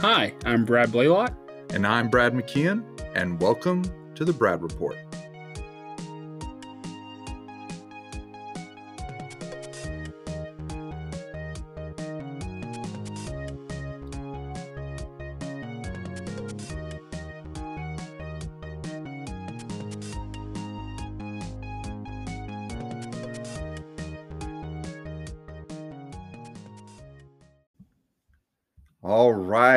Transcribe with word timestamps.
Hi, 0.00 0.32
I'm 0.44 0.64
Brad 0.64 0.92
Blaylock. 0.92 1.34
And 1.70 1.84
I'm 1.84 2.08
Brad 2.08 2.32
McKeon, 2.32 2.84
and 3.16 3.40
welcome 3.40 3.82
to 4.14 4.24
the 4.24 4.32
Brad 4.32 4.62
Report. 4.62 4.96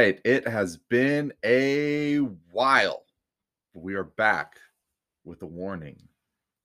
Right. 0.01 0.19
It 0.25 0.47
has 0.47 0.77
been 0.77 1.31
a 1.45 2.15
while. 2.51 3.03
We 3.75 3.93
are 3.93 4.05
back 4.05 4.55
with 5.23 5.43
a 5.43 5.45
warning 5.45 6.01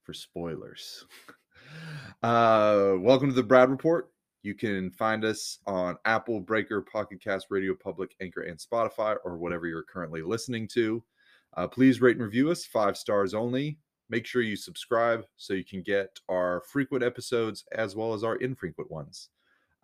for 0.02 0.14
spoilers. 0.14 1.04
Uh, 2.22 2.94
welcome 3.00 3.28
to 3.28 3.34
the 3.34 3.42
Brad 3.42 3.68
Report. 3.68 4.10
You 4.42 4.54
can 4.54 4.90
find 4.90 5.24
us 5.24 5.58
on 5.66 5.98
Apple, 6.06 6.40
Breaker, 6.40 6.80
Pocket 6.80 7.20
Cast, 7.20 7.48
Radio 7.50 7.74
Public, 7.74 8.14
Anchor, 8.22 8.42
and 8.42 8.58
Spotify, 8.58 9.16
or 9.24 9.36
whatever 9.36 9.66
you're 9.66 9.82
currently 9.82 10.22
listening 10.22 10.66
to. 10.68 11.02
Uh, 11.56 11.68
please 11.68 12.00
rate 12.00 12.16
and 12.16 12.24
review 12.24 12.50
us, 12.50 12.64
five 12.64 12.96
stars 12.96 13.34
only. 13.34 13.78
Make 14.08 14.26
sure 14.26 14.42
you 14.42 14.56
subscribe 14.56 15.24
so 15.36 15.54
you 15.54 15.64
can 15.64 15.82
get 15.82 16.18
our 16.28 16.62
frequent 16.62 17.04
episodes 17.04 17.64
as 17.72 17.94
well 17.94 18.14
as 18.14 18.24
our 18.24 18.36
infrequent 18.36 18.90
ones. 18.90 19.28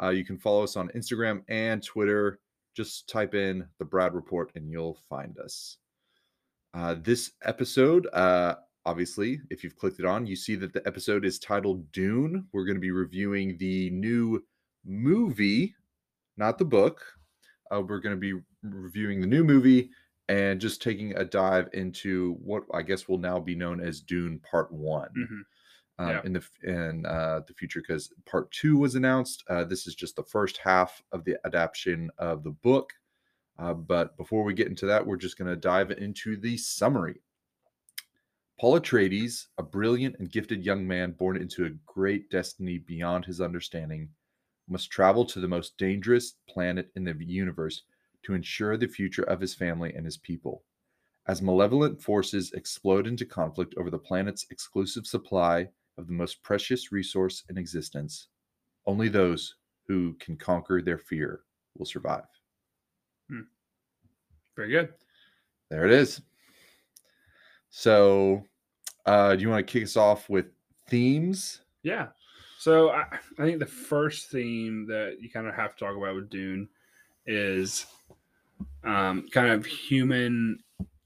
Uh, 0.03 0.11
you 0.11 0.25
can 0.25 0.39
follow 0.39 0.63
us 0.63 0.77
on 0.77 0.89
Instagram 0.91 1.43
and 1.48 1.83
Twitter 1.83 2.39
just 2.75 3.09
type 3.09 3.34
in 3.34 3.67
the 3.78 3.84
Brad 3.84 4.15
Report 4.15 4.51
and 4.55 4.70
you'll 4.70 4.98
find 5.09 5.39
us. 5.39 5.78
Uh, 6.75 6.97
this 7.03 7.33
episode, 7.45 8.06
uh, 8.12 8.55
obviously, 8.87 9.41
if 9.51 9.62
you've 9.62 9.77
clicked 9.77 10.01
it 10.01 10.06
on, 10.06 10.27
you 10.27 10.37
see 10.37 10.55
that 10.56 10.73
the 10.73 10.87
episode 10.87 11.25
is 11.25 11.39
titled 11.39 11.91
Dune. 11.92 12.47
We're 12.53 12.64
going 12.64 12.77
to 12.77 12.81
be 12.81 12.91
reviewing 12.91 13.56
the 13.59 13.91
new 13.91 14.42
movie, 14.84 15.75
not 16.37 16.59
the 16.59 16.64
book. 16.64 17.03
Uh, 17.70 17.83
we're 17.83 18.01
going 18.01 18.17
to 18.17 18.20
be 18.20 18.41
reviewing 18.62 19.20
the 19.20 19.27
new 19.27 19.45
movie 19.45 19.91
and 20.29 20.61
just 20.61 20.83
taking 20.83 21.14
a 21.17 21.25
dive 21.25 21.69
into 21.75 22.34
what 22.42 22.64
I 22.73 22.83
guess 22.83 23.09
will 23.09 23.19
now 23.19 23.39
be 23.39 23.55
known 23.55 23.81
as 23.81 24.01
Dune 24.01 24.39
Part 24.39 24.73
One. 24.73 25.09
Mm-hmm. 25.09 25.41
Um, 26.03 26.08
Yeah. 26.11 26.22
in 26.25 26.33
the 26.33 26.45
in 26.64 27.06
uh, 27.06 27.41
the 27.47 27.55
future 27.55 27.81
because 27.81 28.12
part 28.27 28.50
two 28.50 28.77
was 28.77 28.97
announced. 28.97 29.45
Uh, 29.48 29.62
this 29.62 29.86
is 29.86 29.95
just 29.95 30.17
the 30.17 30.25
first 30.25 30.56
half 30.56 31.00
of 31.12 31.25
the 31.25 31.36
adaptation 31.45 32.11
of 32.19 32.42
the 32.42 32.50
book. 32.50 32.92
Uh, 33.58 33.75
but 33.75 34.17
before 34.17 34.42
we 34.42 34.53
get 34.53 34.67
into 34.67 34.86
that, 34.86 35.06
we're 35.06 35.17
just 35.17 35.39
going 35.39 35.48
to 35.48 35.56
dive 35.56 35.92
into 35.92 36.36
the 36.36 36.56
summary. 36.56 37.20
Paul 38.58 38.80
Atreides, 38.80 39.47
a 39.58 39.62
brilliant 39.62 40.17
and 40.19 40.30
gifted 40.30 40.64
young 40.64 40.86
man 40.86 41.12
born 41.12 41.36
into 41.36 41.67
a 41.67 41.70
great 41.86 42.30
destiny 42.30 42.78
beyond 42.78 43.25
his 43.25 43.41
understanding, 43.41 44.08
must 44.69 44.91
travel 44.91 45.25
to 45.27 45.41
the 45.41 45.48
most 45.48 45.77
dangerous 45.78 46.34
planet 46.48 46.91
in 46.97 47.05
the 47.05 47.14
universe 47.25 47.83
to 48.25 48.34
ensure 48.34 48.77
the 48.77 48.89
future 48.89 49.25
of 49.25 49.41
his 49.41 49.55
family 49.55 49.92
and 49.95 50.05
his 50.05 50.17
people. 50.17 50.64
As 51.27 51.42
malevolent 51.42 52.03
forces 52.03 52.50
explode 52.53 53.06
into 53.06 53.25
conflict 53.25 53.75
over 53.77 53.91
the 53.91 53.98
planet's 53.98 54.47
exclusive 54.50 55.06
supply 55.06 55.69
of 55.98 56.07
the 56.07 56.12
most 56.12 56.43
precious 56.43 56.93
resource 56.93 57.45
in 57.51 57.59
existence, 57.59 58.29
only 58.87 59.09
those 59.09 59.57
who 59.87 60.15
can 60.15 60.37
conquer 60.37 60.81
their 60.81 60.98
fear 60.98 61.41
will 61.77 61.86
survive. 61.86 62.25
Very 64.57 64.70
good. 64.70 64.91
There 65.70 65.86
it 65.86 65.92
is. 65.92 66.20
So, 67.70 68.45
uh, 69.07 69.35
do 69.35 69.42
you 69.42 69.48
want 69.48 69.67
to 69.67 69.73
kick 69.73 69.83
us 69.83 69.97
off 69.97 70.29
with 70.29 70.47
themes? 70.89 71.63
Yeah. 71.83 72.09
So 72.59 72.91
I, 72.91 73.05
I 73.39 73.45
think 73.45 73.59
the 73.59 73.67
first 73.67 74.30
theme 74.30 74.86
that 74.89 75.17
you 75.20 75.30
kind 75.30 75.48
of 75.48 75.55
have 75.55 75.74
to 75.74 75.85
talk 75.85 75.97
about 75.97 76.14
with 76.14 76.30
Dune 76.30 76.69
is 77.27 77.86
um, 78.85 79.27
kind 79.33 79.48
of 79.48 79.64
human 79.64 80.59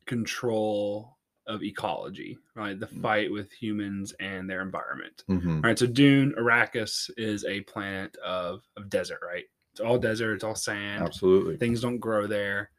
control 0.06 1.15
of 1.46 1.62
ecology, 1.62 2.38
right? 2.54 2.78
The 2.78 2.86
Mm. 2.86 3.02
fight 3.02 3.32
with 3.32 3.52
humans 3.52 4.12
and 4.20 4.48
their 4.50 4.62
environment. 4.62 5.24
Mm-hmm. 5.28 5.56
All 5.56 5.60
right. 5.62 5.78
So 5.78 5.86
Dune, 5.86 6.34
Arrakis 6.38 7.10
is 7.16 7.44
a 7.44 7.60
planet 7.62 8.16
of, 8.24 8.62
of 8.76 8.88
desert, 8.90 9.20
right? 9.24 9.44
It's 9.72 9.80
all 9.80 9.98
desert, 9.98 10.34
it's 10.34 10.44
all 10.44 10.54
sand. 10.54 11.04
Absolutely. 11.04 11.56
Things 11.56 11.80
don't 11.82 11.98
grow 11.98 12.26
there. 12.26 12.70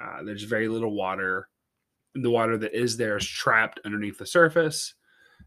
Uh, 0.00 0.22
there's 0.24 0.42
very 0.42 0.68
little 0.68 0.94
water. 0.94 1.48
The 2.14 2.30
water 2.30 2.56
that 2.58 2.74
is 2.74 2.96
there 2.96 3.16
is 3.16 3.26
trapped 3.26 3.78
underneath 3.84 4.18
the 4.18 4.26
surface. 4.26 4.94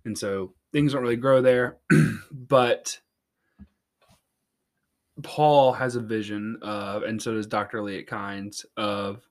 And 0.06 0.18
so 0.18 0.54
things 0.72 0.94
don't 0.94 1.02
really 1.02 1.16
grow 1.16 1.42
there. 1.42 1.78
but 2.32 3.00
Paul 5.22 5.74
has 5.74 5.96
a 5.96 6.00
vision 6.02 6.58
of, 6.62 7.04
and 7.04 7.22
so 7.22 7.34
does 7.34 7.48
Dr. 7.48 7.80
Liet 7.82 8.08
Kynes, 8.08 8.66
of 8.78 9.28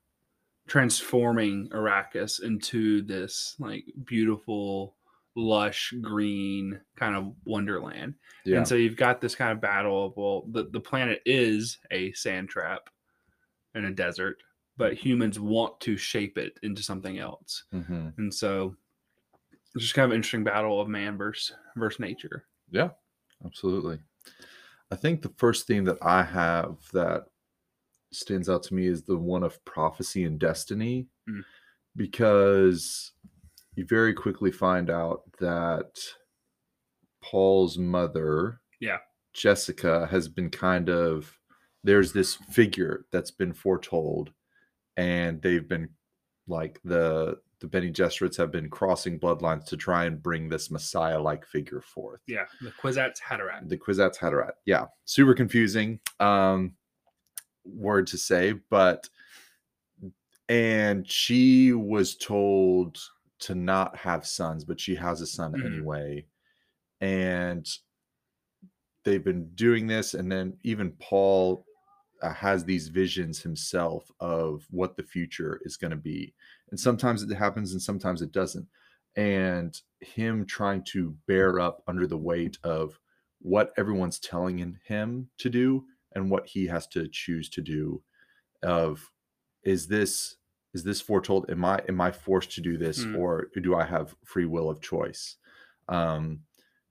transforming 0.69 1.69
Arrakis 1.71 2.43
into 2.43 3.03
this 3.03 3.56
like 3.59 3.84
beautiful, 4.05 4.95
lush, 5.34 5.93
green 6.01 6.81
kind 6.97 7.17
of 7.17 7.34
wonderland. 7.45 8.15
Yeah. 8.45 8.59
And 8.59 8.69
so 8.69 8.75
you've 8.77 8.97
got 8.97 9.21
this 9.21 9.34
kind 9.34 9.51
of 9.51 9.61
battle 9.61 10.06
of 10.06 10.17
well, 10.17 10.45
the, 10.53 10.69
the 10.71 10.81
planet 10.81 11.23
is 11.27 11.79
a 11.91 12.12
sand 12.12 12.49
trap 12.49 12.91
and 13.75 13.87
a 13.87 13.91
desert, 13.91 14.37
but 14.77 14.95
humans 14.95 15.41
want 15.41 15.81
to 15.81 15.97
shape 15.97 16.39
it 16.39 16.59
into 16.62 16.83
something 16.83 17.19
else. 17.19 17.65
hmm 17.73 18.11
And 18.19 18.33
so 18.33 18.77
it's 19.75 19.85
just 19.85 19.95
kind 19.95 20.05
of 20.05 20.11
an 20.11 20.17
interesting 20.17 20.45
battle 20.45 20.81
of 20.81 20.89
man 20.89 21.17
versus 21.17 21.56
versus 21.77 22.00
nature. 22.00 22.45
Yeah, 22.71 22.91
absolutely. 23.45 23.99
I 24.91 24.97
think 24.97 25.23
the 25.23 25.33
first 25.37 25.67
theme 25.67 25.85
that 25.85 25.99
I 26.03 26.23
have 26.23 26.77
that 26.93 27.27
stands 28.12 28.48
out 28.48 28.62
to 28.64 28.74
me 28.74 28.86
is 28.86 29.02
the 29.02 29.16
one 29.16 29.42
of 29.42 29.62
prophecy 29.64 30.24
and 30.24 30.38
destiny, 30.38 31.06
Mm. 31.28 31.44
because 31.96 33.12
you 33.76 33.84
very 33.84 34.14
quickly 34.14 34.50
find 34.50 34.91
out 34.91 35.22
that 35.38 35.98
Paul's 37.22 37.78
mother, 37.78 38.60
Yeah. 38.80 38.98
Jessica, 39.34 40.06
has 40.06 40.28
been 40.28 40.50
kind 40.50 40.88
of 40.88 41.34
there's 41.84 42.12
this 42.12 42.34
figure 42.34 43.06
that's 43.12 43.30
been 43.30 43.52
foretold, 43.52 44.32
and 44.96 45.40
they've 45.42 45.69
been 45.69 45.88
like 46.48 46.80
the 46.84 47.40
the 47.60 47.66
Bene 47.66 47.90
Gesserits 47.92 48.36
have 48.36 48.52
been 48.52 48.70
crossing 48.70 49.19
bloodlines 49.19 49.64
to 49.66 49.76
try 49.76 50.04
and 50.04 50.22
bring 50.22 50.48
this 50.48 50.70
Messiah-like 50.70 51.44
figure 51.44 51.80
forth 51.80 52.20
Yeah, 52.28 52.46
the 52.60 52.70
Kwisatz 52.70 53.20
Haderach. 53.20 53.69
the 53.69 53.76
Kwisatz 53.76 54.16
Haderach. 54.16 54.52
Yeah, 54.64 54.86
super 55.06 55.34
confusing 55.34 55.98
um, 56.20 56.76
word 57.75 58.06
to 58.09 58.19
say, 58.19 58.53
but 58.71 59.09
and 60.49 61.09
she 61.09 61.73
was 61.73 62.17
told 62.17 62.99
to 63.41 63.55
not 63.55 63.97
have 63.97 64.27
sons, 64.27 64.65
but 64.65 64.81
she 64.81 64.95
has 64.95 65.21
a 65.21 65.27
son 65.27 65.53
Mhm. 65.53 65.65
anyway, 65.65 66.27
and 67.01 67.69
they've 69.05 69.25
been 69.25 69.49
doing 69.55 69.87
this, 69.87 70.15
and 70.15 70.31
then 70.31 70.56
even 70.62 70.93
Paul 70.93 71.65
uh, 72.21 72.33
has 72.33 72.65
these 72.65 72.89
visions 72.89 73.41
himself 73.41 74.11
of 74.19 74.67
what 74.71 74.97
the 74.97 75.05
future 75.05 75.61
is 75.62 75.77
going 75.77 75.93
to 75.93 75.97
be, 75.97 76.35
and 76.71 76.81
sometimes 76.81 77.23
it 77.23 77.33
happens, 77.35 77.73
and 77.73 77.81
sometimes 77.83 78.23
it 78.23 78.33
doesn't, 78.33 78.67
and 79.15 79.81
him 80.00 80.44
trying 80.44 80.82
to 80.82 81.17
bear 81.26 81.61
up 81.61 81.82
under 81.87 82.06
the 82.09 82.19
weight 82.19 82.59
of 82.64 82.99
what 83.41 83.73
everyone's 83.76 84.19
telling 84.19 84.76
him 84.85 85.31
to 85.38 85.49
do 85.49 85.87
and 86.12 86.31
what 86.31 86.46
he 86.46 86.66
has 86.66 86.87
to 86.88 87.08
choose 87.08 87.49
to 87.50 87.60
do 87.60 88.02
of 88.62 89.10
is 89.62 89.87
this 89.87 90.37
is 90.75 90.84
this 90.84 91.00
foretold 91.00 91.49
am 91.50 91.64
i 91.64 91.81
am 91.88 92.00
i 92.00 92.10
forced 92.10 92.52
to 92.52 92.60
do 92.60 92.76
this 92.76 93.05
Hmm. 93.05 93.16
or 93.16 93.49
do 93.62 93.75
i 93.75 93.84
have 93.84 94.14
free 94.25 94.44
will 94.46 94.69
of 94.70 94.81
choice 94.81 95.37
um 95.88 96.40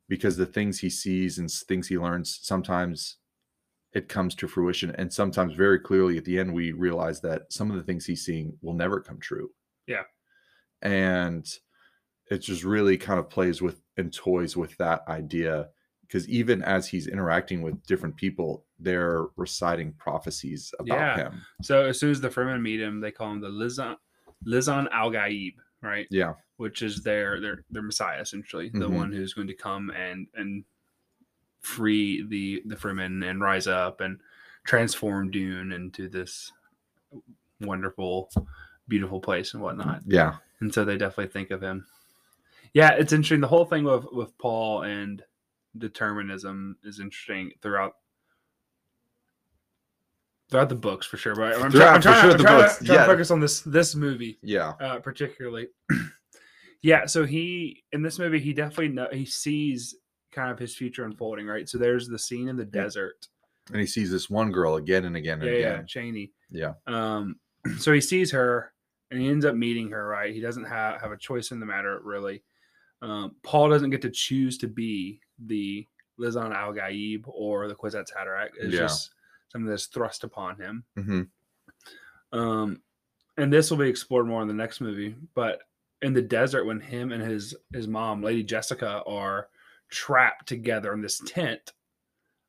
because 0.10 0.38
the 0.38 0.46
things 0.46 0.80
he 0.80 0.90
sees 0.90 1.38
and 1.40 1.52
things 1.52 1.88
he 1.88 1.98
learns 1.98 2.40
sometimes 2.42 3.18
it 3.94 4.08
comes 4.10 4.36
to 4.36 4.48
fruition 4.48 4.92
and 4.92 5.12
sometimes 5.12 5.54
very 5.54 5.80
clearly 5.80 6.18
at 6.18 6.26
the 6.26 6.40
end 6.40 6.54
we 6.54 6.72
realize 6.72 7.20
that 7.22 7.52
some 7.52 7.70
of 7.72 7.78
the 7.78 7.84
things 7.84 8.06
he's 8.06 8.24
seeing 8.26 8.58
will 8.62 8.74
never 8.74 9.02
come 9.02 9.20
true 9.20 9.50
Yeah. 9.88 10.04
and 10.82 11.46
it 12.30 12.40
just 12.40 12.64
really 12.64 12.98
kind 12.98 13.20
of 13.20 13.30
plays 13.30 13.62
with 13.62 13.82
and 13.98 14.14
toys 14.14 14.56
with 14.58 14.76
that 14.78 15.02
idea 15.08 15.70
because 16.08 16.28
even 16.30 16.62
as 16.64 16.88
he's 16.88 17.08
interacting 17.08 17.62
with 17.62 17.82
different 17.86 18.16
people 18.16 18.64
they're 18.80 19.26
reciting 19.36 19.92
prophecies 19.94 20.74
about 20.80 20.98
Yeah. 20.98 21.18
him 21.18 21.42
So 21.62 21.86
as 21.86 22.00
soon 22.00 22.12
as 22.12 22.22
the 22.22 22.30
Fremen 22.30 22.62
meet 22.62 22.80
him, 22.80 23.00
they 23.02 23.12
call 23.12 23.32
him 23.32 23.42
the 23.42 23.50
Lisan 23.50 23.98
Lisan 24.46 24.88
Al 24.92 25.10
Gaib, 25.12 25.56
right? 25.82 26.08
yeah 26.12 26.34
Which 26.58 26.82
is 26.82 27.02
their 27.04 27.40
their 27.42 27.64
their 27.72 27.82
Messiah, 27.82 28.22
essentially, 28.22 28.70
the 28.70 28.88
Mhm. 28.90 28.94
one 28.96 29.12
who's 29.12 29.34
going 29.34 29.48
to 29.48 29.56
come 29.56 29.90
and 29.92 30.28
and 30.36 30.64
free 31.60 32.24
the 32.28 32.62
the 32.66 32.76
Fremen 32.76 33.28
and 33.28 33.42
rise 33.42 33.68
up 33.68 34.00
and 34.02 34.20
transform 34.64 35.32
Dune 35.32 35.72
into 35.72 36.08
this 36.08 36.52
wonderful, 37.62 38.30
beautiful 38.88 39.20
place 39.20 39.54
and 39.54 39.64
whatnot. 39.64 40.02
Yeah. 40.06 40.38
And 40.60 40.74
so 40.74 40.86
they 40.86 40.98
definitely 40.98 41.32
think 41.32 41.52
of 41.52 41.62
him. 41.62 41.86
Yeah, 42.74 42.92
it's 42.92 43.14
interesting. 43.14 43.42
The 43.42 43.48
whole 43.48 43.66
thing 43.66 43.84
with 43.84 44.06
with 44.12 44.38
Paul 44.38 44.84
and 44.84 45.24
determinism 45.80 46.78
is 46.84 47.00
interesting 47.00 47.52
throughout 47.62 47.94
throughout 50.50 50.70
the 50.70 50.76
books 50.76 51.06
for 51.06 51.18
sure. 51.18 51.36
But 51.36 51.62
I'm, 51.62 51.72
try, 51.72 51.88
I'm 51.88 52.02
trying, 52.02 52.22
sure, 52.22 52.32
I'm 52.32 52.40
trying 52.40 52.62
books, 52.62 52.78
to, 52.78 52.86
trying 52.86 53.00
yeah. 53.00 53.06
to 53.06 53.12
focus 53.12 53.32
on 53.32 53.40
this 53.40 53.62
this 53.62 53.96
movie 53.96 54.38
Yeah. 54.42 54.74
uh, 54.80 55.00
particularly. 55.00 55.68
yeah, 56.82 57.06
so 57.06 57.26
he 57.26 57.84
in 57.92 58.02
this 58.02 58.20
movie 58.20 58.40
he 58.40 58.54
definitely 58.54 58.90
know, 58.90 59.08
he 59.12 59.26
sees 59.26 59.96
kind 60.32 60.52
of 60.52 60.60
his 60.60 60.76
future 60.76 61.04
unfolding, 61.06 61.48
right? 61.48 61.68
So 61.68 61.78
there's 61.78 62.08
the 62.08 62.20
scene 62.20 62.48
in 62.48 62.56
the 62.56 62.70
Yeah. 62.72 62.84
desert. 62.84 63.28
And 63.72 63.82
he 63.82 63.88
sees 63.88 64.10
this 64.12 64.30
one 64.30 64.52
girl 64.52 64.76
again 64.78 65.06
and 65.06 65.18
again 65.18 65.42
and 65.42 65.52
Yeah, 65.52 65.58
yeah, 65.58 65.74
again. 65.74 65.86
Chani. 65.88 66.32
Yeah. 66.50 66.74
Um, 66.88 67.36
so 67.80 67.92
he 67.92 68.00
sees 68.02 68.32
her 68.32 68.72
and 69.12 69.20
he 69.22 69.28
ends 69.30 69.46
up 69.46 69.56
meeting 69.56 69.90
her, 69.92 70.08
right? 70.08 70.34
He 70.34 70.40
doesn't 70.40 70.66
have, 70.66 71.02
have 71.02 71.12
a 71.12 71.18
choice 71.18 71.52
in 71.52 71.60
the 71.60 71.66
matter, 71.66 72.00
really. 72.04 72.44
Um, 73.02 73.36
Paul 73.44 73.70
doesn't 73.70 73.90
get 73.90 74.02
to 74.04 74.10
choose 74.10 74.58
to 74.60 74.68
be 74.68 75.20
the 75.40 75.88
Lisan 76.20 76.54
Al 76.54 76.74
Gaib 76.74 77.24
or 77.28 77.68
the 77.68 77.76
Kwisatz 77.76 78.08
Haderach. 78.18 78.50
It's 78.60 78.74
Yeah. 78.74 78.82
just 78.82 79.12
something 79.52 79.70
that's 79.70 79.86
thrust 79.86 80.24
upon 80.24 80.58
him. 80.58 80.84
hmm 80.96 81.22
Um, 82.32 82.82
and 83.38 83.52
this 83.54 83.70
will 83.70 83.78
be 83.78 83.88
explored 83.90 84.28
more 84.28 84.42
in 84.42 84.48
the 84.48 84.54
next 84.54 84.82
movie. 84.82 85.16
But 85.36 85.62
in 86.02 86.14
the 86.14 86.22
desert, 86.22 86.66
when 86.66 86.80
him 86.80 87.12
and 87.12 87.22
his 87.24 87.56
his 87.74 87.88
mom, 87.88 88.22
Lady 88.22 88.44
Jessica, 88.44 89.04
are 89.06 89.50
trapped 89.90 90.48
together 90.48 90.94
in 90.94 91.02
this 91.02 91.20
tent 91.26 91.72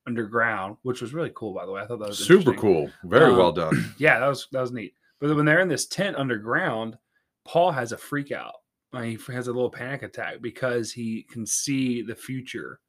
underground, 0.06 0.76
which 0.82 1.00
was 1.00 1.12
really 1.14 1.30
cool, 1.34 1.52
by 1.54 1.66
the 1.66 1.72
way. 1.72 1.82
I 1.82 1.86
thought 1.86 1.98
that 2.00 2.08
was 2.08 2.18
Super 2.18 2.54
cool. 2.54 2.90
Very 3.04 3.30
Um, 3.30 3.36
well 3.36 3.52
done. 3.52 3.94
Yeah, 3.98 4.18
that 4.18 4.26
was 4.26 4.48
that 4.52 4.60
was 4.60 4.72
neat. 4.72 4.94
But 5.20 5.34
when 5.36 5.44
they're 5.44 5.60
in 5.60 5.68
this 5.68 5.86
tent 5.86 6.16
underground, 6.16 6.96
Paul 7.44 7.72
has 7.72 7.92
a 7.92 7.98
freak 7.98 8.32
out. 8.32 8.54
He 8.92 9.18
has 9.28 9.48
a 9.48 9.52
little 9.52 9.70
panic 9.70 10.02
attack 10.02 10.36
because 10.40 10.92
he 10.92 11.24
can 11.30 11.44
see 11.44 12.02
the 12.02 12.14
future 12.14 12.80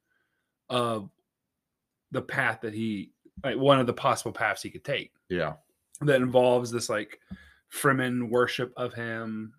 of 0.70 1.10
the 2.10 2.22
path 2.22 2.60
that 2.62 2.72
he 2.74 3.12
like 3.44 3.56
one 3.56 3.78
of 3.80 3.86
the 3.86 3.92
possible 3.92 4.32
paths 4.32 4.62
he 4.62 4.70
could 4.70 4.84
take 4.84 5.12
Yeah. 5.28 5.54
that 6.02 6.20
involves 6.22 6.70
this 6.70 6.88
like 6.88 7.18
Fremen 7.72 8.30
worship 8.30 8.72
of 8.76 8.92
him 8.94 9.52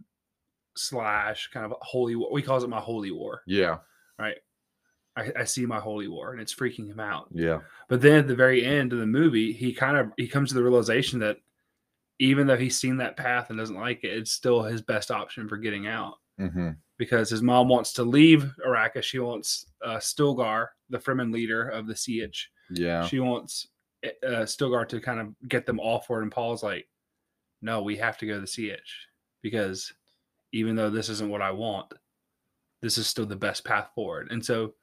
slash 0.75 1.49
kind 1.53 1.65
of 1.65 1.73
holy 1.81 2.15
war. 2.15 2.29
We 2.31 2.41
calls 2.41 2.63
it 2.63 2.69
my 2.69 2.79
holy 2.79 3.11
war, 3.11 3.41
Yeah. 3.47 3.77
right? 4.19 4.37
I, 5.17 5.31
I 5.39 5.43
see 5.43 5.65
my 5.65 5.79
holy 5.79 6.07
war, 6.07 6.31
and 6.31 6.41
it's 6.41 6.55
freaking 6.55 6.87
him 6.89 6.99
out. 6.99 7.27
Yeah. 7.31 7.59
But 7.89 8.01
then 8.01 8.19
at 8.19 8.27
the 8.27 8.35
very 8.35 8.63
end 8.65 8.93
of 8.93 8.99
the 8.99 9.05
movie, 9.05 9.51
he 9.51 9.73
kind 9.73 9.97
of 9.97 10.11
he 10.17 10.27
comes 10.27 10.49
to 10.49 10.55
the 10.55 10.63
realization 10.63 11.19
that 11.19 11.37
even 12.19 12.47
though 12.47 12.55
he's 12.57 12.79
seen 12.79 12.97
that 12.97 13.17
path 13.17 13.49
and 13.49 13.59
doesn't 13.59 13.75
like 13.75 14.03
it, 14.03 14.13
it's 14.17 14.31
still 14.31 14.61
his 14.63 14.81
best 14.81 15.11
option 15.11 15.49
for 15.49 15.57
getting 15.57 15.87
out 15.87 16.13
hmm 16.49 16.69
because 17.01 17.31
his 17.31 17.41
mom 17.41 17.67
wants 17.67 17.93
to 17.93 18.03
leave 18.03 18.53
Arrakis. 18.63 19.01
She 19.01 19.17
wants 19.17 19.65
uh, 19.83 19.97
Stilgar, 19.97 20.67
the 20.91 20.99
Fremen 20.99 21.33
leader 21.33 21.67
of 21.67 21.87
the 21.87 21.95
Sietch. 21.95 22.43
Yeah. 22.69 23.07
She 23.07 23.19
wants 23.19 23.69
uh, 24.05 24.45
Stilgar 24.45 24.87
to 24.89 25.01
kind 25.01 25.19
of 25.19 25.49
get 25.49 25.65
them 25.65 25.79
all 25.79 25.99
for 26.01 26.19
it. 26.19 26.21
And 26.21 26.31
Paul's 26.31 26.61
like, 26.61 26.87
no, 27.59 27.81
we 27.81 27.97
have 27.97 28.19
to 28.19 28.27
go 28.27 28.35
to 28.35 28.41
the 28.41 28.45
Sietch 28.45 28.77
because 29.41 29.91
even 30.53 30.75
though 30.75 30.91
this 30.91 31.09
isn't 31.09 31.31
what 31.31 31.41
I 31.41 31.49
want, 31.49 31.91
this 32.83 32.99
is 32.99 33.07
still 33.07 33.25
the 33.25 33.35
best 33.35 33.65
path 33.65 33.89
forward. 33.95 34.27
And 34.29 34.45
so 34.45 34.75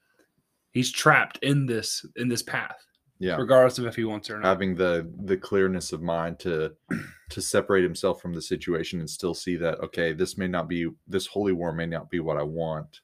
he's 0.72 0.90
trapped 0.90 1.38
in 1.42 1.66
this 1.66 2.04
in 2.16 2.28
this 2.28 2.42
path, 2.42 2.84
Yeah. 3.20 3.36
regardless 3.36 3.78
of 3.78 3.86
if 3.86 3.96
he 3.96 4.04
wants 4.04 4.30
it 4.30 4.34
or 4.34 4.40
not. 4.40 4.46
Having 4.46 4.76
the 4.76 5.10
the 5.24 5.36
clearness 5.36 5.92
of 5.92 6.02
mind 6.02 6.38
to 6.40 6.74
to 7.30 7.40
separate 7.42 7.82
himself 7.82 8.20
from 8.22 8.32
the 8.32 8.42
situation 8.42 9.00
and 9.00 9.10
still 9.10 9.34
see 9.34 9.56
that 9.56 9.80
okay, 9.80 10.12
this 10.12 10.38
may 10.38 10.48
not 10.48 10.68
be 10.68 10.88
this 11.06 11.26
holy 11.26 11.52
war 11.52 11.72
may 11.72 11.86
not 11.86 12.10
be 12.10 12.20
what 12.20 12.36
I 12.36 12.42
want, 12.42 13.00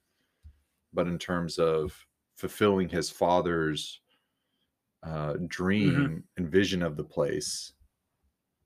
but 0.92 1.06
in 1.06 1.18
terms 1.18 1.58
of 1.58 2.06
fulfilling 2.36 2.88
his 2.88 3.10
father's 3.10 4.00
uh, 5.02 5.34
dream 5.46 6.24
and 6.36 6.48
vision 6.50 6.82
of 6.82 6.96
the 6.96 7.04
place, 7.04 7.72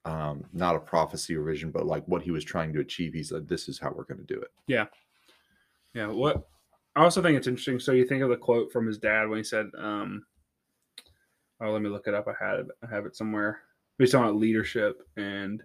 um, 0.04 0.44
not 0.52 0.76
a 0.76 0.80
prophecy 0.80 1.34
or 1.34 1.42
vision, 1.42 1.70
but 1.70 1.86
like 1.86 2.04
what 2.06 2.22
he 2.22 2.30
was 2.30 2.44
trying 2.44 2.72
to 2.72 2.80
achieve, 2.80 3.12
he 3.14 3.22
said, 3.22 3.48
"This 3.48 3.68
is 3.68 3.78
how 3.78 3.90
we're 3.90 4.04
going 4.04 4.24
to 4.24 4.34
do 4.34 4.40
it." 4.40 4.50
Yeah. 4.66 4.86
Yeah. 5.94 6.08
What 6.08 6.46
I 6.94 7.04
also 7.04 7.22
think 7.22 7.36
it's 7.36 7.46
interesting. 7.46 7.78
So 7.78 7.92
you 7.92 8.04
think 8.04 8.22
of 8.22 8.28
the 8.28 8.36
quote 8.36 8.72
from 8.72 8.86
his 8.86 8.98
dad 8.98 9.28
when 9.28 9.38
he 9.38 9.44
said, 9.44 9.66
um, 9.78 10.24
"Oh, 11.60 11.70
let 11.72 11.82
me 11.82 11.88
look 11.88 12.06
it 12.06 12.14
up. 12.14 12.26
I 12.28 12.34
had 12.44 12.60
it. 12.60 12.66
I 12.82 12.86
have 12.94 13.06
it 13.06 13.16
somewhere." 13.16 13.60
Talking 14.00 14.20
about 14.20 14.36
leadership, 14.36 15.02
and 15.16 15.62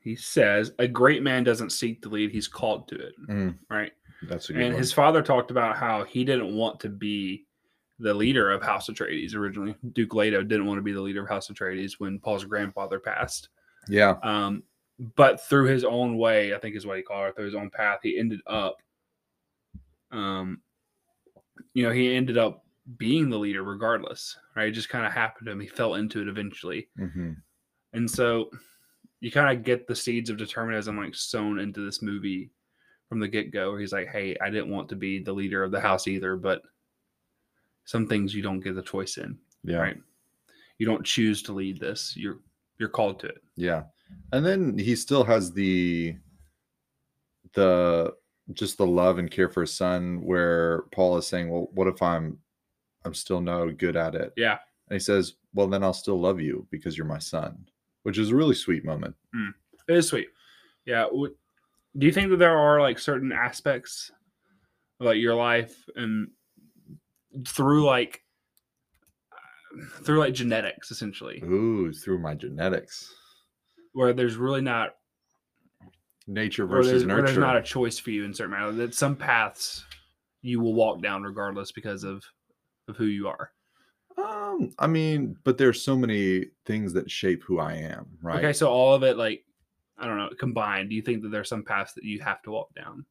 he 0.00 0.16
says, 0.16 0.72
"A 0.78 0.88
great 0.88 1.22
man 1.22 1.44
doesn't 1.44 1.70
seek 1.70 2.02
to 2.02 2.08
lead; 2.08 2.30
he's 2.30 2.48
called 2.48 2.88
to 2.88 2.96
it." 2.98 3.14
Mm, 3.28 3.58
Right. 3.68 3.92
that's 4.22 4.48
a 4.50 4.52
good 4.52 4.62
And 4.62 4.72
one. 4.74 4.78
his 4.80 4.92
father 4.92 5.22
talked 5.22 5.50
about 5.50 5.76
how 5.76 6.04
he 6.04 6.24
didn't 6.24 6.54
want 6.54 6.80
to 6.80 6.88
be 6.88 7.46
the 7.98 8.14
leader 8.14 8.50
of 8.50 8.62
House 8.62 8.88
Atreides 8.88 9.34
originally. 9.34 9.74
Duke 9.92 10.14
Leto 10.14 10.42
didn't 10.42 10.66
want 10.66 10.78
to 10.78 10.82
be 10.82 10.92
the 10.92 11.00
leader 11.02 11.22
of 11.22 11.28
House 11.28 11.48
Atreides 11.50 11.94
when 12.00 12.18
Paul's 12.18 12.44
grandfather 12.44 12.98
passed. 12.98 13.48
yeah. 13.88 14.16
Um, 14.22 14.62
but 15.16 15.40
through 15.42 15.66
his 15.66 15.82
own 15.84 16.16
way, 16.18 16.54
I 16.54 16.58
think 16.58 16.76
is 16.76 16.86
what 16.86 16.96
he 16.98 17.02
called 17.02 17.28
it, 17.30 17.36
through 17.36 17.46
his 17.46 17.54
own 17.54 17.70
path, 17.70 18.00
he 18.02 18.18
ended 18.18 18.40
up, 18.46 18.82
um, 20.10 20.60
you 21.74 21.82
know, 21.82 21.90
he 21.92 22.14
ended 22.14 22.38
up 22.38 22.64
being 22.96 23.28
the 23.30 23.38
leader 23.38 23.62
regardless, 23.62 24.36
right? 24.56 24.68
It 24.68 24.72
just 24.72 24.88
kind 24.88 25.06
of 25.06 25.12
happened 25.12 25.46
to 25.46 25.52
him. 25.52 25.60
He 25.60 25.66
fell 25.66 25.94
into 25.94 26.20
it 26.20 26.28
eventually. 26.28 26.88
hmm 26.96 27.32
And 27.92 28.10
so 28.10 28.50
you 29.20 29.30
kind 29.30 29.56
of 29.56 29.64
get 29.64 29.86
the 29.86 29.94
seeds 29.94 30.30
of 30.30 30.36
determinism 30.38 30.96
like 30.96 31.14
sown 31.14 31.58
into 31.58 31.84
this 31.84 32.00
movie 32.02 32.50
from 33.08 33.20
the 33.20 33.28
get 33.28 33.50
go, 33.50 33.76
he's 33.76 33.92
like, 33.92 34.08
hey, 34.08 34.36
I 34.40 34.50
didn't 34.50 34.70
want 34.70 34.88
to 34.90 34.96
be 34.96 35.18
the 35.22 35.32
leader 35.32 35.62
of 35.64 35.72
the 35.72 35.80
house 35.80 36.06
either, 36.08 36.36
but 36.36 36.62
some 37.84 38.06
things 38.06 38.34
you 38.34 38.42
don't 38.42 38.60
get 38.60 38.76
the 38.76 38.82
choice 38.82 39.16
in, 39.18 39.36
Yeah. 39.64 39.78
right? 39.78 39.96
You 40.78 40.86
don't 40.86 41.04
choose 41.04 41.42
to 41.42 41.52
lead 41.52 41.78
this. 41.80 42.16
You're 42.16 42.38
you're 42.78 42.88
called 42.88 43.20
to 43.20 43.26
it. 43.26 43.42
Yeah. 43.56 43.82
And 44.32 44.46
then 44.46 44.78
he 44.78 44.96
still 44.96 45.24
has 45.24 45.52
the 45.52 46.16
the 47.54 48.14
just 48.52 48.78
the 48.78 48.86
love 48.86 49.18
and 49.18 49.30
care 49.30 49.48
for 49.48 49.60
his 49.62 49.72
son 49.72 50.20
where 50.22 50.82
Paul 50.92 51.16
is 51.18 51.26
saying, 51.26 51.48
Well, 51.50 51.68
what 51.72 51.88
if 51.88 52.02
I'm 52.02 52.38
I'm 53.04 53.14
still 53.14 53.40
no 53.40 53.70
good 53.70 53.96
at 53.96 54.14
it? 54.14 54.32
Yeah. 54.36 54.58
And 54.88 54.94
he 54.94 55.00
says, 55.00 55.34
Well 55.54 55.68
then 55.68 55.82
I'll 55.82 55.92
still 55.92 56.20
love 56.20 56.40
you 56.40 56.66
because 56.70 56.96
you're 56.96 57.06
my 57.06 57.18
son. 57.18 57.66
Which 58.02 58.18
is 58.18 58.30
a 58.30 58.36
really 58.36 58.54
sweet 58.54 58.84
moment. 58.84 59.14
Hmm. 59.34 59.50
It 59.88 59.96
is 59.96 60.08
sweet. 60.08 60.28
Yeah. 60.86 61.06
Do 61.10 62.06
you 62.06 62.12
think 62.12 62.30
that 62.30 62.38
there 62.38 62.56
are 62.56 62.80
like 62.80 62.98
certain 62.98 63.32
aspects 63.32 64.10
of 65.00 65.06
like 65.06 65.18
your 65.18 65.34
life 65.34 65.76
and 65.96 66.28
through 67.46 67.84
like 67.84 68.22
through 70.04 70.18
like 70.18 70.34
genetics 70.34 70.90
essentially, 70.90 71.40
Ooh, 71.44 71.92
through 71.92 72.18
my 72.18 72.34
genetics. 72.34 73.12
where 73.92 74.12
there's 74.12 74.36
really 74.36 74.60
not 74.60 74.96
Nature 76.30 76.64
versus 76.64 77.04
where 77.04 77.22
there's 77.22 77.36
not 77.36 77.56
a 77.56 77.62
choice 77.62 77.98
for 77.98 78.10
you 78.10 78.24
in 78.24 78.32
certain 78.32 78.52
matter 78.52 78.70
that 78.72 78.94
some 78.94 79.16
paths 79.16 79.84
you 80.42 80.60
will 80.60 80.74
walk 80.74 81.02
down 81.02 81.24
regardless 81.24 81.72
because 81.72 82.04
of 82.04 82.22
of 82.88 82.96
who 82.96 83.06
you 83.06 83.26
are. 83.26 83.50
um, 84.16 84.70
I 84.78 84.86
mean, 84.86 85.36
but 85.44 85.58
there's 85.58 85.82
so 85.82 85.96
many 85.96 86.46
things 86.66 86.92
that 86.92 87.10
shape 87.10 87.42
who 87.42 87.58
I 87.58 87.74
am, 87.74 88.06
right? 88.22 88.38
Okay, 88.38 88.52
so 88.52 88.68
all 88.68 88.94
of 88.94 89.02
it 89.02 89.16
like 89.16 89.44
I 89.98 90.06
don't 90.06 90.18
know 90.18 90.30
combined. 90.38 90.90
Do 90.90 90.94
you 90.94 91.02
think 91.02 91.22
that 91.22 91.30
there's 91.30 91.48
some 91.48 91.64
paths 91.64 91.94
that 91.94 92.04
you 92.04 92.20
have 92.20 92.42
to 92.42 92.52
walk 92.52 92.74
down? 92.74 93.04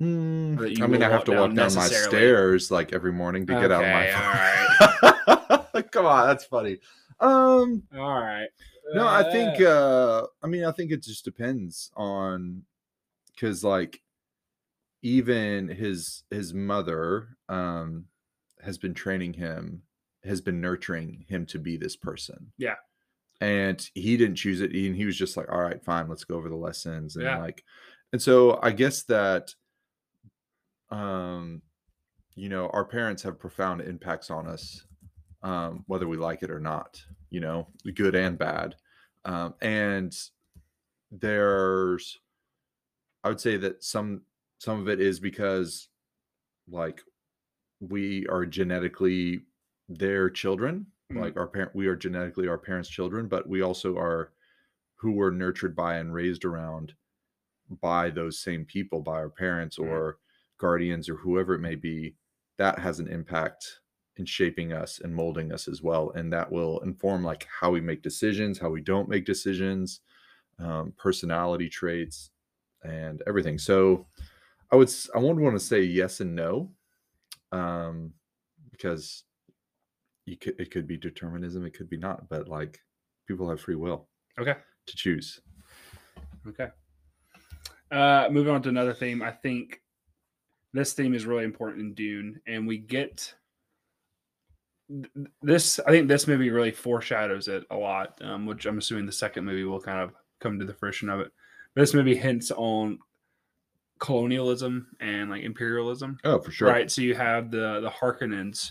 You 0.00 0.84
I 0.84 0.86
mean, 0.86 1.02
I 1.02 1.10
have 1.10 1.24
to 1.24 1.32
down 1.32 1.40
walk 1.40 1.54
down 1.54 1.74
my 1.74 1.88
stairs 1.88 2.70
like 2.70 2.92
every 2.92 3.12
morning 3.12 3.46
to 3.46 3.52
get 3.52 3.70
out 3.72 3.84
of 3.84 3.90
my. 3.90 5.82
Come 5.90 6.06
on, 6.06 6.26
that's 6.26 6.44
funny. 6.44 6.78
Um, 7.20 7.82
All 7.94 8.20
right. 8.20 8.48
No, 8.94 9.06
I 9.06 9.22
think. 9.30 9.60
uh 9.60 10.26
I 10.42 10.46
mean, 10.46 10.64
I 10.64 10.72
think 10.72 10.90
it 10.92 11.02
just 11.02 11.24
depends 11.24 11.90
on, 11.96 12.62
because 13.34 13.62
like, 13.64 14.00
even 15.02 15.68
his 15.68 16.24
his 16.30 16.52
mother 16.54 17.28
um 17.48 18.06
has 18.62 18.78
been 18.78 18.94
training 18.94 19.34
him, 19.34 19.82
has 20.24 20.40
been 20.40 20.60
nurturing 20.60 21.24
him 21.28 21.46
to 21.46 21.58
be 21.58 21.76
this 21.76 21.96
person. 21.96 22.52
Yeah. 22.58 22.74
and 23.40 23.88
he 23.94 24.16
didn't 24.16 24.34
choose 24.36 24.60
it 24.60 24.72
and 24.72 24.96
he 24.96 25.04
was 25.04 25.16
just 25.16 25.36
like 25.36 25.48
all 25.52 25.60
right 25.60 25.80
fine 25.84 26.08
let's 26.08 26.24
go 26.24 26.34
over 26.34 26.48
the 26.48 26.56
lessons 26.56 27.14
and 27.14 27.24
Yeah. 27.24 27.38
like 27.38 27.62
and 28.12 28.20
so 28.20 28.58
i 28.62 28.72
guess 28.72 29.04
that 29.04 29.54
um 30.90 31.62
you 32.34 32.48
know 32.48 32.68
our 32.72 32.84
parents 32.84 33.22
have 33.22 33.38
profound 33.38 33.80
impacts 33.80 34.28
on 34.30 34.48
us 34.48 34.84
um 35.44 35.84
whether 35.86 36.08
we 36.08 36.16
like 36.16 36.42
it 36.42 36.50
or 36.50 36.58
not 36.58 37.00
you 37.30 37.40
know 37.40 37.66
good 37.94 38.14
and 38.14 38.38
bad 38.38 38.76
um 39.24 39.54
and 39.60 40.14
there's 41.10 42.18
i 43.24 43.28
would 43.28 43.40
say 43.40 43.56
that 43.56 43.82
some 43.82 44.22
some 44.58 44.80
of 44.80 44.88
it 44.88 45.00
is 45.00 45.20
because 45.20 45.88
like 46.68 47.02
we 47.80 48.26
are 48.26 48.44
genetically 48.46 49.40
their 49.88 50.30
children 50.30 50.86
Mm. 51.10 51.22
Like 51.22 51.38
our 51.38 51.46
parent, 51.46 51.74
we 51.74 51.86
are 51.86 51.96
genetically 51.96 52.48
our 52.48 52.58
parents' 52.58 52.90
children, 52.90 53.28
but 53.28 53.48
we 53.48 53.62
also 53.62 53.96
are 53.96 54.34
who 54.96 55.12
were 55.12 55.30
nurtured 55.30 55.74
by 55.74 55.96
and 55.96 56.12
raised 56.12 56.44
around 56.44 56.92
by 57.80 58.10
those 58.10 58.38
same 58.42 58.66
people, 58.66 59.00
by 59.00 59.12
our 59.14 59.30
parents 59.30 59.78
Mhm. 59.78 59.86
or 59.88 60.18
guardians 60.58 61.08
or 61.08 61.16
whoever 61.16 61.54
it 61.54 61.60
may 61.60 61.76
be. 61.76 62.14
That 62.58 62.78
has 62.78 63.00
an 63.00 63.08
impact 63.08 63.80
in 64.18 64.26
shaping 64.26 64.72
us 64.72 65.00
and 65.00 65.14
molding 65.14 65.52
us 65.52 65.68
as 65.68 65.82
well, 65.82 66.10
and 66.12 66.32
that 66.32 66.50
will 66.50 66.80
inform 66.80 67.22
like 67.24 67.46
how 67.60 67.70
we 67.70 67.80
make 67.80 68.02
decisions, 68.02 68.58
how 68.58 68.70
we 68.70 68.80
don't 68.80 69.08
make 69.08 69.24
decisions, 69.24 70.00
um, 70.58 70.92
personality 70.96 71.68
traits, 71.68 72.30
and 72.82 73.22
everything. 73.26 73.58
So, 73.58 74.06
I 74.70 74.76
would 74.76 74.92
i 75.14 75.18
would 75.18 75.38
want 75.38 75.56
to 75.56 75.64
say 75.64 75.82
yes 75.82 76.20
and 76.20 76.34
no, 76.34 76.72
um, 77.52 78.12
because 78.70 79.24
you 80.26 80.36
could 80.36 80.60
it 80.60 80.70
could 80.70 80.86
be 80.86 80.96
determinism, 80.96 81.64
it 81.64 81.74
could 81.74 81.88
be 81.88 81.96
not, 81.98 82.28
but 82.28 82.48
like 82.48 82.80
people 83.26 83.48
have 83.48 83.60
free 83.60 83.76
will 83.76 84.08
Okay. 84.38 84.56
to 84.86 84.96
choose. 84.96 85.40
Okay. 86.46 86.68
Uh, 87.90 88.28
moving 88.30 88.52
on 88.52 88.62
to 88.62 88.68
another 88.68 88.92
theme. 88.94 89.22
I 89.22 89.32
think 89.32 89.80
this 90.74 90.92
theme 90.92 91.14
is 91.14 91.24
really 91.24 91.44
important 91.44 91.80
in 91.80 91.94
Dune, 91.94 92.40
and 92.46 92.66
we 92.66 92.78
get 92.78 93.34
this. 95.42 95.78
I 95.80 95.90
think 95.90 96.08
this 96.08 96.26
movie 96.26 96.50
really 96.50 96.70
foreshadows 96.70 97.48
it 97.48 97.64
a 97.70 97.76
lot, 97.76 98.18
um, 98.22 98.46
which 98.46 98.66
I'm 98.66 98.78
assuming 98.78 99.06
the 99.06 99.12
second 99.12 99.44
movie 99.44 99.64
will 99.64 99.80
kind 99.80 100.00
of 100.00 100.12
come 100.40 100.58
to 100.58 100.64
the 100.64 100.74
fruition 100.74 101.08
of 101.08 101.20
it. 101.20 101.32
But 101.74 101.82
This 101.82 101.94
movie 101.94 102.16
hints 102.16 102.50
on 102.50 102.98
colonialism 103.98 104.88
and 105.00 105.30
like 105.30 105.42
imperialism. 105.42 106.18
Oh, 106.24 106.40
for 106.40 106.50
sure. 106.50 106.68
Right. 106.68 106.90
So 106.90 107.02
you 107.02 107.14
have 107.14 107.50
the 107.50 107.80
the 107.80 107.90
Harkonnens 107.90 108.70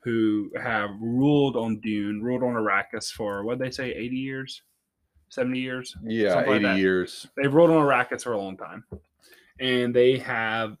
who 0.00 0.50
have 0.60 0.90
ruled 1.00 1.56
on 1.56 1.78
Dune, 1.80 2.22
ruled 2.22 2.42
on 2.42 2.54
Arrakis 2.54 3.10
for 3.10 3.44
what 3.44 3.58
they 3.58 3.70
say, 3.70 3.92
eighty 3.92 4.16
years, 4.16 4.62
seventy 5.28 5.60
years. 5.60 5.94
Yeah, 6.04 6.32
Something 6.34 6.62
like 6.62 6.72
80 6.72 6.80
years. 6.80 7.26
They've 7.36 7.52
ruled 7.52 7.70
on 7.70 7.86
Arrakis 7.86 8.24
for 8.24 8.32
a 8.32 8.38
long 8.38 8.56
time, 8.56 8.84
and 9.60 9.94
they 9.94 10.18
have 10.18 10.76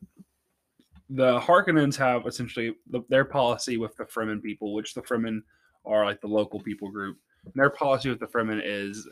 the 1.14 1.38
Harkonnens 1.40 1.96
have 1.96 2.26
essentially 2.26 2.74
the, 2.90 3.02
their 3.08 3.24
policy 3.24 3.76
with 3.76 3.94
the 3.96 4.04
Fremen 4.04 4.42
people, 4.42 4.72
which 4.74 4.94
the 4.94 5.02
Fremen 5.02 5.40
are 5.84 6.04
like 6.04 6.20
the 6.20 6.26
local 6.28 6.60
people 6.60 6.90
group. 6.90 7.18
And 7.44 7.52
their 7.54 7.70
policy 7.70 8.08
with 8.08 8.20
the 8.20 8.26
Fremen 8.26 8.60
is 8.64 9.06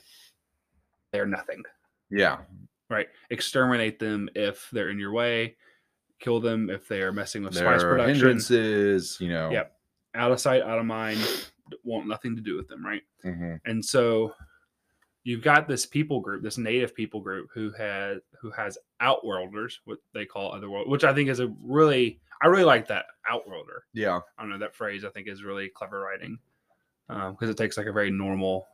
they're 1.13 1.27
nothing 1.27 1.63
Yeah. 2.11 2.39
right? 2.89 3.09
Exterminate 3.31 3.99
them 3.99 4.29
if 4.35 4.69
they're 4.73 4.91
in 4.91 4.99
your 4.99 5.13
way. 5.13 5.57
Kill 6.21 6.41
them 6.41 6.71
if 6.71 6.87
they 6.89 7.03
are 7.03 7.13
messing 7.13 7.43
with 7.43 7.55
spice 7.55 7.83
production. 7.83 8.15
hindrances, 8.15 9.17
you 9.21 9.29
know. 9.29 9.51
Yep. 9.51 9.73
Out 10.15 10.33
of 10.33 10.41
sight, 10.41 10.63
out 10.63 10.79
of 10.79 10.87
mind. 10.87 11.19
Want 11.85 12.07
nothing 12.09 12.35
to 12.37 12.43
do 12.43 12.57
with 12.57 12.69
them, 12.69 12.85
right? 12.85 13.03
Mhm. 13.25 13.61
And 13.65 13.85
so 13.85 14.35
you've 15.25 15.43
got 15.43 15.69
this 15.69 15.87
people 15.87 16.21
group, 16.21 16.43
this 16.43 16.59
native 16.59 16.95
people 16.95 17.21
group 17.21 17.49
who 17.53 17.71
has 17.73 18.19
who 18.41 18.51
has 18.51 18.79
outworlders, 19.01 19.81
what 19.85 19.99
they 20.15 20.25
call 20.25 20.53
otherworld, 20.53 20.89
which 20.89 21.05
I 21.05 21.15
think 21.15 21.29
is 21.29 21.41
a 21.41 21.53
really 21.63 22.21
I 22.43 22.47
really 22.47 22.65
like 22.65 22.89
that 22.89 23.07
outworlder. 23.29 23.85
Yeah. 23.93 24.21
I 24.39 24.43
don't 24.43 24.51
know 24.51 24.59
that 24.59 24.75
phrase. 24.75 25.05
I 25.05 25.11
think 25.11 25.29
is 25.29 25.43
really 25.43 25.69
clever 25.69 26.01
writing 26.01 26.39
because 27.09 27.51
it 27.51 27.57
takes 27.57 27.77
like 27.77 27.87
a 27.87 27.93
very 27.93 28.11
normal 28.11 28.67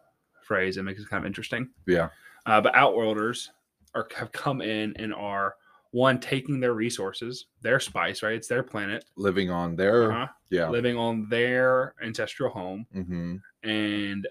phrase 0.42 0.76
and 0.76 0.86
makes 0.86 1.00
it 1.00 1.08
kind 1.08 1.22
of 1.22 1.26
interesting. 1.26 1.68
Yeah. 1.86 2.10
Uh, 2.44 2.60
but 2.60 2.74
outworlders 2.74 3.50
are 3.94 4.08
have 4.16 4.30
come 4.32 4.60
in 4.60 4.94
and 4.96 5.12
are 5.12 5.56
one 5.90 6.20
taking 6.20 6.60
their 6.60 6.74
resources, 6.74 7.46
their 7.62 7.80
spice, 7.80 8.22
right? 8.22 8.34
It's 8.34 8.48
their 8.48 8.62
planet, 8.62 9.04
Living 9.16 9.50
on 9.50 9.76
their 9.76 10.12
uh-huh, 10.12 10.26
yeah. 10.50 10.68
living 10.68 10.96
on 10.96 11.28
their 11.28 11.94
ancestral 12.02 12.50
home, 12.50 12.86
hmm 12.92 13.36
and 13.62 14.28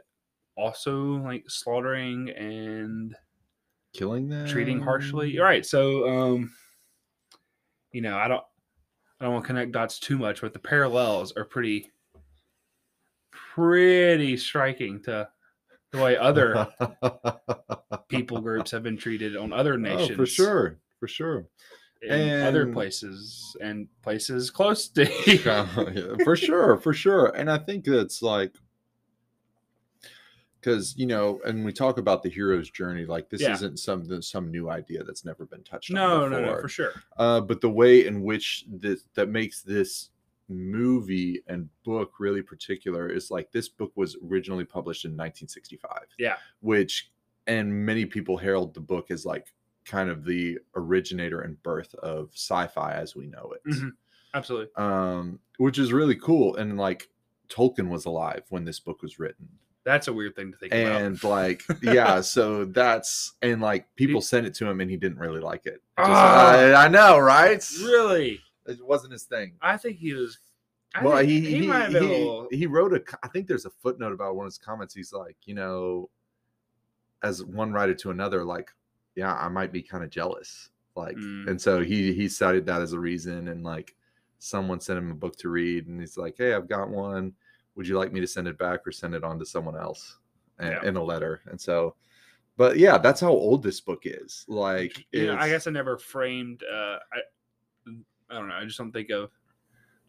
also 0.57 1.15
like 1.23 1.49
slaughtering 1.49 2.29
and 2.29 3.15
Killing 3.93 4.27
them. 4.29 4.47
treating 4.47 4.81
harshly. 4.81 5.37
All 5.39 5.45
right, 5.45 5.65
So, 5.65 6.07
um, 6.09 6.51
you 7.91 8.01
know, 8.01 8.17
I 8.17 8.27
don't, 8.27 8.43
I 9.19 9.25
don't 9.25 9.33
want 9.33 9.45
to 9.45 9.47
connect 9.47 9.71
dots 9.71 9.99
too 9.99 10.17
much, 10.17 10.41
but 10.41 10.51
the 10.53 10.59
parallels 10.59 11.31
are 11.37 11.45
pretty, 11.45 11.91
pretty 13.31 14.35
striking 14.37 15.01
to 15.03 15.27
the 15.91 16.01
way 16.01 16.17
other 16.17 16.67
people 18.09 18.41
groups 18.41 18.71
have 18.71 18.83
been 18.83 18.97
treated 18.97 19.37
on 19.37 19.53
other 19.53 19.77
nations. 19.77 20.11
Oh, 20.11 20.15
for 20.15 20.25
sure. 20.25 20.79
For 20.99 21.07
sure. 21.07 21.47
in 22.01 22.41
other 22.41 22.67
places 22.67 23.55
and 23.61 23.87
places 24.03 24.51
close 24.51 24.89
to 24.89 25.03
yeah, 25.45 25.65
for 26.23 26.35
sure, 26.35 26.77
for 26.77 26.93
sure. 26.93 27.27
And 27.27 27.49
I 27.49 27.57
think 27.57 27.85
that's 27.85 28.21
like 28.21 28.55
because 30.65 30.97
you 30.97 31.05
know, 31.05 31.39
and 31.45 31.63
we 31.63 31.71
talk 31.71 31.97
about 31.99 32.23
the 32.23 32.29
hero's 32.29 32.69
journey, 32.71 33.05
like 33.05 33.29
this 33.29 33.41
Yeah. 33.41 33.53
isn't 33.53 33.77
some 33.77 34.21
some 34.23 34.49
new 34.49 34.69
idea 34.69 35.03
that's 35.03 35.23
never 35.23 35.45
been 35.45 35.63
touched 35.63 35.91
no, 35.91 36.23
on. 36.23 36.31
no, 36.31 36.41
no, 36.43 36.59
for 36.59 36.67
sure. 36.67 36.91
uh, 37.17 37.39
but 37.41 37.61
the 37.61 37.69
way 37.69 38.05
in 38.07 38.23
which 38.23 38.65
this 38.67 39.03
that 39.13 39.29
makes 39.29 39.61
this 39.61 40.09
movie 40.49 41.41
and 41.47 41.69
book 41.83 42.13
really 42.19 42.41
particular 42.41 43.09
is 43.09 43.29
like 43.31 43.51
this 43.51 43.67
book 43.69 43.91
was 43.95 44.15
originally 44.23 44.63
published 44.65 45.03
in 45.05 45.11
1965 45.11 46.03
Yeah. 46.19 46.35
which 46.61 47.11
and 47.47 47.73
many 47.73 48.05
people 48.05 48.37
herald 48.37 48.75
the 48.75 48.79
book 48.79 49.09
as 49.09 49.25
like 49.25 49.47
kind 49.85 50.07
of 50.07 50.23
the 50.23 50.59
originator 50.75 51.41
and 51.41 51.61
birth 51.63 51.95
of 51.95 52.29
sci-fi 52.33 52.93
as 52.93 53.15
we 53.15 53.25
know 53.25 53.53
it 53.55 53.61
Mhm. 53.73 53.91
Absolutely. 54.35 54.67
um 54.75 55.39
which 55.57 55.79
is 55.79 55.91
really 55.91 56.15
cool 56.15 56.55
and 56.57 56.77
like 56.77 57.09
tolkien 57.49 57.89
was 57.89 58.05
alive 58.05 58.43
when 58.49 58.65
this 58.65 58.79
book 58.79 59.01
was 59.01 59.17
written 59.17 59.47
That's 59.85 60.07
a 60.07 60.13
weird 60.13 60.35
thing 60.35 60.51
to 60.51 60.57
think 60.57 60.73
about. 60.73 61.01
and 61.01 61.17
about. 61.17 61.29
like 61.29 61.63
yeah 61.81 62.19
so 62.21 62.65
that's 62.65 63.33
and 63.41 63.61
like 63.61 63.85
people 63.95 64.19
He- 64.19 64.25
sent 64.25 64.45
it 64.47 64.53
to 64.55 64.67
him 64.67 64.81
and 64.81 64.89
he 64.89 64.97
didn't 64.97 65.19
really 65.19 65.39
like 65.41 65.65
it 65.67 65.81
Just- 65.97 66.09
Ah. 66.09 66.49
I, 66.51 66.85
I 66.85 66.87
know 66.87 67.17
right 67.19 67.63
Really, 67.81 68.39
it 68.65 68.79
wasn't 68.85 69.13
his 69.13 69.23
thing 69.23 69.53
I 69.61 69.77
think 69.77 69.97
he 69.97 70.13
was. 70.13 70.37
I 70.95 71.03
well 71.03 71.17
think 71.17 71.29
he 71.29 71.41
he, 71.59 71.67
might 71.67 71.83
have 71.83 71.91
been 71.93 72.03
a 72.03 72.07
he, 72.07 72.13
little. 72.13 72.47
he 72.51 72.65
wrote 72.67 72.93
a. 72.93 73.03
I 73.21 73.27
think 73.27 73.47
there's 73.47 73.65
a 73.65 73.69
footnote 73.69 74.13
about 74.13 74.35
one 74.35 74.45
of 74.45 74.51
his 74.51 74.57
comments 74.57 74.93
he's 74.95 75.11
like 75.13 75.35
you 75.45 75.53
know 75.53 76.09
as 77.23 77.43
one 77.43 77.71
writer 77.73 77.93
to 77.95 78.11
another 78.11 78.43
like 78.43 78.71
yeah 79.15 79.33
i 79.35 79.47
might 79.47 79.71
be 79.71 79.81
kind 79.81 80.03
of 80.03 80.09
jealous 80.09 80.69
like 80.95 81.15
Mm. 81.17 81.47
and 81.49 81.61
so 81.61 81.81
he 81.81 82.13
he 82.13 82.27
cited 82.29 82.65
that 82.67 82.81
as 82.81 82.93
a 82.93 82.99
reason 82.99 83.49
and 83.49 83.63
like 83.63 83.95
someone 84.39 84.79
sent 84.79 84.97
him 84.99 85.11
a 85.11 85.15
book 85.15 85.35
to 85.37 85.49
read 85.49 85.87
and 85.87 85.99
he's 85.99 86.17
like 86.17 86.35
hey 86.37 86.53
i've 86.53 86.69
got 86.69 86.89
one 86.89 87.33
would 87.75 87.87
you 87.87 87.97
like 87.97 88.11
me 88.13 88.19
to 88.21 88.27
send 88.27 88.47
it 88.47 88.57
back 88.57 88.85
or 88.87 88.91
send 88.91 89.13
it 89.15 89.23
on 89.23 89.37
to 89.39 89.45
someone 89.45 89.75
else 89.77 90.17
and, 90.59 90.69
Yeah. 90.71 90.87
in 90.89 90.95
a 90.95 91.03
letter 91.03 91.41
and 91.47 91.59
so 91.59 91.95
but 92.57 92.77
yeah 92.77 92.97
that's 92.97 93.19
how 93.21 93.29
old 93.31 93.61
this 93.63 93.81
book 93.81 94.03
is 94.05 94.45
like 94.47 95.05
know, 95.13 95.35
I 95.37 95.49
guess 95.49 95.67
I 95.67 95.71
never 95.71 95.97
framed. 95.97 96.63
Uh, 96.63 96.97
I, 97.13 97.19
I 98.29 98.33
don't 98.39 98.47
know. 98.47 98.55
I 98.55 98.63
just 98.65 98.77
don't 98.77 98.91
think 98.91 99.09
of 99.11 99.29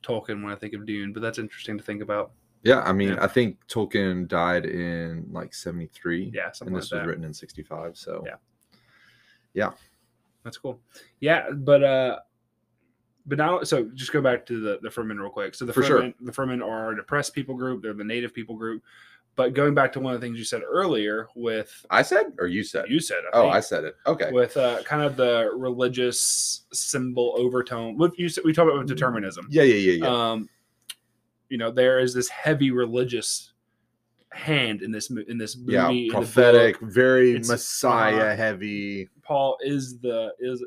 Tolkien 0.02 0.42
when 0.42 0.52
I 0.52 0.56
think 0.56 0.74
of 0.74 0.86
Dune, 0.86 1.12
but 1.12 1.20
that's 1.20 1.38
interesting 1.38 1.76
to 1.76 1.82
think 1.84 2.00
about. 2.02 2.30
yeah 2.62 2.80
i 2.82 2.92
mean 2.92 3.10
Yeah. 3.10 3.24
i 3.24 3.26
think 3.28 3.58
tolkien 3.68 4.26
died 4.28 4.64
in 4.66 5.26
like 5.30 5.52
73 5.54 6.30
Yeah, 6.32 6.52
something 6.52 6.68
and 6.68 6.74
like 6.74 6.82
this 6.82 6.90
was 6.92 7.00
that. 7.00 7.06
written 7.06 7.24
in 7.24 7.34
65 7.34 7.96
so 7.96 8.22
yeah. 8.26 8.36
Yeah. 9.54 9.70
That's 10.44 10.58
cool. 10.58 10.78
Yeah, 11.20 11.50
but 11.50 11.82
uh, 11.82 12.18
but 13.26 13.38
now 13.38 13.62
so 13.62 13.90
just 13.94 14.12
go 14.12 14.20
back 14.20 14.46
to 14.46 14.60
the 14.60 14.78
the 14.82 14.88
Fremen 14.88 15.18
real 15.20 15.30
quick. 15.30 15.54
So 15.54 15.64
the 15.64 15.72
For 15.72 15.82
Fremen, 15.82 15.86
sure. 15.86 16.12
the 16.20 16.32
Fremen 16.32 16.64
are 16.64 16.92
a 16.92 16.96
depressed 16.96 17.34
people 17.34 17.54
group. 17.56 17.82
They're 17.82 17.92
the 17.94 18.04
native 18.04 18.32
people 18.34 18.56
group. 18.56 18.82
But 19.34 19.52
going 19.52 19.74
back 19.74 19.92
to 19.92 20.00
one 20.00 20.14
of 20.14 20.20
the 20.20 20.26
things 20.26 20.38
you 20.38 20.44
said 20.44 20.62
earlier 20.66 21.28
with 21.36 21.84
i 21.90 22.00
said 22.00 22.32
or 22.38 22.46
you 22.46 22.62
said 22.64 22.86
you 22.88 22.98
said, 23.00 23.18
I 23.34 23.36
oh 23.36 23.42
think, 23.42 23.54
i 23.54 23.60
said 23.60 23.84
it 23.84 23.94
okay 24.06 24.32
with 24.32 24.56
uh, 24.56 24.82
kind 24.84 25.02
of 25.02 25.14
the 25.16 25.50
religious 25.54 26.62
symbol 26.72 27.34
overtone. 27.36 27.98
What 27.98 28.18
you 28.18 28.30
said, 28.30 28.44
we 28.44 28.54
talked 28.54 28.72
about 28.72 28.86
determinism. 28.86 29.46
yeah 29.50 29.62
yeah 29.64 29.74
yeah 29.74 29.92
yeah 30.06 30.30
Um, 30.32 30.48
you 31.50 31.58
know, 31.58 31.70
there 31.70 31.98
is 32.00 32.14
this 32.14 32.28
heavy 32.30 32.70
religious 32.70 33.52
hand 34.32 34.80
in 34.82 34.90
this 34.90 35.10
in 35.10 35.36
this 35.38 35.56
movie. 35.56 35.72
yeah 36.08 36.12
prophetic 36.12 36.78
very 36.80 37.30
It's- 37.32 37.48
messiah 37.48 38.16
uh-huh. 38.16 38.36
heavy 38.36 39.08
Paul 39.22 39.58
is 39.60 39.98
the 39.98 40.32
is 40.40 40.64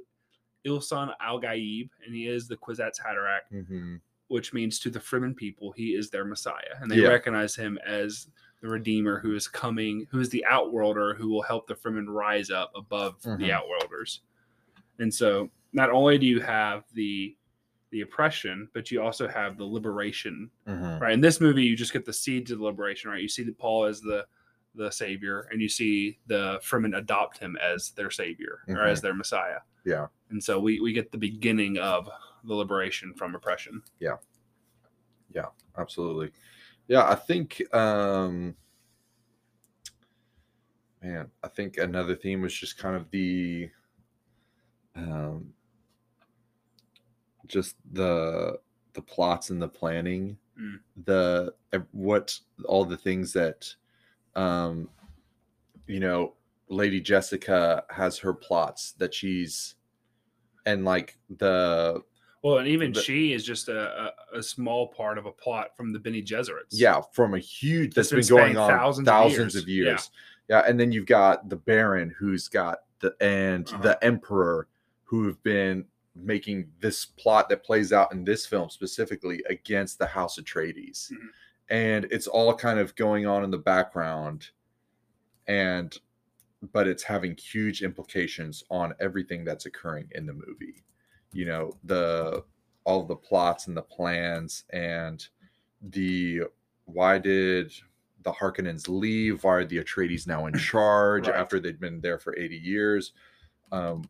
Lisan 0.66 1.14
Al 1.20 1.40
Gaib, 1.42 1.90
and 2.06 2.14
he 2.14 2.28
is 2.28 2.48
the 2.48 2.58
Kwisatz 2.58 3.00
Haderach, 3.00 3.42
hmm 3.66 3.96
which 4.28 4.54
means 4.54 4.78
to 4.80 4.92
the 4.92 5.00
Fremen 5.00 5.36
people, 5.36 5.72
he 5.72 5.96
is 5.96 6.12
their 6.12 6.24
Messiah, 6.24 6.76
and 6.82 6.92
they 6.92 7.00
Yeah. 7.00 7.08
recognize 7.10 7.56
him 7.56 7.80
as 7.84 8.28
the 8.62 8.68
Redeemer 8.68 9.20
who 9.20 9.34
is 9.34 9.48
coming, 9.48 10.06
who 10.12 10.20
is 10.20 10.30
the 10.30 10.46
Outworlder 10.46 11.16
who 11.16 11.30
will 11.30 11.42
help 11.42 11.66
the 11.68 11.74
Fremen 11.76 12.06
rise 12.08 12.52
up 12.52 12.72
above 12.76 13.22
the 13.24 13.30
Mhm. 13.30 13.50
Outworlders. 13.52 14.22
And 15.00 15.14
so, 15.14 15.52
not 15.74 15.90
only 15.92 16.18
do 16.18 16.26
you 16.28 16.42
have 16.42 16.86
the 16.94 17.36
the 17.92 18.02
oppression, 18.02 18.70
but 18.74 18.92
you 18.92 19.02
also 19.02 19.28
have 19.28 19.58
the 19.58 19.66
liberation 19.66 20.52
hmm 20.68 20.98
right 21.00 21.14
in 21.14 21.22
this 21.22 21.42
movie 21.42 21.64
you 21.66 21.76
just 21.78 21.94
get 21.94 22.06
the 22.06 22.14
seeds 22.14 22.52
of 22.52 22.60
the 22.60 22.66
liberation 22.66 23.10
right 23.10 23.22
you 23.22 23.28
see 23.30 23.44
that 23.44 23.58
paul 23.58 23.86
as 23.86 24.02
the 24.02 24.28
the 24.76 24.92
savior 24.92 25.48
and 25.52 25.62
you 25.62 25.68
see 25.70 26.20
the 26.28 26.60
fremen 26.64 26.98
adopt 26.98 27.38
him 27.38 27.58
as 27.62 27.92
their 27.92 28.12
savior 28.12 28.60
or 28.68 28.86
as 28.86 29.02
their 29.02 29.14
messiah 29.14 29.60
Yeah. 29.86 30.08
and 30.30 30.44
so 30.44 30.60
we 30.60 30.80
we 30.80 30.94
get 30.94 31.12
the 31.12 31.18
beginning 31.18 31.78
of 31.80 32.10
the 32.44 32.54
liberation 32.54 33.14
from 33.14 33.36
oppression 33.36 33.82
Yeah. 34.00 34.18
Yeah, 35.34 35.48
absolutely 35.78 36.32
Yeah, 36.88 37.10
I 37.10 37.16
think 37.16 37.62
um 37.74 38.56
man, 41.02 41.32
I 41.44 41.48
think 41.48 41.78
another 41.78 42.16
theme 42.16 42.42
was 42.42 42.54
just 42.54 42.78
kind 42.78 42.96
of 42.96 43.10
the 43.12 43.70
um 44.96 45.54
just 47.48 47.76
the 47.94 48.60
the 48.94 49.02
plots 49.02 49.50
and 49.50 49.62
the 49.62 49.68
planning 49.68 50.38
Mm. 50.60 50.80
the 51.06 51.54
what 51.92 52.38
all 52.66 52.84
the 52.84 52.98
things 52.98 53.32
that 53.32 53.74
um 54.36 54.90
you 55.88 56.00
know 56.00 56.34
lady 56.70 57.00
jessica 57.02 57.84
has 57.90 58.18
her 58.18 58.34
plots 58.34 58.92
that 58.94 59.14
she's 59.14 59.76
and 60.66 60.86
like 60.86 61.18
the 61.38 62.02
Well, 62.44 62.60
and 62.60 62.68
even 62.68 62.92
The- 62.94 63.02
she 63.02 63.34
is 63.34 63.44
just 63.44 63.70
a, 63.70 64.14
a, 64.34 64.38
a 64.40 64.44
small 64.44 64.88
part 64.88 65.18
of 65.18 65.26
a 65.26 65.32
plot 65.32 65.76
from 65.76 65.92
the 65.92 66.00
Bene 66.00 66.22
Gesserits. 66.22 66.72
yeah 66.72 67.02
from 67.12 67.34
a 67.34 67.40
huge 67.40 67.94
that's 67.96 68.10
been, 68.12 68.20
been 68.20 68.28
going 68.28 68.58
on 68.58 68.70
thousands, 68.70 69.08
thousands 69.08 69.56
of 69.56 69.64
of 69.64 69.70
years. 69.70 69.86
years 69.88 70.12
yeah. 70.48 70.64
and 70.68 70.80
then 70.80 70.92
you've 70.92 71.06
got 71.08 71.50
the 71.50 71.56
baron 71.56 72.14
who's 72.20 72.48
got 72.48 72.80
the 73.00 73.16
and 73.22 73.68
Uh-huh. 73.70 73.82
the 73.82 74.04
emperor 74.04 74.68
who 75.06 75.26
have 75.26 75.42
been 75.44 75.86
making 76.16 76.68
this 76.82 77.06
plot 77.06 77.48
that 77.50 77.64
plays 77.64 77.92
out 77.94 78.12
in 78.12 78.24
this 78.26 78.46
film 78.46 78.70
specifically 78.70 79.42
against 79.50 79.98
the 79.98 80.06
house 80.06 80.38
atreides 80.38 81.12
Mhm. 81.12 81.18
And 81.70 82.06
it's 82.12 82.28
all 82.28 82.54
kind 82.54 82.80
of 82.80 82.96
going 82.96 83.26
on 83.26 83.44
in 83.44 83.52
the 83.52 83.58
background 83.58 84.50
and 85.48 85.98
but 86.74 86.88
it's 86.88 87.04
having 87.04 87.36
huge 87.38 87.82
implications 87.84 88.64
on 88.70 88.94
everything 89.00 89.46
that's 89.46 89.66
occurring 89.66 90.08
in 90.12 90.26
the 90.26 90.34
movie 90.34 90.84
you 91.32 91.46
know 91.46 91.72
the 91.84 92.44
all 92.84 93.04
the 93.04 93.16
plots 93.16 93.68
and 93.68 93.78
the 93.78 93.82
plans 93.82 94.64
and 94.72 95.28
the 95.82 96.42
why 96.86 97.18
did 97.20 97.72
the 98.24 98.32
Harkonnens 98.32 98.90
leave? 98.90 99.44
Why 99.44 99.54
are 99.56 99.66
the 99.66 99.82
Atreides 99.82 100.28
now 100.28 100.48
in 100.48 100.54
charge 100.58 101.28
Right. 101.28 101.36
after 101.36 101.60
they'd 101.60 101.80
been 101.80 102.02
there 102.02 102.20
for 102.20 102.38
80 102.38 102.58
years? 102.58 103.14
Um, 103.72 104.04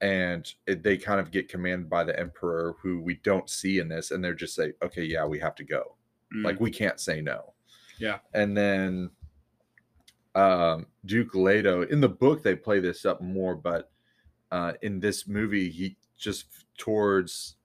and 0.00 0.50
it, 0.66 0.82
they 0.82 0.96
kind 0.96 1.20
of 1.20 1.30
get 1.30 1.48
commanded 1.48 1.90
by 1.90 2.04
the 2.04 2.18
Emperor, 2.18 2.76
who 2.80 3.00
we 3.00 3.16
don't 3.16 3.48
see 3.50 3.78
in 3.80 3.88
this, 3.88 4.10
and 4.10 4.22
they're 4.22 4.34
just 4.34 4.54
say, 4.54 4.72
"Okay, 4.82 5.04
yeah, 5.04 5.24
we 5.24 5.38
have 5.38 5.54
to 5.56 5.64
go. 5.64 5.96
Mm. 6.32 6.44
Like 6.44 6.60
we 6.60 6.70
can't 6.70 7.00
say 7.00 7.20
no." 7.20 7.54
Yeah. 7.98 8.18
And 8.32 8.56
then 8.56 9.10
um, 10.34 10.86
Duke 11.04 11.34
Leto 11.34 11.82
in 11.82 12.00
the 12.00 12.08
book 12.08 12.42
they 12.42 12.54
play 12.54 12.80
this 12.80 13.04
up 13.04 13.20
more, 13.20 13.54
but 13.54 13.90
uh, 14.50 14.74
in 14.82 15.00
this 15.00 15.26
movie 15.26 15.70
he 15.70 15.96
just 16.18 16.46
towards 16.78 17.56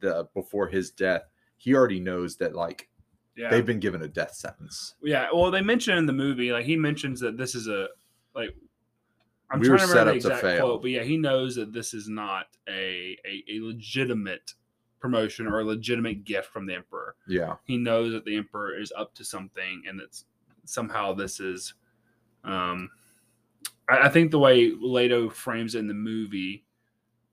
the 0.00 0.28
before 0.34 0.68
his 0.68 0.90
death 0.90 1.22
he 1.56 1.74
already 1.74 2.00
knows 2.00 2.36
that 2.36 2.54
like 2.54 2.88
yeah. 3.36 3.50
they've 3.50 3.66
been 3.66 3.80
given 3.80 4.02
a 4.02 4.08
death 4.08 4.34
sentence. 4.34 4.94
Yeah, 5.02 5.28
well, 5.32 5.50
they 5.50 5.60
mention 5.60 5.98
in 5.98 6.06
the 6.06 6.12
movie, 6.12 6.52
like 6.52 6.64
he 6.64 6.76
mentions 6.76 7.20
that 7.20 7.36
this 7.36 7.54
is 7.54 7.68
a 7.68 7.88
like. 8.34 8.50
I'm 9.50 9.60
We 9.60 9.68
trying 9.68 9.80
were 9.80 9.86
to 9.86 9.92
remember 9.92 10.10
the 10.10 10.16
exact 10.16 10.60
quote, 10.60 10.82
but 10.82 10.90
yeah, 10.90 11.04
he 11.04 11.16
knows 11.16 11.54
that 11.54 11.72
this 11.72 11.94
is 11.94 12.08
not 12.08 12.46
a, 12.68 13.16
a 13.24 13.44
a 13.48 13.60
legitimate 13.60 14.54
promotion 15.00 15.46
or 15.46 15.60
a 15.60 15.64
legitimate 15.64 16.24
gift 16.24 16.48
from 16.48 16.66
the 16.66 16.74
emperor. 16.74 17.14
Yeah, 17.26 17.56
He 17.64 17.76
knows 17.76 18.12
that 18.12 18.24
the 18.24 18.36
emperor 18.36 18.78
is 18.78 18.92
up 18.96 19.14
to 19.14 19.24
something, 19.24 19.82
and 19.88 19.98
that 20.00 20.16
somehow 20.64 21.12
this 21.12 21.40
is. 21.40 21.74
Um, 22.44 22.90
I, 23.88 24.06
I 24.06 24.08
think 24.08 24.30
the 24.30 24.38
way 24.38 24.72
Leto 24.80 25.28
frames 25.28 25.74
it 25.74 25.80
in 25.80 25.88
the 25.88 25.94
movie 25.94 26.64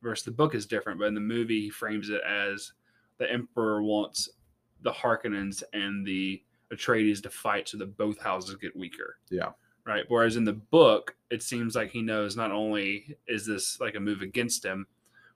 versus 0.02 0.26
the 0.26 0.32
book 0.32 0.56
is 0.56 0.66
different, 0.66 1.00
but 1.00 1.08
in 1.08 1.16
the 1.16 1.22
movie 1.22 1.62
he 1.62 1.70
frames 1.70 2.10
it 2.10 2.22
as 2.28 2.74
the 3.18 3.32
emperor 3.32 3.82
wants 3.84 4.30
the 4.82 4.92
Harkonnens 4.92 5.64
and 5.74 6.06
the 6.06 6.44
Atreides 6.74 7.22
to 7.24 7.30
fight 7.30 7.70
so 7.70 7.78
that 7.78 7.98
both 7.98 8.20
houses 8.20 8.56
get 8.56 8.76
weaker. 8.76 9.18
Yeah. 9.30 9.52
Right. 9.86 10.04
Whereas 10.08 10.36
in 10.36 10.46
the 10.46 10.54
book, 10.54 11.16
it 11.30 11.44
seems 11.44 11.76
like 11.76 11.92
he 11.92 12.02
knows 12.02 12.36
not 12.36 12.52
only 12.52 13.18
is 13.28 13.46
this 13.46 13.80
like 13.80 13.96
a 13.96 14.00
move 14.00 14.22
against 14.22 14.64
him, 14.64 14.88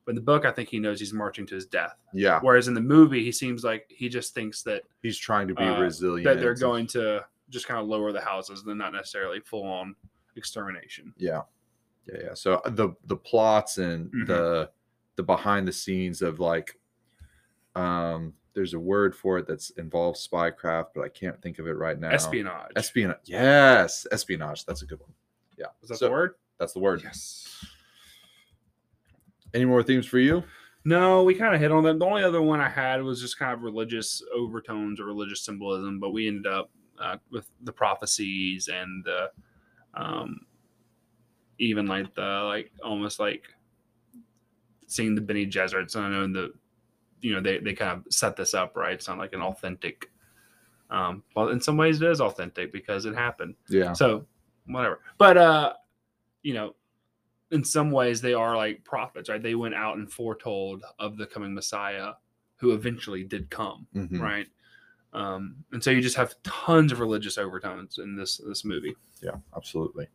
but 0.07 0.11
in 0.11 0.15
the 0.15 0.21
book, 0.21 0.45
I 0.45 0.51
think 0.51 0.69
he 0.69 0.79
knows 0.79 1.01
he's 1.01 1.11
marching 1.11 1.45
to 1.47 1.55
his 1.55 1.65
death. 1.65 1.93
yeah. 2.13 2.39
Whereas 2.39 2.69
in 2.69 2.73
the 2.73 2.79
movie, 2.81 3.23
he 3.25 3.31
seems 3.33 3.61
like 3.65 3.85
he 3.89 4.07
just 4.07 4.33
thinks 4.33 4.63
that 4.63 4.83
He's 5.03 5.17
trying 5.17 5.49
to 5.49 5.53
be 5.53 5.63
Uh, 5.63 5.81
resilient. 5.81 6.23
that 6.23 6.39
they're 6.41 6.55
going 6.55 6.87
to 6.87 7.25
just 7.49 7.67
kind 7.67 7.81
of 7.81 7.87
lower 7.87 8.13
the 8.13 8.21
houses, 8.21 8.63
and 8.65 8.77
not 8.77 8.93
necessarily 8.93 9.41
full 9.41 9.63
on 9.65 9.95
extermination. 10.37 11.13
Yeah, 11.17 11.41
yeah, 12.07 12.19
yeah. 12.23 12.33
So 12.35 12.55
uh, 12.55 12.69
the 12.69 12.95
the 13.05 13.17
plots 13.17 13.77
and 13.79 14.09
Mhm. 14.13 14.27
the 14.27 14.71
the 15.17 15.23
behind 15.23 15.67
the 15.67 15.73
scenes 15.73 16.21
of 16.21 16.39
like, 16.39 16.79
um, 17.75 18.33
there's 18.53 18.73
a 18.73 18.79
word 18.79 19.13
for 19.15 19.37
it 19.37 19.47
that's 19.47 19.71
involves 19.71 20.25
spycraft, 20.27 20.87
but 20.95 21.01
I 21.03 21.09
can't 21.09 21.41
think 21.41 21.59
of 21.59 21.67
it 21.67 21.73
right 21.73 21.99
now. 21.99 22.09
Espionage. 22.11 22.71
Espionage. 22.75 23.17
Yes, 23.25 24.07
espionage. 24.11 24.65
That's 24.65 24.81
a 24.83 24.85
good 24.85 24.99
one. 24.99 25.13
Yeah, 25.57 25.67
Is 25.81 25.89
that 25.89 25.97
So- 25.97 26.05
the 26.05 26.11
word? 26.11 26.35
That's 26.59 26.73
the 26.73 26.79
word. 26.79 27.01
Yes. 27.03 27.65
Any 29.53 29.65
more 29.65 29.83
themes 29.83 30.05
for 30.05 30.19
you? 30.19 30.43
No, 30.86 31.23
we 31.23 31.36
kind 31.36 31.53
of 31.53 31.60
hit 31.60 31.71
on 31.71 31.83
them. 31.83 31.99
The 31.99 32.05
only 32.05 32.23
other 32.23 32.41
one 32.41 32.62
I 32.62 32.69
had 32.69 33.03
was 33.03 33.19
just 33.19 33.38
kind 33.38 33.53
of 33.53 33.62
religious 33.62 34.21
overtones 34.33 34.99
or 34.99 35.05
religious 35.05 35.41
symbolism, 35.41 35.99
but 35.99 36.12
we 36.12 36.27
ended 36.27 36.47
up 36.47 36.69
uh, 36.97 37.17
with 37.29 37.49
the 37.63 37.73
prophecies 37.73 38.69
and 38.69 39.03
the, 39.03 39.29
um, 39.93 40.39
even 41.60 41.88
like 41.88 42.13
the 42.15 42.21
like 42.21 42.71
almost 42.83 43.19
like 43.19 43.43
seeing 44.86 45.13
the 45.13 45.21
Bene 45.21 45.49
Gesserits. 45.49 45.95
And 45.95 46.05
I 46.05 46.10
know 46.10 46.23
in 46.23 46.31
the, 46.31 46.53
you 47.19 47.33
know, 47.33 47.41
they 47.41 47.57
they 47.57 47.73
kind 47.73 47.91
of 47.91 48.13
set 48.13 48.38
this 48.38 48.53
up 48.53 48.77
right. 48.77 48.93
It's 48.93 49.10
not 49.10 49.17
like 49.17 49.33
an 49.33 49.41
authentic. 49.41 50.10
Um, 50.89 51.23
well, 51.36 51.49
in 51.49 51.60
some 51.60 51.75
ways 51.75 52.01
it 52.01 52.10
is 52.10 52.21
authentic 52.21 52.71
because 52.71 53.05
it 53.05 53.13
happened. 53.13 53.55
Yeah. 53.67 53.91
So 53.91 54.25
whatever. 54.67 55.01
But 55.17 55.36
uh, 55.38 55.73
you 56.43 56.53
know, 56.53 56.75
in 57.51 57.63
some 57.63 57.91
ways 57.91 58.21
they 58.21 58.33
are 58.33 58.55
like 58.57 58.83
prophets, 58.83 59.29
right? 59.29 59.41
They 59.41 59.55
went 59.55 59.75
out 59.75 59.97
and 59.97 60.12
foretold 60.12 60.83
of 60.99 61.17
the 61.17 61.25
coming 61.25 61.53
Messiah 61.53 62.13
who 62.57 62.73
eventually 62.73 63.23
did 63.23 63.49
come, 63.49 63.88
Mhm. 63.95 64.19
right? 64.19 64.47
Um, 65.13 65.63
and 65.71 65.83
so 65.83 65.91
you 65.91 66.01
just 66.01 66.17
have 66.17 66.36
tons 66.43 66.91
of 66.91 66.99
religious 66.99 67.38
overtones 67.38 67.97
in 67.99 68.15
this 68.15 68.38
this 68.38 68.65
movie. 68.65 68.95
Yeah, 69.21 69.38
absolutely. 69.55 70.07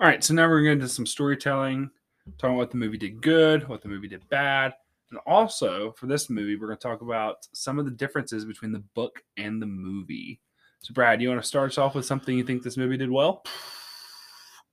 All 0.00 0.08
right, 0.08 0.22
so 0.24 0.34
now 0.34 0.48
we're 0.48 0.64
going 0.64 0.78
to 0.78 0.84
do 0.84 0.88
some 0.88 1.06
storytelling, 1.06 1.90
talking 2.38 2.54
about 2.54 2.56
what 2.58 2.70
the 2.72 2.76
movie 2.76 2.98
did 2.98 3.22
good, 3.22 3.68
what 3.68 3.82
the 3.82 3.88
movie 3.88 4.08
did 4.08 4.28
bad, 4.28 4.74
and 5.12 5.20
also 5.26 5.92
for 5.92 6.06
this 6.06 6.30
movie, 6.30 6.56
we're 6.56 6.66
going 6.68 6.78
to 6.78 6.82
talk 6.82 7.02
about 7.02 7.46
some 7.52 7.78
of 7.78 7.84
the 7.84 7.90
differences 7.90 8.46
between 8.46 8.72
the 8.72 8.82
book 8.94 9.22
and 9.36 9.60
the 9.60 9.66
movie. 9.66 10.40
So, 10.80 10.94
Brad, 10.94 11.20
you 11.20 11.28
want 11.28 11.40
to 11.40 11.46
start 11.46 11.70
us 11.70 11.78
off 11.78 11.94
with 11.94 12.06
something 12.06 12.36
you 12.36 12.44
think 12.44 12.62
this 12.62 12.78
movie 12.78 12.96
did 12.96 13.10
well? 13.10 13.44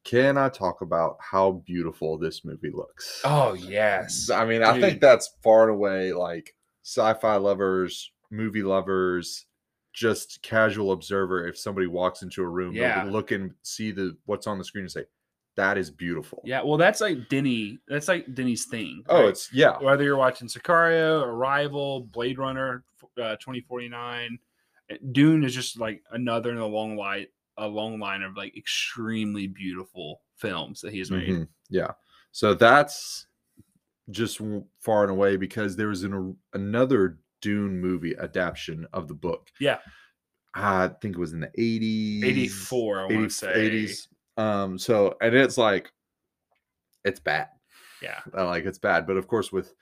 Can 0.06 0.38
I 0.38 0.47
talk 0.47 0.82
about 0.82 1.17
how 1.19 1.62
beautiful 1.67 2.17
this 2.17 2.45
movie 2.45 2.71
looks? 2.73 3.21
Oh 3.25 3.54
yes, 3.54 4.30
I 4.30 4.45
mean, 4.45 4.63
I 4.63 4.80
think 4.80 5.02
that's 5.02 5.36
far 5.43 5.63
and 5.63 5.71
away 5.75 6.13
like 6.13 6.56
sci-fi 6.84 7.36
lovers, 7.36 8.12
movie 8.32 8.63
lovers, 8.63 9.45
just 9.93 10.41
casual 10.41 10.93
observer. 10.93 11.45
If 11.45 11.58
somebody 11.60 11.86
walks 11.86 12.21
into 12.23 12.41
a 12.41 12.47
room, 12.47 12.73
Yeah. 12.73 13.04
look 13.04 13.32
and 13.32 13.52
see 13.62 13.91
the 13.91 14.15
what's 14.25 14.47
on 14.47 14.58
the 14.58 14.63
screen 14.63 14.86
and 14.86 14.91
say, 14.91 15.04
"That 15.55 15.77
is 15.77 15.89
beautiful." 15.91 16.41
yeah. 16.45 16.62
Well, 16.62 16.77
that's 16.77 17.01
like 17.01 17.29
Denny. 17.29 17.79
That's 17.88 18.07
like 18.07 18.33
Denny's 18.33 18.65
thing. 18.65 19.03
Oh, 19.09 19.27
it's 19.27 19.53
yeah, 19.53 19.77
whether 19.79 20.03
you're 20.03 20.17
watching 20.17 20.47
Sicario, 20.47 21.23
Arrival, 21.23 22.01
Blade 22.01 22.38
Runner, 22.38 22.83
uh, 23.17 23.35
2049, 23.38 24.39
Dune 25.12 25.43
is 25.43 25.53
just 25.53 25.79
like 25.79 26.03
another 26.12 26.51
in 26.51 26.57
a 26.57 26.65
long 26.65 26.95
line, 26.95 27.27
a 27.57 27.67
long 27.67 27.99
line 27.99 28.23
of 28.23 28.35
like 28.35 28.57
extremely 28.57 29.47
beautiful 29.47 30.21
films 30.35 30.81
that 30.81 30.93
he's 30.93 31.09
has 31.09 31.12
made. 31.12 31.29
Mhm. 31.29 31.47
yeah. 31.69 31.91
So 32.31 32.53
that's 32.53 33.27
just 34.12 34.39
far 34.79 35.03
and 35.03 35.12
away 35.12 35.35
because 35.35 35.75
there 35.75 35.88
was 35.89 36.03
an, 36.03 36.35
another 36.53 37.19
Dune 37.41 37.79
movie 37.79 38.15
adaptation 38.17 38.88
of 38.93 39.07
the 39.07 39.13
book. 39.13 39.49
Yeah. 39.59 39.79
I 40.53 40.89
think 41.01 41.15
it 41.15 41.19
was 41.19 41.33
in 41.33 41.41
the 41.41 41.51
80s. 41.57 42.23
84, 42.23 42.99
I 42.99 43.01
want 43.03 43.13
80 43.13 43.23
to 43.23 43.29
say. 43.29 43.69
80s. 43.69 44.07
Um, 44.39 44.80
so 44.80 45.17
and 45.21 45.36
it's 45.36 45.58
like 45.58 45.91
it's 47.04 47.19
bad. 47.19 47.49
Yeah, 48.02 48.19
like 48.34 48.65
it's 48.65 48.78
bad, 48.78 49.06
but 49.06 49.17
of 49.17 49.28
course 49.28 49.52
with 49.52 49.73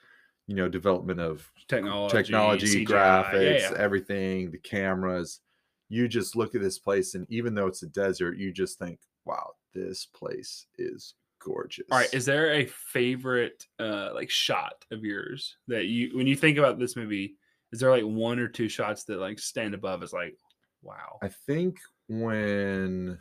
you 0.48 0.56
know 0.56 0.67
development 0.67 1.20
of 1.20 1.50
technology, 1.67 2.17
technology, 2.17 2.86
CGI, 2.86 2.88
graphics, 2.88 3.60
yeah, 3.60 3.72
yeah. 3.72 3.78
everything, 3.78 4.50
the 4.50 4.58
cameras, 4.58 5.41
you 5.89 6.08
just 6.08 6.36
look 6.36 6.56
at 6.56 6.62
this 6.62 6.80
place 6.80 7.13
and 7.13 7.28
even 7.30 7.54
though 7.54 7.67
it's 7.67 7.84
a 7.84 7.88
desert, 7.88 8.38
you 8.38 8.52
just 8.52 8.80
think, 8.80 9.00
wow, 9.26 9.52
this 9.76 10.06
place 10.06 10.65
is 10.80 11.13
gorgeous. 11.39 11.86
All 11.91 12.00
right, 12.00 12.12
is 12.12 12.26
there 12.26 12.54
a 12.54 12.65
favorite 12.65 13.63
uh 13.80 14.10
like 14.15 14.32
shot 14.32 14.84
of 14.91 15.04
yours 15.04 15.58
that 15.67 15.86
you 15.86 16.17
when 16.17 16.26
you 16.26 16.36
think 16.36 16.58
about 16.58 16.80
this 16.80 16.96
movie? 16.96 17.36
Is 17.72 17.80
there 17.80 17.91
like 17.91 18.04
one 18.04 18.39
or 18.39 18.48
two 18.48 18.70
shots 18.70 19.04
that 19.04 19.20
like 19.20 19.38
stand 19.38 19.76
above 19.76 20.02
as 20.02 20.13
like, 20.13 20.36
wow? 20.82 21.20
I 21.22 21.28
think 21.28 21.78
when 22.08 23.20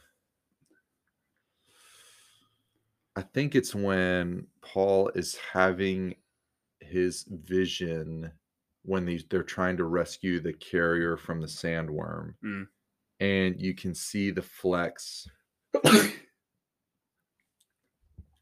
I 3.16 3.22
think 3.22 3.55
it's 3.55 3.74
when 3.74 4.46
Paul 4.62 5.11
is 5.14 5.37
having 5.52 6.14
his 6.81 7.24
vision 7.31 8.31
when 8.83 9.05
these 9.07 9.24
they're 9.29 9.42
trying 9.42 9.76
to 9.79 9.85
rescue 9.85 10.38
the 10.38 10.52
carrier 10.52 11.16
from 11.16 11.40
the 11.40 11.46
sandworm, 11.48 12.35
Mm. 12.44 12.68
and 13.18 13.61
you 13.61 13.74
can 13.74 13.94
see 13.94 14.31
the 14.31 14.42
flex. 14.42 15.26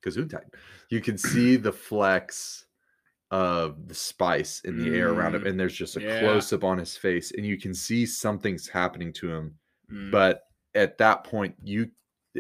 Gesundheit. 0.05 0.53
You 0.91 1.01
can 1.01 1.17
see 1.17 1.57
the 1.57 1.73
flex 1.73 2.67
of 3.31 3.89
the 3.89 3.95
spice 3.95 4.61
in 4.65 4.79
the 4.79 4.95
air 4.99 5.11
around 5.13 5.35
him, 5.35 5.43
Mm. 5.45 5.49
and 5.51 5.61
there's 5.61 5.75
just 5.75 5.97
a 5.97 6.03
Yeah. 6.03 6.21
close 6.21 6.53
up 6.53 6.63
on 6.63 6.77
his 6.79 6.97
face, 6.97 7.33
and 7.33 7.47
you 7.47 7.59
can 7.59 7.73
see 7.75 8.05
something's 8.05 8.69
happening 8.69 9.13
to 9.15 9.33
him. 9.33 9.59
Mm, 9.91 10.11
But 10.11 10.43
at 10.75 10.99
that 10.99 11.25
point, 11.25 11.57
you 11.63 11.91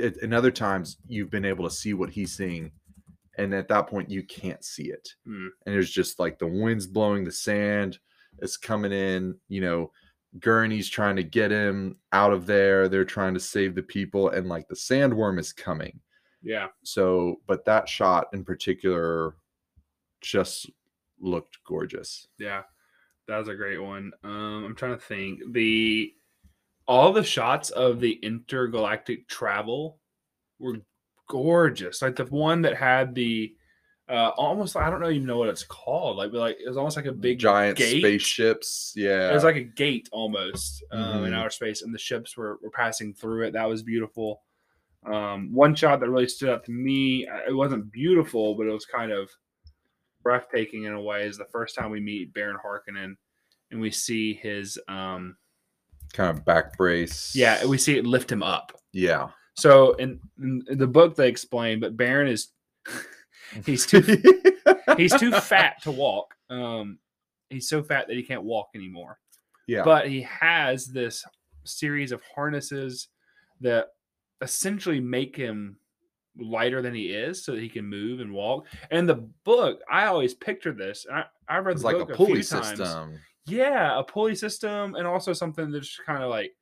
at, 0.03 0.17
and 0.23 0.33
other 0.35 0.51
times 0.51 0.99
you've 1.07 1.31
been 1.31 1.45
able 1.45 1.65
to 1.69 1.75
see 1.75 1.95
what 1.95 2.11
he's 2.11 2.37
seeing, 2.37 2.73
and 3.39 3.55
at 3.55 3.69
that 3.69 3.87
point 3.89 4.11
you 4.11 4.23
can't 4.23 4.65
see 4.65 4.85
it, 4.91 5.09
Mm. 5.27 5.49
and 5.67 5.75
there's 5.75 5.91
just 5.91 6.19
like 6.19 6.39
the 6.39 6.47
wind's 6.47 6.87
blowing, 6.87 7.25
the 7.25 7.33
sand 7.33 7.99
it's 8.39 8.57
coming 8.57 8.93
in, 8.93 9.37
you 9.49 9.61
know. 9.61 9.91
Gurney's 10.41 10.89
trying 10.89 11.15
to 11.15 11.23
get 11.23 11.53
him 11.53 11.97
out 12.11 12.33
of 12.33 12.45
there. 12.45 12.89
They're 12.89 13.05
trying 13.05 13.35
to 13.35 13.41
save 13.41 13.77
the 13.77 13.85
people, 13.85 14.31
and 14.31 14.49
like 14.49 14.67
the 14.67 14.75
sandworm 14.75 15.39
is 15.39 15.53
coming 15.53 16.01
yeah. 16.43 16.67
so 16.83 17.37
but 17.47 17.65
that 17.67 17.89
shot 17.89 18.27
in 18.33 18.45
particular 18.45 19.37
just 20.21 20.69
looked 21.21 21.59
gorgeous 21.65 22.27
Yeah, 22.39 22.63
that 23.29 23.39
was 23.39 23.47
a 23.49 23.55
great 23.55 23.79
one. 23.79 24.11
Um, 24.25 24.65
I'm 24.65 24.75
trying 24.75 24.97
to 24.99 25.05
think 25.05 25.41
the 25.53 26.13
all 26.87 27.13
the 27.13 27.25
shots 27.25 27.71
of 27.71 28.01
the 28.01 28.13
intergalactic 28.23 29.29
travel 29.29 29.99
were 30.59 30.79
gorgeous. 31.29 32.03
Like 32.03 32.17
the 32.17 32.25
one 32.27 32.63
that 32.63 32.77
had 32.77 33.15
the 33.15 33.55
uh 34.09 34.29
almost 34.37 34.77
I 34.77 34.91
don't 34.91 35.01
know 35.01 35.09
even 35.09 35.27
know 35.27 35.39
what 35.39 35.49
it's 35.49 35.65
called. 35.65 36.19
Like 36.19 36.33
like 36.33 36.59
it 36.63 36.69
was 36.69 36.77
almost 36.77 36.97
like 36.97 37.07
a 37.07 37.13
big 37.13 37.39
giant 37.39 37.79
gate. 37.79 38.01
spaceships 38.01 38.93
yeah 38.97 39.31
It 39.31 39.35
was 39.35 39.45
like 39.45 39.57
a 39.57 39.63
gate 39.63 40.09
almost 40.13 40.85
um, 40.93 41.25
in 41.25 41.33
Mhm. 41.33 41.37
outer 41.37 41.51
space, 41.51 41.81
and 41.83 41.95
the 41.95 41.99
ships 41.99 42.37
were, 42.37 42.59
were 42.63 42.71
passing 42.71 43.15
through 43.15 43.47
it. 43.47 43.53
That 43.53 43.69
was 43.69 43.83
beautiful. 43.83 44.43
Um, 45.07 45.53
one 45.53 45.75
shot 45.75 46.01
that 46.01 46.11
really 46.11 46.29
stood 46.29 46.49
out 46.51 46.65
to 46.65 46.71
me, 46.73 47.27
uh, 47.27 47.41
it 47.49 47.55
wasn't 47.55 47.91
beautiful, 47.93 48.55
but 48.55 48.67
it 48.67 48.73
was 48.73 48.87
kind 48.87 49.13
of 49.13 49.31
breathtaking 50.23 50.85
in 50.85 50.93
a 50.93 51.01
way, 51.01 51.27
is 51.27 51.37
the 51.39 51.45
first 51.47 51.75
time 51.75 51.91
we 51.91 52.01
meet 52.01 52.33
Baron 52.35 52.57
Harkonnen 52.65 53.17
and 53.71 53.81
we 53.81 53.91
see 53.91 54.35
his, 54.35 54.79
um, 54.89 55.37
kind 56.15 56.31
of 56.31 56.45
back 56.45 56.77
brace 56.79 57.35
yeah, 57.37 57.65
we 57.67 57.77
see 57.77 57.99
it 57.99 58.07
lift 58.07 58.33
him 58.33 58.43
up. 58.43 58.73
yeah 58.93 59.29
So 59.55 59.93
in, 59.95 60.19
in 60.39 60.65
the 60.79 60.87
book, 60.87 61.15
they 61.15 61.29
explain, 61.29 61.79
but 61.81 61.97
Baron 61.97 62.29
is. 62.29 62.49
He's 63.67 63.87
too 63.87 64.01
he's 64.97 65.15
too 65.15 65.31
fat 65.31 65.81
to 65.83 65.91
walk. 65.93 66.35
Um, 66.51 66.99
he's 67.51 67.69
so 67.69 67.83
fat 67.85 68.09
that 68.09 68.17
he 68.17 68.23
can't 68.25 68.43
walk 68.43 68.71
anymore. 68.75 69.19
yeah 69.69 69.85
but 69.85 70.09
he 70.09 70.23
has 70.23 70.87
this 70.87 71.25
series 71.65 72.11
of 72.11 72.21
harnesses 72.35 73.09
that 73.61 73.89
essentially 74.41 74.99
make 74.99 75.37
him 75.37 75.77
lighter 76.37 76.83
than 76.83 76.95
he 76.95 77.07
is 77.13 77.45
so 77.45 77.53
that 77.53 77.61
he 77.61 77.69
can 77.69 77.87
move 77.87 78.19
and 78.21 78.33
walk 78.33 78.67
and 78.91 79.09
the 79.09 79.25
book 79.45 79.81
i 79.89 80.07
always 80.07 80.35
pictured 80.35 80.77
this 80.77 81.07
I, 81.11 81.25
I 81.49 81.59
read 81.59 81.75
it's 81.75 81.83
the 81.83 81.87
like 81.87 81.99
book 81.99 82.11
a 82.11 82.17
few 82.17 82.27
pulley 82.27 82.43
times. 82.43 82.81
Yeah 83.47 83.99
a 83.99 84.03
pulley 84.03 84.35
system 84.35 84.95
and 84.95 85.07
also 85.07 85.33
something 85.33 85.71
that 85.71 85.81
just 85.81 86.05
kind 86.05 86.23
of 86.23 86.31
like 86.31 86.53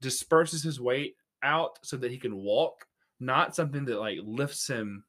disperses 0.00 0.62
his 0.62 0.80
weight 0.80 1.16
out 1.42 1.78
so 1.82 1.96
that 1.96 2.10
he 2.10 2.18
can 2.18 2.36
walk 2.36 2.86
not 3.18 3.54
something 3.54 3.84
that 3.84 3.98
like 3.98 4.18
lifts 4.22 4.66
him 4.66 5.04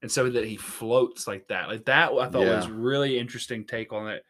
and 0.00 0.10
so 0.10 0.28
that 0.28 0.44
he 0.44 0.56
floats 0.56 1.28
like 1.28 1.46
that. 1.48 1.68
Like 1.68 1.84
that 1.84 2.10
i 2.12 2.28
thought 2.28 2.46
was 2.46 2.68
really 2.68 3.18
interesting 3.18 3.64
take 3.64 3.92
on 3.92 4.08
it. 4.08 4.24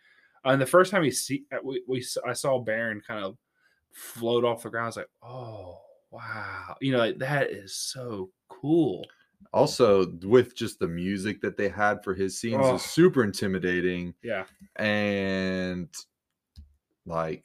And 0.45 0.61
the 0.61 0.67
first 0.67 0.91
time 0.91 1.03
we 1.03 1.11
see 1.11 1.45
uh, 1.53 1.59
we, 1.65 1.83
we 1.89 2.05
i 2.27 2.33
saw 2.33 2.59
baron 2.59 3.01
kind 3.07 3.25
of 3.25 3.37
float 3.93 4.45
off 4.45 4.63
the 4.63 4.71
ground 4.71 4.85
i 4.85 4.89
was 4.89 4.97
like 4.97 5.09
oh 5.23 5.79
wow. 6.11 6.77
You 6.81 6.93
know 6.93 6.99
like 6.99 7.19
that 7.19 7.51
is 7.51 7.75
so 7.77 8.31
cool. 8.49 9.07
Also 9.53 10.07
with 10.23 10.55
just 10.55 10.79
the 10.79 10.89
music 10.89 11.41
that 11.41 11.57
they 11.57 11.69
had 11.69 12.03
for 12.05 12.15
his 12.15 12.39
scenes 12.39 12.61
Oh. 12.63 12.75
is 12.75 12.83
super 12.83 13.25
intimidating 13.25 14.15
yeah. 14.23 14.45
and 14.77 15.89
like 17.07 17.45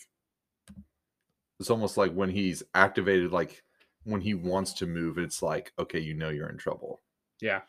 it's 1.60 1.70
almost 1.70 1.98
like 1.98 2.14
when 2.14 2.30
he's 2.30 2.64
activated 2.76 3.32
like 3.32 3.64
when 4.04 4.22
he 4.22 4.34
wants 4.34 4.74
to 4.74 4.86
move 4.86 5.18
it's 5.18 5.42
like 5.42 5.74
okay 5.80 6.00
you 6.00 6.14
know 6.14 6.30
you're 6.30 6.50
in 6.50 6.58
trouble. 6.58 7.02
Yeah. 7.42 7.62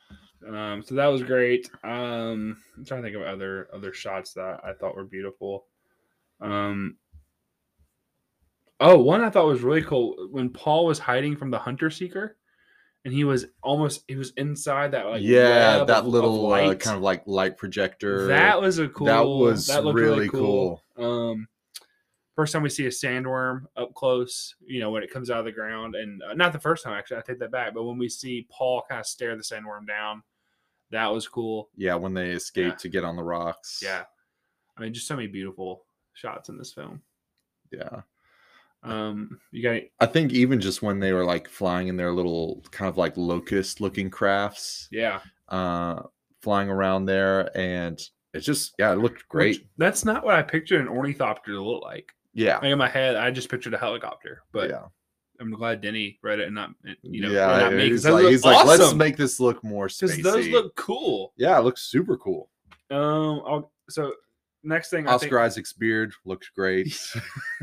Um 0.46 0.83
so 0.83 0.94
that 0.94 1.07
was 1.07 1.22
great. 1.22 1.68
Um 1.85 2.59
i'm 2.77 2.85
trying 2.85 3.03
to 3.03 3.09
think 3.09 3.16
of 3.16 3.22
other 3.22 3.68
other 3.72 3.92
shots 3.92 4.33
that 4.35 4.61
i 4.64 4.72
thought 4.72 4.94
were 4.94 5.05
beautiful. 5.05 5.66
Um 6.40 6.96
oh 8.81 8.98
one 8.98 9.20
i 9.22 9.29
thought 9.31 9.44
was 9.46 9.62
really 9.62 9.83
cool 9.83 10.29
when 10.31 10.48
paul 10.51 10.87
was 10.87 11.01
hiding 11.01 11.35
from 11.37 11.51
the 11.51 11.59
hunter 11.59 11.90
seeker 11.90 12.37
and 13.05 13.12
he 13.12 13.24
was 13.24 13.46
almost 13.62 14.05
he 14.07 14.14
was 14.14 14.31
inside 14.37 14.92
that 14.92 15.07
like 15.07 15.20
yeah 15.22 15.79
that 15.85 15.90
of- 15.90 15.90
of 15.90 16.07
little 16.07 16.53
uh, 16.53 16.74
kind 16.77 16.96
of 16.96 17.03
like 17.03 17.22
light 17.27 17.57
projector. 17.57 18.27
That 18.27 18.61
was 18.61 18.79
a 18.79 18.88
cool 18.88 19.07
that 19.07 19.27
was 19.27 19.66
that 19.66 19.85
looked 19.85 19.98
really 19.98 20.29
cool. 20.29 20.83
um 20.96 21.48
first 22.38 22.53
time 22.53 22.62
we 22.62 22.68
see 22.68 22.87
a 22.87 22.88
sandworm 22.88 23.62
up 23.77 23.92
close 23.94 24.55
you 24.64 24.79
know 24.79 24.90
when 24.92 25.03
it 25.03 25.11
comes 25.12 25.29
out 25.29 25.40
of 25.40 25.44
the 25.44 25.51
ground 25.51 25.96
and 25.96 26.22
uh, 26.22 26.35
not 26.35 26.53
the 26.53 26.59
first 26.61 26.85
time 26.85 26.92
actually 26.92 27.16
i 27.16 27.20
take 27.20 27.40
that 27.40 27.51
back 27.51 27.74
but 27.74 27.83
when 27.83 27.98
we 27.98 28.09
see 28.09 28.46
paul 28.48 28.85
kind 28.88 29.01
of 29.01 29.07
stare 29.07 29.35
the 29.37 29.42
sandworm 29.42 29.85
down 29.88 30.22
that 30.92 31.09
was 31.09 31.27
cool. 31.27 31.68
Yeah 31.77 31.96
when 31.96 32.14
they 32.14 32.31
escape 32.31 32.74
Yeah. 32.74 32.77
to 32.77 32.88
get 32.88 33.05
on 33.05 33.16
the 33.16 33.22
rocks. 33.24 33.81
Yeah. 33.83 34.05
I 34.77 34.81
mean 34.81 34.94
just 34.94 35.09
so 35.09 35.16
many 35.16 35.27
beautiful 35.29 35.85
shots 36.14 36.48
in 36.48 36.57
this 36.57 36.72
film. 36.72 37.03
Yeah. 37.72 38.03
Um 38.85 39.40
you 39.51 39.62
got 39.62 39.83
i 39.98 40.07
think 40.07 40.33
even 40.33 40.61
just 40.61 40.81
when 40.81 41.01
they 41.01 41.12
were 41.12 41.24
like 41.24 41.48
flying 41.48 41.88
in 41.88 41.96
their 41.96 42.12
little 42.12 42.62
kind 42.70 42.88
of 42.88 42.96
like 42.96 43.16
locust 43.16 43.81
looking 43.81 44.09
crafts 44.11 44.88
yeah. 44.92 45.20
uh 45.48 46.03
flying 46.40 46.68
around 46.70 47.05
there 47.07 47.51
and 47.59 48.01
It's 48.33 48.46
just 48.46 48.74
yeah 48.79 48.92
it 48.92 48.98
looked 48.98 49.29
great. 49.29 49.57
Which- 49.59 49.66
that's 49.77 50.05
not 50.05 50.24
what 50.24 50.37
i 50.37 50.42
pictured 50.42 50.81
an 50.81 50.88
ornithopter 50.88 51.53
to 51.53 51.62
look 51.62 51.83
like 51.83 52.12
yeah. 52.38 52.57
Like 52.57 52.64
in 52.72 52.79
my 52.79 52.88
head 52.88 53.16
i 53.16 53.31
just 53.31 53.48
pictured 53.48 53.74
a 53.74 53.79
helicopter 53.79 54.42
but 54.53 54.70
yeah. 54.70 54.85
I'm 55.40 55.53
glad 55.53 55.81
denny 55.81 56.18
read 56.22 56.40
it 56.40 56.46
and 56.46 56.55
not 56.55 56.70
you 57.03 57.22
know 57.22 57.31
yeah 57.31 57.46
not 57.46 57.72
'cause 57.72 57.81
he's 57.81 58.07
like, 58.07 58.27
he's 58.27 58.44
like 58.44 58.66
let's 58.66 58.94
make 58.94 59.16
this 59.16 59.38
look 59.38 59.62
more 59.62 59.87
spacey 59.88 60.22
those 60.22 60.48
look 60.48 60.74
cool. 60.74 61.33
Yeah 61.37 61.59
it 61.59 61.62
looks 61.62 61.83
super 61.83 62.16
cool. 62.16 62.51
Um. 62.90 63.42
I'll, 63.46 63.72
so 63.88 64.14
next 64.64 64.90
thing, 64.90 65.07
I 65.07 65.12
oscar 65.12 65.29
think, 65.29 65.40
isaac's 65.40 65.72
beard 65.72 66.12
looks 66.24 66.48
great. 66.48 66.98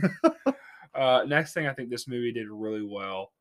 Uh, 0.95 1.25
next 1.27 1.53
thing 1.53 1.67
I 1.67 1.73
think 1.73 1.89
this 1.89 2.07
movie 2.07 2.31
did 2.31 2.47
really 2.49 2.81
well 2.81 3.33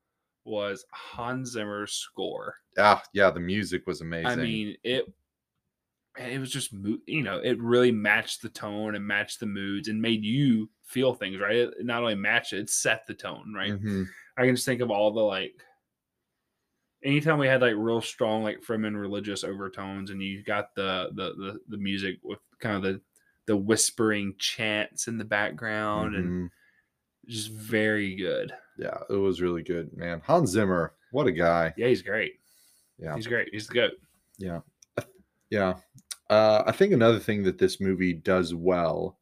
was 0.45 0.85
Hans 0.91 1.51
Zimmer's 1.53 1.93
score. 1.93 2.57
ah 2.79 3.01
yeah 3.13 3.31
the 3.31 3.39
music 3.41 3.87
was 3.87 4.01
amazing. 4.01 4.27
I 4.27 4.35
mean, 4.35 4.77
it 4.83 5.07
man, 6.19 6.31
it 6.31 6.39
was 6.39 6.51
just 6.51 6.73
you 7.07 7.23
know 7.23 7.39
it 7.39 7.61
really 7.61 7.93
matched 7.93 8.43
the 8.43 8.49
tone 8.49 8.95
and 8.95 9.07
matched 9.07 9.41
the 9.41 9.47
moods 9.47 9.89
and 9.89 10.01
made 10.01 10.25
you 10.25 10.69
feel 10.85 11.15
things 11.15 11.39
right. 11.41 11.57
It 11.57 11.75
not 11.81 12.03
only 12.03 12.15
matched 12.15 12.53
it, 12.53 12.59
it 12.61 12.71
set 12.71 13.07
the 13.07 13.15
tone 13.15 13.53
right. 13.55 13.73
Mhm. 13.73 14.07
I 14.37 14.47
can 14.47 14.55
just 14.55 14.67
think 14.67 14.81
of 14.81 14.91
all 14.91 15.13
the 15.13 15.21
like. 15.21 15.55
Anytime 17.03 17.39
we 17.39 17.47
had 17.47 17.61
like 17.61 17.75
real 17.77 18.01
strong 18.01 18.43
like 18.43 18.63
Fremen 18.63 18.99
religious 18.99 19.45
overtones, 19.45 20.11
and 20.11 20.23
you 20.23 20.43
got 20.43 20.75
the 20.75 21.11
the 21.15 21.35
the, 21.35 21.61
the 21.69 21.77
music 21.77 22.17
with 22.23 22.39
kind 22.61 22.77
of 22.77 22.83
the 22.83 23.01
the 23.47 23.57
whispering 23.57 24.35
chants 24.39 25.07
in 25.07 25.19
the 25.19 25.25
background, 25.25 26.15
and 26.15 26.29
Mhm. 26.47 26.51
just 27.29 27.51
very 27.51 28.15
good. 28.17 28.53
yeah 28.79 28.99
it 29.09 29.15
was 29.15 29.41
really 29.41 29.63
good 29.63 29.97
man 29.97 30.21
hans 30.25 30.51
zimmer 30.51 30.95
what 31.13 31.29
a 31.29 31.33
guy 31.33 31.73
Yeah, 31.77 31.87
he's 31.89 32.03
great. 32.03 32.41
yeah 32.99 33.15
He's 33.15 33.27
great. 33.29 33.51
He's 33.53 33.69
the 33.69 33.75
goat. 33.75 33.93
Yeah. 34.39 34.61
Yeah. 35.51 35.75
Uh, 36.31 36.63
I 36.67 36.73
think 36.73 36.93
another 36.93 37.19
thing 37.19 37.43
that 37.45 37.59
this 37.59 37.81
movie 37.81 38.13
does 38.13 38.55
well 38.55 39.19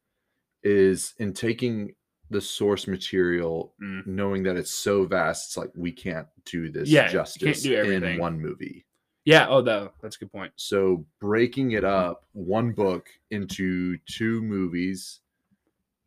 is 0.63 1.13
in 1.19 1.33
taking 1.33 1.93
the 2.29 2.39
source 2.41 2.87
material, 2.87 3.73
Mm. 3.81 4.07
knowing 4.07 4.43
that 4.43 4.55
it's 4.55 4.71
so 4.73 5.05
vast, 5.05 5.49
it's 5.49 5.57
like 5.57 5.71
we 5.75 5.91
can't 5.91 6.27
do 6.45 6.69
this 6.69 6.89
Yeah, 6.89 7.07
justice 7.09 7.61
do 7.63 7.91
in 7.91 8.17
one 8.17 8.39
movie. 8.39 8.85
Yeah. 9.25 9.47
Oh, 9.49 9.61
that, 9.61 9.93
that's 10.01 10.15
a 10.15 10.19
good 10.19 10.31
point. 10.31 10.51
So 10.55 11.05
breaking 11.19 11.71
it 11.71 11.83
up, 11.83 12.25
one 12.31 12.71
book 12.71 13.09
into 13.31 13.97
two 14.05 14.41
movies, 14.41 15.19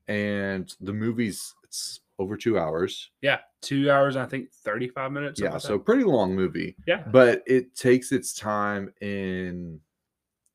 and 0.08 0.72
the 0.80 0.92
movies 0.92 1.54
it's 1.64 2.00
over 2.18 2.36
two 2.36 2.58
hours. 2.58 3.10
Yeah, 3.20 3.40
two 3.60 3.90
hours 3.90 4.16
I 4.16 4.26
think 4.26 4.50
thirty 4.52 4.88
five 4.88 5.12
minutes. 5.12 5.40
yeah, 5.40 5.58
so 5.58 5.74
that. 5.74 5.84
pretty 5.84 6.04
long 6.04 6.34
movie. 6.34 6.76
yeah. 6.86 7.02
but 7.10 7.42
it 7.46 7.74
takes 7.76 8.12
its 8.12 8.32
time 8.34 8.92
in 9.00 9.80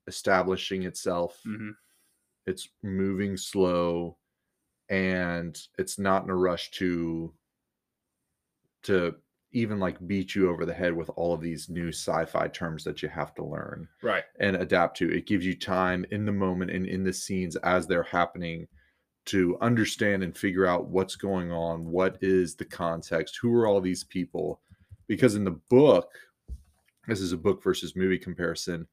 establishing 0.08 0.84
itself 0.84 1.40
hmm 1.44 1.72
it's 2.48 2.70
moving 2.82 3.38
slow 3.38 4.18
and 4.90 5.68
it's 5.78 6.00
not 6.00 6.24
in 6.24 6.30
a 6.32 6.36
rush 6.36 6.72
to 6.72 7.32
to 8.84 9.16
even 9.52 9.80
like 9.80 10.06
beat 10.08 10.34
you 10.34 10.50
over 10.50 10.66
the 10.66 10.74
head 10.74 10.94
with 10.94 11.10
all 11.16 11.34
of 11.34 11.42
these 11.42 11.70
new 11.70 11.90
sci-fi 11.90 12.48
terms 12.48 12.84
that 12.84 13.04
you 13.04 13.10
have 13.10 13.36
to 13.36 13.44
learn 13.44 13.88
Right. 14.02 14.24
and 14.40 14.56
adapt 14.56 14.98
to. 14.98 15.12
It 15.12 15.28
gives 15.28 15.46
you 15.46 15.56
time 15.56 16.06
in 16.10 16.26
the 16.26 16.32
moment 16.32 16.72
and 16.72 16.88
in 16.88 17.04
the 17.04 17.14
scenes 17.14 17.56
as 17.58 17.86
they're 17.86 18.02
happening 18.04 18.68
to 19.26 19.58
understand 19.62 20.24
and 20.24 20.36
figure 20.36 20.66
out 20.66 20.88
what's 20.88 21.16
going 21.16 21.52
on, 21.52 21.86
what 21.86 22.18
is 22.22 22.56
the 22.56 22.66
context, 22.66 23.38
who 23.42 23.54
are 23.54 23.68
all 23.68 23.82
these 23.82 24.04
people. 24.06 24.62
Because 25.08 25.36
in 25.36 25.44
the 25.44 25.60
book, 25.70 26.10
this 27.08 27.20
is 27.20 27.34
a 27.34 27.38
book 27.38 27.62
versus 27.62 27.96
movie 27.96 28.18
comparison. 28.18 28.88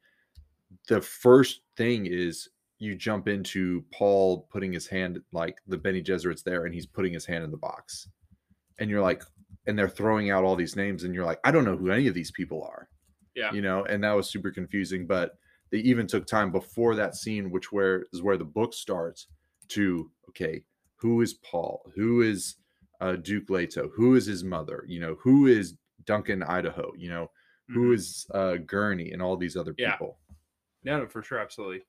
The 0.89 1.01
first 1.01 1.63
thing 1.77 2.07
is 2.07 2.49
you 2.79 2.95
jump 2.95 3.29
into 3.29 3.85
Paul 3.93 4.49
putting 4.51 4.73
his 4.73 4.87
hand, 4.87 5.21
like 5.33 5.59
the 5.67 5.77
Bene 5.79 6.01
Gesserit's 6.03 6.43
there, 6.43 6.65
and 6.65 6.75
he's 6.75 6.87
putting 6.87 7.13
his 7.13 7.27
hand 7.27 7.45
in 7.45 7.51
the 7.51 7.57
box. 7.57 8.09
And 8.79 8.89
you're 8.91 9.03
like, 9.03 9.23
and 9.67 9.79
they're 9.79 9.89
throwing 9.89 10.31
out 10.31 10.45
all 10.45 10.57
these 10.57 10.77
names, 10.77 11.05
and 11.05 11.15
you're 11.15 11.25
like, 11.27 11.41
I 11.45 11.51
don't 11.51 11.65
know 11.65 11.77
who 11.77 11.91
any 11.91 12.07
of 12.07 12.15
these 12.15 12.31
people 12.31 12.63
are 12.63 12.89
Yeah. 13.35 13.53
you 13.53 13.61
know 13.61 13.85
and 13.85 14.03
that 14.05 14.13
was 14.17 14.31
super 14.31 14.51
confusing 14.51 15.07
but 15.07 15.37
they 15.71 15.79
even 15.79 16.07
took 16.07 16.27
time 16.27 16.51
before 16.51 16.95
that 16.97 17.15
scene 17.15 17.51
which 17.51 17.71
where 17.73 18.07
is 18.13 18.23
where 18.23 18.37
the 18.39 18.45
book 18.45 18.73
starts 18.75 19.27
to 19.69 20.11
okay 20.29 20.65
who 20.97 21.21
is 21.21 21.35
paul 21.35 21.83
who 21.95 22.23
is 22.23 22.57
uh, 23.01 23.17
duke 23.17 23.51
leto 23.51 23.89
who 23.95 24.15
is 24.17 24.27
his 24.27 24.43
mother 24.43 24.85
you 24.89 24.99
know 25.01 25.17
who 25.21 25.47
is 25.47 25.75
duncan 26.05 26.43
idaho 26.43 26.91
you 26.97 27.09
know 27.11 27.31
who 27.69 27.91
Mhm. 27.91 27.95
is 27.95 28.27
uh, 28.35 28.57
gurney 28.67 29.13
and 29.13 29.21
all 29.23 29.37
these 29.37 29.57
other 29.57 29.75
Yeah. 29.79 29.93
people 29.97 30.19
Yeah, 30.89 30.97
no, 30.97 31.07
for 31.07 31.23
sure, 31.23 31.39
absolutely. 31.39 31.83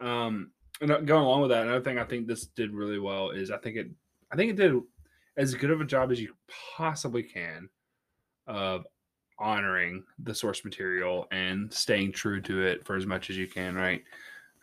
Um, 0.00 0.52
and 0.80 0.90
uh, 0.90 1.00
going 1.00 1.22
along 1.22 1.42
with 1.42 1.50
that, 1.50 1.64
another 1.64 1.82
thing 1.82 1.98
I 1.98 2.04
think 2.04 2.26
this 2.26 2.46
did 2.46 2.72
really 2.72 2.98
well 2.98 3.28
is 3.28 3.50
I 3.50 3.58
think 3.58 3.76
it, 3.76 3.88
I 4.32 4.36
think 4.36 4.50
it 4.50 4.56
did 4.56 4.72
as 5.36 5.54
good 5.54 5.70
of 5.70 5.82
a 5.82 5.84
job 5.84 6.10
as 6.10 6.18
you 6.18 6.34
possibly 6.74 7.22
can 7.22 7.68
of 8.46 8.86
honoring 9.38 10.02
the 10.22 10.34
source 10.34 10.64
material 10.64 11.26
and 11.30 11.70
staying 11.70 12.12
true 12.12 12.40
to 12.40 12.62
it 12.62 12.86
for 12.86 12.96
as 12.96 13.04
much 13.04 13.28
as 13.28 13.36
you 13.36 13.46
can. 13.46 13.74
Right. 13.74 14.02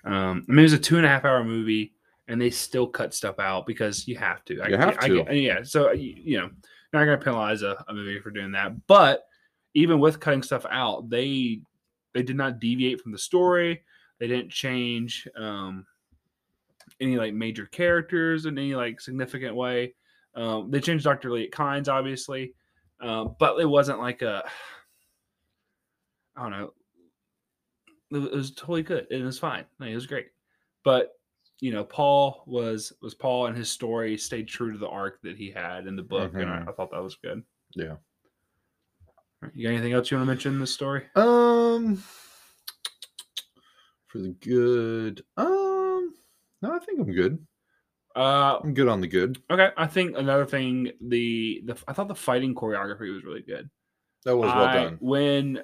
Um, 0.03 0.45
I 0.49 0.51
mean, 0.51 0.59
it 0.59 0.63
was 0.63 0.73
a 0.73 0.79
two 0.79 0.97
and 0.97 1.05
a 1.05 1.09
half 1.09 1.25
hour 1.25 1.43
movie, 1.43 1.93
and 2.27 2.41
they 2.41 2.49
still 2.49 2.87
cut 2.87 3.13
stuff 3.13 3.37
out 3.37 3.67
because 3.67 4.07
you 4.07 4.17
have 4.17 4.43
to. 4.45 4.61
I, 4.61 4.67
You 4.69 4.77
have 4.77 4.97
I 4.99 5.07
to. 5.09 5.23
get- 5.23 5.35
yeah. 5.35 5.59
So 5.61 5.91
you, 5.91 6.15
you 6.17 6.37
know, 6.39 6.49
not 6.91 7.05
gonna 7.05 7.19
penalize 7.19 7.61
a, 7.61 7.83
a 7.87 7.93
movie 7.93 8.19
for 8.19 8.31
doing 8.31 8.53
that, 8.53 8.87
but 8.87 9.25
even 9.75 9.99
with 9.99 10.19
cutting 10.19 10.41
stuff 10.41 10.65
out, 10.71 11.07
they 11.11 11.61
they 12.13 12.23
did 12.23 12.35
not 12.35 12.59
deviate 12.59 13.01
from 13.01 13.11
the 13.11 13.17
story. 13.17 13.83
They 14.19 14.27
didn't 14.27 14.51
change 14.51 15.27
um, 15.37 15.85
any 16.99 17.15
like 17.17 17.33
major 17.33 17.65
characters 17.65 18.45
in 18.45 18.57
any 18.57 18.75
like 18.75 18.99
significant 18.99 19.55
way. 19.55 19.95
Um, 20.35 20.69
they 20.71 20.79
changed 20.79 21.03
Dr. 21.05 21.29
Liet 21.31 21.51
Kynes, 21.51 21.87
obviously, 21.87 22.53
um, 23.01 23.35
but 23.39 23.59
it 23.59 23.65
wasn't 23.65 23.99
like 23.99 24.21
a 24.21 24.43
I 26.35 26.41
don't 26.43 26.51
know. 26.51 26.73
It 28.11 28.31
was, 28.33 28.51
totally 28.51 28.81
good. 28.81 29.05
It 29.11 29.21
was 29.23 29.37
fine. 29.37 29.65
Like, 29.79 29.91
it 29.91 29.95
was 29.95 30.07
great. 30.07 30.27
But 30.83 31.11
you 31.59 31.71
know, 31.71 31.83
Paul 31.83 32.43
was 32.47 32.93
was 33.01 33.13
Paul, 33.13 33.47
and 33.47 33.57
his 33.57 33.69
story 33.69 34.17
stayed 34.17 34.47
true 34.47 34.71
to 34.71 34.77
the 34.77 34.87
arc 34.87 35.21
that 35.23 35.35
he 35.37 35.51
had 35.51 35.85
in 35.87 35.95
the 35.95 36.01
book, 36.03 36.33
and 36.33 36.49
I, 36.49 36.59
Mhm. 36.59 36.69
I 36.69 36.71
thought 36.71 36.91
that 36.91 37.03
was 37.03 37.15
good. 37.15 37.43
yeah. 37.75 37.97
You 39.53 39.67
got 39.67 39.73
anything 39.73 39.93
else 39.93 40.11
you 40.11 40.17
want 40.17 40.27
to 40.27 40.31
mention 40.33 40.53
in 40.53 40.59
this 40.59 40.73
story? 40.73 41.03
um 41.15 42.03
for 44.07 44.17
the 44.17 44.29
good 44.41 45.23
um 45.37 46.13
no 46.61 46.73
i 46.73 46.79
think 46.79 46.99
i'm 46.99 47.11
good 47.13 47.45
Uh, 48.15 48.59
i'm 48.63 48.73
good 48.73 48.87
on 48.87 49.01
the 49.01 49.07
good 49.07 49.37
okay. 49.51 49.69
I 49.77 49.85
think 49.87 50.17
another 50.17 50.45
thing, 50.45 50.91
the 50.99 51.61
the 51.65 51.77
I 51.87 51.93
thought 51.93 52.07
the 52.07 52.15
fighting 52.15 52.55
choreography 52.55 53.13
was 53.13 53.23
really 53.23 53.43
good. 53.43 53.69
that 54.25 54.35
was 54.35 54.51
well 54.53 54.65
I- 54.65 54.73
done 54.73 54.97
When 54.99 55.61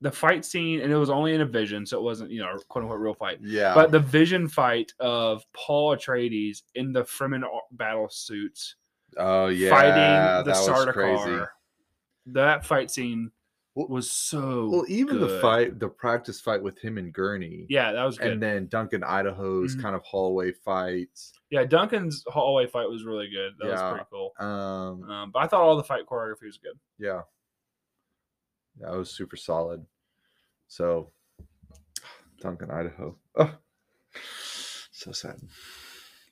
the 0.00 0.10
fight 0.10 0.44
scene, 0.44 0.80
and 0.80 0.92
it 0.92 0.96
was 0.96 1.08
only 1.10 1.34
in 1.34 1.40
a 1.40 1.46
vision, 1.46 1.84
so 1.86 1.98
it 1.98 2.02
wasn't 2.02 2.30
you 2.30 2.40
know 2.40 2.56
quote 2.68 2.84
unquote 2.84 3.00
real 3.00 3.14
fight. 3.14 3.38
yeah 3.42 3.74
But 3.74 3.90
the 3.90 4.00
vision 4.00 4.48
fight 4.48 4.92
of 5.00 5.42
Paul 5.52 5.96
Atreides 5.96 6.62
in 6.74 6.92
the 6.92 7.02
Fremen 7.04 7.42
battle 7.72 8.08
suits 8.10 8.76
oh 9.16 9.48
yeah 9.48 9.70
fighting 9.70 10.44
the 10.44 10.52
that 10.52 10.60
was 10.70 10.84
crazy 10.92 11.18
Sardaukar, 11.30 11.48
that 12.26 12.64
fight 12.64 12.90
scene 12.90 13.30
Well- 13.74 13.88
was 13.88 14.10
so 14.10 14.68
Well, 14.70 14.84
even 14.88 15.20
the 15.20 15.40
fight, 15.40 15.78
the 15.80 15.88
practice 15.88 16.40
fight 16.40 16.62
with 16.62 16.78
him 16.78 16.96
and 16.98 17.12
Gurney, 17.12 17.66
Yeah, 17.68 17.92
that 17.92 18.04
was 18.04 18.18
good. 18.18 18.32
and 18.32 18.42
then 18.42 18.66
Duncan 18.68 19.02
Idaho's 19.02 19.74
Mhm. 19.76 19.82
kind 19.82 19.96
of 19.96 20.02
hallway 20.04 20.52
fights. 20.52 21.32
yeah, 21.50 21.64
Duncan's 21.64 22.24
hallway 22.28 22.66
fight 22.66 22.88
was 22.88 23.04
really 23.04 23.28
good. 23.28 23.54
That 23.58 23.66
Yeah. 23.68 23.72
was 23.90 23.92
pretty 23.92 24.06
cool. 24.10 24.32
Um, 24.38 25.10
Um, 25.10 25.30
but 25.32 25.40
I 25.40 25.46
thought 25.48 25.60
all 25.62 25.76
the 25.76 25.84
fight 25.84 26.06
choreography 26.06 26.44
was 26.46 26.58
good. 26.58 26.78
yeah, 26.98 27.22
that 28.80 28.92
was 28.92 29.10
super 29.10 29.36
solid. 29.36 29.84
So, 30.68 31.12
Duncan 32.40 32.70
Idaho, 32.70 33.18
oh, 33.36 33.58
so 34.92 35.12
sad. 35.12 35.40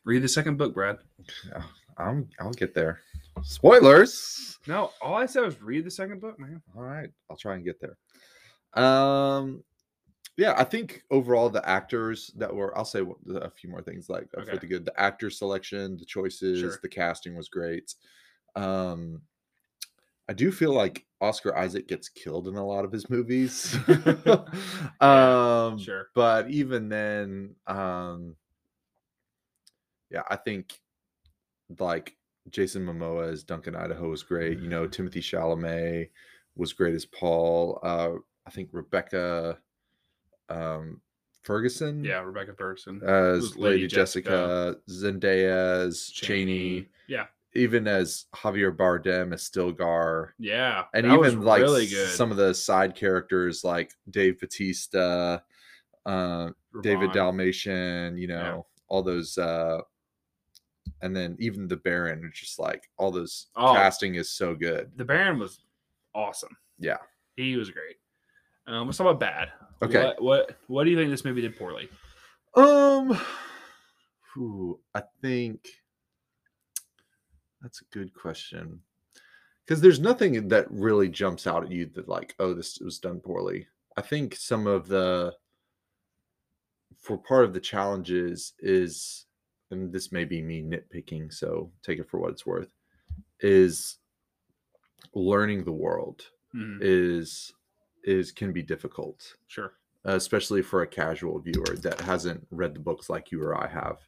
Read 0.04 0.22
the 0.22 0.28
second 0.28 0.56
book, 0.58 0.74
Brad. 0.74 0.98
Yeah, 1.46 1.62
I'm, 2.02 2.28
I'll 2.40 2.52
get 2.52 2.74
there. 2.74 3.00
Spoilers. 3.42 4.58
No, 4.66 4.90
all 5.00 5.14
I 5.14 5.26
said 5.26 5.44
was 5.44 5.60
read 5.60 5.84
the 5.84 5.90
second 5.90 6.20
book, 6.20 6.38
man. 6.38 6.62
All 6.76 6.82
right, 6.82 7.10
I'll 7.30 7.36
try 7.36 7.54
and 7.54 7.64
get 7.64 7.80
there. 7.80 7.96
Um, 8.82 9.62
yeah, 10.36 10.54
I 10.56 10.64
think 10.64 11.02
overall 11.10 11.50
the 11.50 11.66
actors 11.68 12.30
that 12.36 12.54
were, 12.54 12.76
I'll 12.76 12.84
say 12.84 13.02
a 13.34 13.50
few 13.50 13.68
more 13.70 13.82
things 13.82 14.08
like 14.08 14.30
for 14.30 14.40
Okay. 14.42 14.58
the 14.58 14.66
good. 14.66 14.84
The 14.84 14.98
actor 15.00 15.30
selection, 15.30 15.96
the 15.96 16.04
choices, 16.04 16.60
Sure. 16.60 16.78
the 16.82 16.88
casting 16.88 17.36
was 17.36 17.48
great. 17.48 17.94
Um, 18.56 19.22
I 20.28 20.32
do 20.32 20.52
feel 20.52 20.72
like 20.72 21.04
Oscar 21.20 21.56
Isaac 21.56 21.88
gets 21.88 22.08
killed 22.08 22.48
in 22.48 22.54
a 22.56 22.64
lot 22.64 22.84
of 22.84 22.92
his 22.92 23.10
movies. 23.10 23.76
um, 25.00 25.78
Sure. 25.78 26.08
but 26.14 26.48
even 26.50 26.88
then, 26.88 27.54
um, 27.66 28.36
yeah, 30.10 30.22
I 30.28 30.36
think 30.36 30.80
like 31.78 32.16
Jason 32.50 32.84
Momoa 32.86 33.30
as 33.32 33.44
Duncan 33.44 33.76
Idaho 33.76 34.10
was 34.10 34.22
great. 34.22 34.58
You 34.60 34.68
know, 34.68 34.88
Timothée 34.88 35.18
Chalamet 35.22 36.10
was 36.56 36.72
great 36.72 36.94
as 36.94 37.04
Paul. 37.06 37.78
Uh, 37.82 38.12
I 38.46 38.50
think 38.50 38.70
Rebecca 38.72 39.58
um, 40.48 41.00
Ferguson 41.42 42.04
Yeah, 42.04 42.20
Rebecca 42.20 42.54
Ferguson. 42.56 43.00
as 43.02 43.56
Lady, 43.56 43.76
Lady 43.76 43.86
Jessica, 43.88 44.76
Zendaya 44.90 45.86
as 45.86 46.10
Chani, 46.14 46.86
Yeah. 47.08 47.26
even 47.54 47.86
as 47.88 48.26
Javier 48.34 48.74
Bardem 48.76 49.32
as 49.32 49.48
Stilgar 49.48 50.30
Yeah. 50.38 50.84
and 50.94 51.06
even 51.06 51.40
like 51.42 51.62
really 51.62 51.86
some 51.86 52.30
of 52.30 52.36
the 52.36 52.54
side 52.54 52.94
characters 52.94 53.64
like 53.64 53.92
Dave 54.10 54.40
Bautista, 54.40 55.42
uh, 56.06 56.50
David. 56.82 57.10
Dastmalchian, 57.10 58.18
you 58.20 58.28
know, 58.28 58.66
all 58.88 59.02
those, 59.02 59.38
uh, 59.38 59.80
and 61.02 61.14
then 61.14 61.36
even 61.38 61.68
the 61.68 61.76
Baron, 61.76 62.24
it's 62.24 62.40
just 62.40 62.58
like 62.58 62.88
all 62.96 63.10
those 63.10 63.48
Oh. 63.56 63.74
casting 63.74 64.14
is 64.14 64.30
so 64.30 64.54
good. 64.54 64.90
The 64.96 65.04
Baron 65.04 65.38
was 65.38 65.60
awesome. 66.14 66.56
Yeah. 66.78 66.98
He 67.36 67.56
was 67.56 67.70
great. 67.70 67.96
Um, 68.66 68.86
let's 68.86 68.98
talk 68.98 69.06
about 69.08 69.20
bad. 69.20 69.52
Okay. 69.82 70.02
What, 70.04 70.22
what 70.22 70.56
what 70.68 70.84
do 70.84 70.90
you 70.90 70.96
think 70.96 71.10
this 71.10 71.24
movie 71.24 71.40
did 71.40 71.58
poorly? 71.58 71.88
Um, 72.54 73.18
whew, 74.34 74.78
I 74.94 75.02
think 75.20 75.66
that's 77.60 77.80
a 77.80 77.84
good 77.92 78.14
question 78.14 78.80
because 79.64 79.80
there's 79.80 80.00
nothing 80.00 80.48
that 80.48 80.70
really 80.70 81.08
jumps 81.08 81.46
out 81.46 81.64
at 81.64 81.70
you 81.72 81.86
that 81.94 82.08
like, 82.08 82.34
oh, 82.38 82.54
this 82.54 82.78
was 82.78 82.98
done 82.98 83.20
poorly. 83.20 83.66
I 83.96 84.02
think 84.02 84.36
some 84.36 84.66
of 84.66 84.86
the 84.86 85.34
for 86.98 87.18
part 87.18 87.44
of 87.44 87.52
the 87.52 87.60
challenges 87.60 88.52
is, 88.60 89.26
and 89.72 89.92
this 89.92 90.12
may 90.12 90.24
be 90.24 90.40
me 90.42 90.62
nitpicking, 90.62 91.32
so 91.32 91.72
take 91.82 91.98
it 91.98 92.08
for 92.08 92.20
what 92.20 92.30
it's 92.30 92.46
worth, 92.46 92.72
is 93.40 93.98
learning 95.14 95.64
the 95.64 95.72
world 95.72 96.30
Mhm, 96.54 96.78
is 96.80 97.52
is 98.04 98.32
can 98.32 98.52
be 98.52 98.62
difficult 98.62 99.36
Sure. 99.46 99.74
especially 100.04 100.62
for 100.62 100.82
a 100.82 100.86
casual 100.86 101.38
viewer 101.38 101.76
that 101.76 102.00
hasn't 102.00 102.44
read 102.50 102.74
the 102.74 102.80
books 102.80 103.08
like 103.08 103.30
you 103.30 103.40
or 103.42 103.56
I 103.56 103.68
have. 103.68 103.98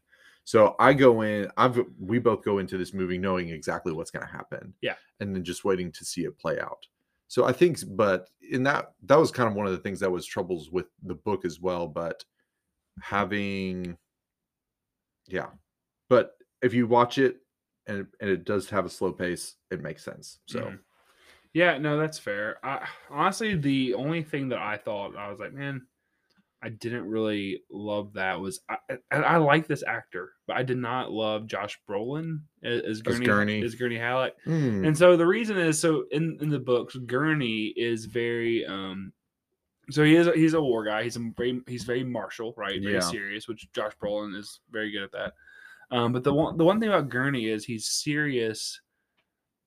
So 0.45 0.75
I 0.79 0.93
go 0.95 1.23
in, 1.23 1.51
I've 1.57 1.79
we 1.99 2.19
both 2.19 2.43
go 2.45 2.59
into 2.59 2.77
this 2.77 2.93
movie 2.93 3.19
knowing 3.19 3.49
exactly 3.51 3.93
what's 3.93 4.11
going 4.11 4.27
to 4.27 4.33
happen. 4.33 4.75
Yeah. 4.83 4.97
And 5.21 5.35
then 5.35 5.45
just 5.45 5.65
waiting 5.65 5.91
to 5.93 6.05
see 6.05 6.25
it 6.25 6.37
play 6.39 6.59
out. 6.61 6.87
So 7.29 7.45
I 7.45 7.53
think 7.53 7.79
but 7.97 8.29
in 8.51 8.63
that 8.65 8.95
that 9.05 9.17
was 9.19 9.31
kind 9.31 9.49
of 9.49 9.55
one 9.55 9.67
of 9.67 9.73
the 9.73 9.79
things 9.79 10.01
that 10.01 10.11
was 10.11 10.27
troubles 10.27 10.71
with 10.71 10.87
the 11.05 11.15
book 11.15 11.45
as 11.45 11.61
well, 11.61 11.87
but 11.89 12.25
having 13.01 13.97
yeah. 15.27 15.49
But 16.09 16.33
if 16.63 16.75
you 16.75 16.87
watch 16.87 17.19
it 17.19 17.37
and 17.87 18.07
and 18.21 18.31
it 18.31 18.45
does 18.45 18.71
have 18.71 18.87
a 18.87 18.91
slow 18.91 19.13
pace, 19.13 19.57
it 19.71 19.81
makes 19.83 20.05
sense. 20.05 20.39
So 20.47 20.61
Mhm. 20.61 20.79
Yeah, 21.53 21.79
no, 21.79 21.97
that's 21.99 22.19
fair. 22.19 22.59
I, 22.65 22.89
honestly, 23.11 23.55
the 23.55 23.95
only 23.95 24.23
thing 24.25 24.49
that 24.49 24.59
I 24.59 24.77
thought 24.77 25.17
I 25.17 25.31
was 25.31 25.39
like, 25.39 25.53
man, 25.53 25.87
I 26.63 26.71
didn't 26.71 27.07
really 27.09 27.63
love 27.71 28.15
that 28.15 28.41
was 28.41 28.61
I, 28.69 28.79
I, 29.13 29.17
I 29.17 29.37
like 29.37 29.67
this 29.69 29.85
actor, 29.87 30.33
but 30.47 30.57
I 30.57 30.63
did 30.63 30.79
not 30.79 31.13
love 31.13 31.47
Josh 31.47 31.79
Brolin 31.89 32.41
as, 32.65 32.81
as 32.83 33.03
Gurney 33.03 33.27
Gurney. 33.27 33.63
as 33.63 33.75
Gurney 33.77 33.99
Halleck. 33.99 34.35
Hmm, 34.45 34.85
And 34.85 34.97
so 34.99 35.17
the 35.17 35.27
reason 35.27 35.57
is 35.59 35.79
so 35.79 36.07
in, 36.11 36.39
in 36.41 36.49
the 36.49 36.59
books, 36.59 36.97
Gurney 36.97 37.67
is 37.77 38.07
very 38.07 38.65
um 38.67 39.13
so 39.91 40.03
he 40.05 40.17
is 40.17 40.27
a, 40.27 40.33
he's 40.33 40.55
a 40.55 40.61
war 40.61 40.85
guy. 40.85 41.03
He's 41.03 41.17
a 41.17 41.31
very 41.37 41.61
he's 41.67 41.85
very 41.85 42.05
martial, 42.05 42.55
right? 42.57 42.81
Very 42.83 42.95
Yeah. 42.95 43.01
serious, 43.01 43.49
which 43.49 43.71
Josh 43.73 43.93
Brolin 44.03 44.37
is 44.37 44.61
very 44.71 44.91
good 44.91 45.03
at 45.03 45.13
that. 45.13 45.35
Um, 45.91 46.13
but 46.13 46.25
the 46.25 46.33
one 46.33 46.57
the 46.57 46.65
one 46.65 46.81
thing 46.81 46.89
about 46.89 47.09
Gurney 47.09 47.49
is 47.49 47.65
he's 47.65 47.89
serious, 47.91 48.81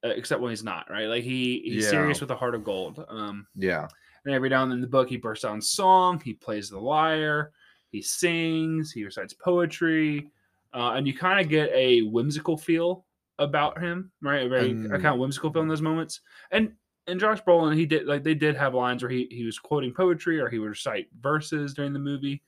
uh, 0.03 0.09
except 0.09 0.41
when 0.41 0.49
he's 0.51 0.63
not, 0.63 0.89
right? 0.89 1.05
Like 1.07 1.23
he 1.23 1.61
he's 1.65 1.83
Yeah. 1.85 1.91
serious 1.91 2.21
with 2.21 2.31
a 2.31 2.35
heart 2.35 2.55
of 2.55 2.63
gold. 2.63 3.03
Um, 3.07 3.47
yeah. 3.55 3.87
and 4.25 4.33
every 4.33 4.49
now 4.49 4.63
and 4.63 4.71
then 4.71 4.77
in 4.77 4.81
the 4.81 4.87
book, 4.87 5.07
he 5.09 5.17
bursts 5.17 5.45
out 5.45 5.55
in 5.55 5.61
song. 5.61 6.19
He 6.19 6.33
plays 6.33 6.69
the 6.69 6.79
lyre. 6.79 7.51
He 7.91 8.01
sings. 8.01 8.91
He 8.91 9.05
recites 9.05 9.33
poetry, 9.33 10.29
uh, 10.73 10.91
and 10.95 11.07
you 11.07 11.13
kind 11.15 11.39
of 11.39 11.47
get 11.49 11.69
a 11.71 12.01
whimsical 12.01 12.57
feel 12.57 13.05
about 13.39 13.79
him, 13.79 14.11
right? 14.21 14.45
A 14.45 14.49
very 14.49 14.71
a 14.71 14.89
kind 14.89 15.05
of 15.07 15.19
whimsical 15.19 15.53
feel 15.53 15.61
in 15.61 15.67
those 15.69 15.81
moments. 15.81 16.21
And 16.51 16.73
and 17.07 17.19
Josh 17.19 17.41
Brolin, 17.43 17.75
he 17.75 17.85
did 17.85 18.05
like 18.05 18.23
they 18.23 18.35
did 18.35 18.55
have 18.55 18.73
lines 18.73 19.01
where 19.03 19.09
he 19.09 19.27
he 19.31 19.45
was 19.45 19.59
quoting 19.59 19.93
poetry 19.93 20.39
or 20.39 20.49
he 20.49 20.59
would 20.59 20.69
recite 20.69 21.07
verses 21.19 21.73
during 21.73 21.93
the 21.93 21.99
movie, 21.99 22.43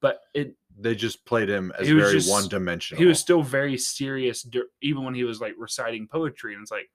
but 0.00 0.20
it 0.34 0.56
They 0.78 0.94
just 0.94 1.24
played 1.24 1.48
him 1.48 1.72
as 1.78 1.88
very 1.88 2.20
one 2.22 2.48
dimensional. 2.48 2.98
he 3.00 3.06
was 3.06 3.18
still 3.18 3.42
very 3.42 3.76
serious 3.78 4.46
even 4.82 5.04
when 5.04 5.14
he 5.14 5.24
was 5.24 5.40
like 5.40 5.54
reciting 5.58 6.08
poetry, 6.08 6.54
and 6.54 6.62
it's 6.62 6.70
like, 6.72 6.90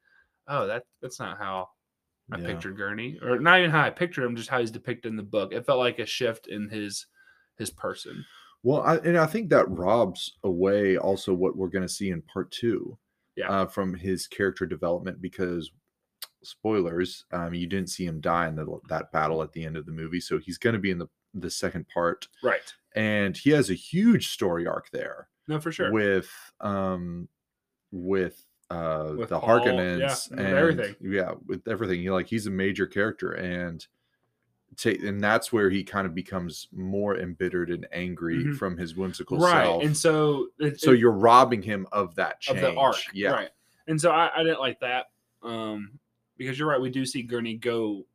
oh, 0.48 0.68
that 0.68 0.84
that's 1.02 1.20
not 1.20 1.38
how 1.38 1.70
I 2.32 2.40
Yeah. 2.40 2.48
pictured 2.48 2.76
Gurney, 2.78 3.20
or 3.22 3.40
not 3.40 3.60
even 3.60 3.72
how 3.72 3.82
I 3.84 3.92
pictured 3.92 4.26
him, 4.26 4.36
just 4.36 4.50
how 4.50 4.60
he's 4.60 4.72
depicted 4.72 5.10
in 5.12 5.16
the 5.16 5.24
book. 5.24 5.54
It 5.54 5.66
felt 5.66 5.80
like 5.80 6.00
a 6.00 6.06
shift 6.06 6.48
in 6.48 6.70
his 6.70 7.06
his 7.58 7.70
person. 7.70 8.26
Well, 8.64 8.82
I, 8.82 8.98
and 8.98 9.16
I 9.18 9.28
think 9.28 9.50
that 9.52 9.70
robs 9.70 10.38
away 10.44 10.98
also 10.98 11.34
what 11.36 11.56
we're 11.56 11.70
going 11.70 11.88
to 11.88 11.94
see 11.94 12.10
in 12.10 12.24
part 12.24 12.50
two, 12.52 12.98
Yeah. 13.36 13.48
uh, 13.50 13.66
from 13.68 13.94
his 13.94 14.26
character 14.28 14.66
development 14.66 15.22
because 15.22 15.72
spoilers, 16.46 17.26
um, 17.32 17.54
you 17.54 17.68
didn't 17.68 17.90
see 17.90 18.06
him 18.06 18.22
die 18.22 18.48
in 18.48 18.56
the, 18.56 18.66
that 18.90 19.12
battle 19.12 19.42
at 19.44 19.52
the 19.54 19.66
end 19.66 19.78
of 19.78 19.86
the 19.86 19.92
movie, 19.92 20.20
so 20.20 20.38
he's 20.38 20.58
going 20.58 20.74
to 20.74 20.80
be 20.80 20.92
in 20.92 20.98
the 21.00 21.08
the 21.38 21.50
second 21.50 21.86
part, 21.94 22.28
Right. 22.42 22.74
and 22.96 23.36
he 23.36 23.50
has 23.50 23.70
a 23.70 23.74
huge 23.74 24.30
story 24.30 24.66
arc 24.66 24.90
there 24.92 25.28
No, 25.50 25.60
for 25.60 25.70
sure. 25.72 25.92
with 25.92 26.30
um 26.62 27.28
with 27.92 28.46
uh 28.70 29.14
With 29.18 29.30
the 29.30 29.40
Paul, 29.40 29.60
yeah, 29.66 29.74
Harkonnens 29.74 30.32
and 30.32 30.40
everything. 30.40 30.96
yeah 31.02 31.34
with 31.46 31.68
everything 31.68 32.00
he 32.02 32.10
like 32.10 32.28
he's 32.28 32.48
a 32.48 32.52
major 32.52 32.88
character 32.88 33.34
and 33.34 33.86
take 34.78 35.04
and 35.04 35.22
that's 35.22 35.52
where 35.54 35.70
he 35.70 35.84
kind 35.84 36.08
of 36.08 36.16
becomes 36.16 36.68
more 36.74 37.18
embittered 37.18 37.70
and 37.70 37.86
angry 37.92 38.44
Mhm. 38.46 38.58
from 38.58 38.78
his 38.78 38.96
whimsical 38.96 39.40
self, 39.40 39.54
right. 39.54 39.66
self 39.66 39.84
And 39.84 39.96
so 39.98 40.48
it, 40.60 40.80
so 40.80 40.92
it- 40.92 41.00
you're 41.00 41.12
robbing 41.12 41.62
him 41.62 41.86
of 41.92 42.16
that 42.16 42.40
change 42.42 42.60
of 42.62 42.74
the 42.74 42.80
arc. 42.80 42.96
yeah 43.14 43.32
Right. 43.32 43.50
And 43.88 44.00
so 44.00 44.10
I, 44.12 44.32
I 44.36 44.42
didn't 44.44 44.60
like 44.62 44.80
that. 44.80 45.08
Um 45.44 46.00
because 46.38 46.58
you're 46.60 46.68
right, 46.68 46.82
we 46.82 46.90
do 46.90 47.06
see 47.06 47.22
Gurney 47.24 47.56
go 47.56 48.06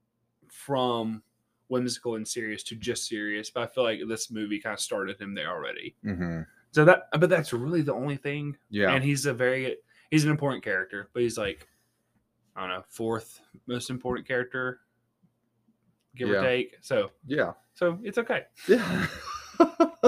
from 0.48 1.22
whimsical 1.68 2.16
and 2.16 2.26
serious 2.26 2.62
to 2.64 2.74
just 2.74 3.06
serious, 3.09 3.50
but 3.50 3.62
I 3.62 3.66
feel 3.68 3.85
like 3.85 4.00
this 4.09 4.30
movie 4.30 4.59
kind 4.61 4.74
of 4.74 4.80
started 4.80 5.20
him 5.20 5.35
there 5.35 5.48
already. 5.50 5.94
hmm 6.02 6.40
So 6.72 6.85
that 6.85 7.09
but 7.18 7.30
that's 7.30 7.52
really 7.52 7.83
the 7.83 7.94
only 7.94 8.16
thing 8.16 8.56
yeah 8.70 8.92
and 8.92 9.04
he's 9.04 9.26
a 9.26 9.33
very 9.33 9.76
he's 10.11 10.24
an 10.24 10.30
important 10.30 10.64
character, 10.64 11.09
but 11.12 11.22
he's 11.22 11.38
like 11.38 11.68
I 12.56 12.62
don't 12.62 12.70
know, 12.70 12.85
fourth 12.88 13.40
most 13.66 13.90
important 13.90 14.26
character, 14.26 14.80
give 16.16 16.28
Yeah. 16.28 16.38
or 16.40 16.42
take. 16.42 16.76
So 16.80 17.11
yeah 17.26 17.52
so 17.74 17.98
it's 18.02 18.18
okay. 18.18 18.44
yeah 18.68 19.06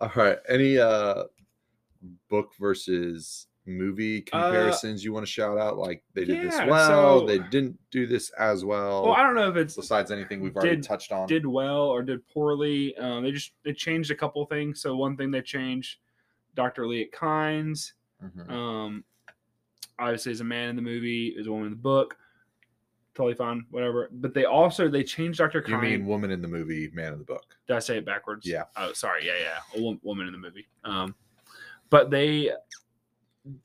all 0.00 0.12
right 0.14 0.38
any 0.48 0.78
uh 0.78 1.24
book 2.28 2.50
versus 2.58 3.46
movie 3.64 4.20
comparisons 4.22 5.04
you 5.04 5.12
want 5.12 5.24
to 5.24 5.30
shout 5.30 5.56
out 5.56 5.78
like 5.78 6.02
they 6.14 6.24
did 6.24 6.44
this 6.44 6.58
Uh, 6.58 6.66
well 6.68 7.20
so- 7.20 7.26
they 7.26 7.38
didn't 7.38 7.78
do 7.92 8.06
this 8.08 8.30
as 8.30 8.64
well 8.64 9.04
Well, 9.04 9.12
I 9.12 9.22
don't 9.22 9.36
know 9.36 9.48
if 9.48 9.56
it's 9.56 9.76
besides 9.76 10.10
anything 10.10 10.40
we've 10.40 10.56
already 10.56 10.80
touched 10.80 11.12
on 11.12 11.28
did 11.28 11.46
well 11.46 11.82
or 11.82 12.02
did 12.02 12.26
poorly. 12.28 12.96
Um, 12.96 13.22
they 13.22 13.30
just 13.30 13.52
they 13.64 13.72
changed 13.72 14.10
a 14.10 14.16
couple 14.16 14.44
things. 14.46 14.80
So 14.82 14.96
one 14.96 15.16
thing 15.16 15.30
they 15.30 15.42
changed, 15.42 15.98
Dr. 16.56 16.86
Liet 16.86 17.12
Kynes, 17.12 17.92
Mhm. 18.24 18.50
um, 18.50 19.04
obviously 19.98 20.32
is 20.32 20.40
a 20.40 20.44
man 20.44 20.68
in 20.70 20.76
the 20.76 20.82
movie, 20.82 21.28
is 21.28 21.46
a 21.46 21.50
woman 21.52 21.66
in 21.66 21.72
the 21.72 21.76
book. 21.76 22.16
Totally 23.14 23.34
fine, 23.34 23.66
whatever. 23.70 24.08
But 24.10 24.32
they 24.34 24.44
also 24.46 24.88
they 24.88 25.04
changed 25.04 25.38
Dr. 25.38 25.62
you 25.68 25.78
mean 25.78 26.04
woman 26.06 26.30
in 26.32 26.42
the 26.42 26.48
movie 26.48 26.90
man 26.94 27.12
in 27.12 27.18
the 27.20 27.24
book 27.24 27.58
Did 27.68 27.76
I 27.76 27.78
say 27.78 27.98
it 27.98 28.04
backwards? 28.06 28.44
Yeah. 28.46 28.64
Oh, 28.76 28.92
sorry. 28.92 29.24
Yeah, 29.26 29.34
yeah. 29.38 29.80
A 29.80 29.98
woman 30.02 30.26
in 30.26 30.32
the 30.32 30.38
movie. 30.38 30.66
Um, 30.82 31.14
but 31.90 32.10
they 32.10 32.50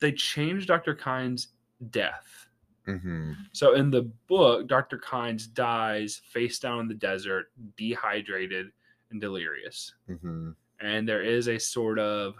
they 0.00 0.12
changed 0.12 0.68
Dr. 0.68 0.94
Kynes' 0.94 1.48
death. 1.90 2.46
hmm 2.86 3.32
So 3.52 3.74
in 3.74 3.90
the 3.90 4.02
book, 4.28 4.66
Dr. 4.66 4.98
Kynes 4.98 5.52
dies 5.52 6.20
face 6.24 6.58
down 6.58 6.80
in 6.80 6.88
the 6.88 6.94
desert, 6.94 7.50
dehydrated 7.76 8.72
and 9.10 9.20
delirious. 9.20 9.94
hmm 10.06 10.50
And 10.80 11.08
there 11.08 11.22
is 11.22 11.48
a 11.48 11.58
sort 11.58 11.98
of 11.98 12.34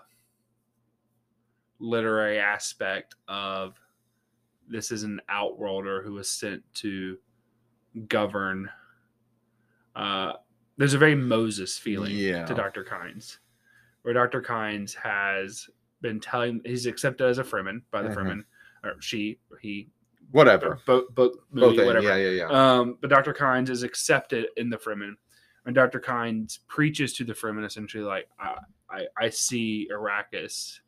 literary 1.80 2.38
aspect 2.38 3.14
of 3.28 3.78
this 4.68 4.90
is 4.90 5.02
an 5.04 5.20
outworlder 5.28 6.02
who 6.02 6.14
was 6.14 6.28
sent 6.28 6.62
to 6.74 7.18
govern. 8.08 8.68
Uh, 9.96 10.32
there's 10.76 10.94
a 10.94 10.98
very 10.98 11.14
Moses 11.14 11.78
feeling 11.78 12.14
Yeah. 12.16 12.44
to 12.44 12.54
Dr. 12.54 12.84
Kynes, 12.84 13.38
where 14.02 14.12
Dr. 14.14 14.42
Kynes 14.42 14.94
has 14.94 15.68
been 16.00 16.20
telling 16.20 16.60
he's 16.64 16.86
accepted 16.86 17.26
as 17.26 17.38
a 17.38 17.44
Fremen 17.44 17.82
by 17.90 18.02
the 18.02 18.08
Mhm. 18.08 18.14
Fremen, 18.16 18.44
or 18.84 19.00
she, 19.00 19.38
he, 19.60 19.88
whatever 20.30 20.78
both, 20.86 21.12
both, 21.14 21.32
both 21.34 21.52
movie, 21.52 21.78
ends. 21.80 21.86
whatever. 21.86 22.06
yeah 22.06 22.16
yeah 22.16 22.46
yeah 22.48 22.78
Um, 22.80 22.98
but 23.00 23.10
Dr. 23.10 23.32
Kynes 23.32 23.68
is 23.70 23.82
accepted 23.82 24.46
in 24.56 24.70
the 24.70 24.76
Fremen, 24.78 25.14
and 25.64 25.74
Dr. 25.74 26.00
Kynes 26.00 26.60
preaches 26.68 27.12
to 27.14 27.24
the 27.24 27.32
Fremen 27.34 27.64
essentially 27.64 28.04
like, 28.04 28.28
I, 28.38 28.58
I, 28.90 29.06
I 29.18 29.28
see 29.30 29.88
Arrakis 29.92 30.80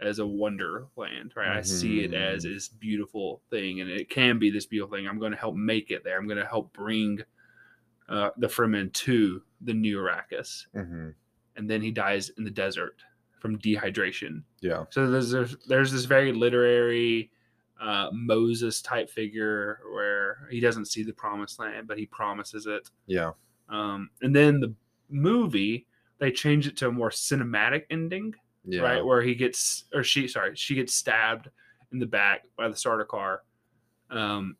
as 0.00 0.18
a 0.18 0.26
wonderland, 0.26 1.32
right? 1.36 1.56
I 1.56 1.62
see 1.62 2.00
it 2.04 2.12
as 2.12 2.44
Mhm. 2.44 2.48
this 2.54 2.68
beautiful 2.68 3.40
thing, 3.50 3.80
and 3.80 3.88
it 3.90 4.10
can 4.10 4.38
be 4.38 4.50
this 4.50 4.66
beautiful 4.66 4.94
thing. 4.96 5.08
I'm 5.08 5.18
going 5.18 5.32
to 5.32 5.38
help 5.38 5.56
make 5.56 5.90
it 5.90 6.04
there. 6.04 6.18
I'm 6.18 6.26
going 6.28 6.38
to 6.38 6.44
help 6.46 6.72
bring 6.74 7.20
uh, 8.08 8.30
the 8.36 8.46
Fremen 8.46 8.92
to 8.92 9.42
the 9.62 9.74
new 9.74 9.98
Arrakis, 9.98 10.66
hmm 10.72 11.10
and 11.56 11.68
then 11.70 11.80
he 11.82 11.90
dies 11.90 12.28
in 12.36 12.44
the 12.44 12.50
desert 12.50 13.02
from 13.38 13.58
dehydration. 13.58 14.42
yeah 14.60 14.84
So 14.90 15.10
there's 15.10 15.30
there's, 15.30 15.56
there's 15.68 15.92
this 15.92 16.04
very 16.04 16.32
literary 16.32 17.30
uh, 17.80 18.08
Moses 18.12 18.80
type 18.80 19.10
figure 19.10 19.80
where 19.92 20.48
he 20.50 20.60
doesn't 20.60 20.86
see 20.86 21.02
the 21.02 21.12
promised 21.12 21.58
land, 21.58 21.86
but 21.86 21.98
he 21.98 22.06
promises 22.06 22.66
it. 22.66 22.88
yeah 23.06 23.32
Um, 23.68 24.10
and 24.22 24.34
then 24.34 24.60
the 24.60 24.74
movie 25.10 25.86
they 26.18 26.32
change 26.32 26.66
it 26.66 26.76
to 26.78 26.88
a 26.88 26.92
more 26.92 27.10
cinematic 27.10 27.84
ending, 27.90 28.34
yeah 28.64 28.80
right? 28.80 29.04
Where 29.04 29.20
he 29.22 29.34
gets 29.34 29.84
or 29.94 30.02
she 30.02 30.26
sorry 30.28 30.52
she 30.56 30.74
gets 30.74 30.94
stabbed 30.94 31.48
in 31.92 31.98
the 31.98 32.06
back 32.06 32.44
by 32.56 32.68
the 32.68 32.74
Sardaukar. 32.74 33.38
Um, 34.10 34.56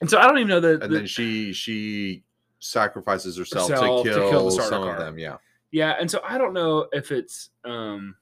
and 0.00 0.10
so 0.10 0.18
I 0.18 0.26
don't 0.26 0.38
even 0.38 0.48
know 0.48 0.60
that. 0.60 0.82
and 0.82 0.92
then 0.94 1.06
she 1.06 1.52
she 1.52 2.24
sacrifices 2.58 3.36
herself, 3.38 3.70
Herself 3.70 4.04
to 4.04 4.10
to 4.10 4.16
kill, 4.18 4.30
kill 4.30 4.44
the 4.46 4.50
starter 4.50 4.70
some 4.70 4.82
car. 4.82 4.92
of 4.96 4.98
them 4.98 5.18
yeah 5.18 5.36
Yeah, 5.72 5.94
and 6.00 6.10
so 6.10 6.20
I 6.24 6.36
don't 6.38 6.52
know 6.52 6.88
if 6.92 7.12
it's 7.12 7.50
um 7.64 8.16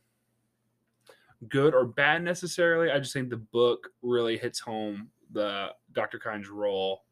good 1.48 1.74
or 1.74 1.84
bad 1.86 2.22
necessarily. 2.22 2.90
I 2.90 2.98
just 2.98 3.12
think 3.12 3.30
the 3.30 3.36
book 3.36 3.88
really 4.02 4.36
hits 4.36 4.58
home 4.60 5.08
the 5.32 5.68
Dr. 5.92 6.18
Kynes 6.18 6.50
role 6.50 7.04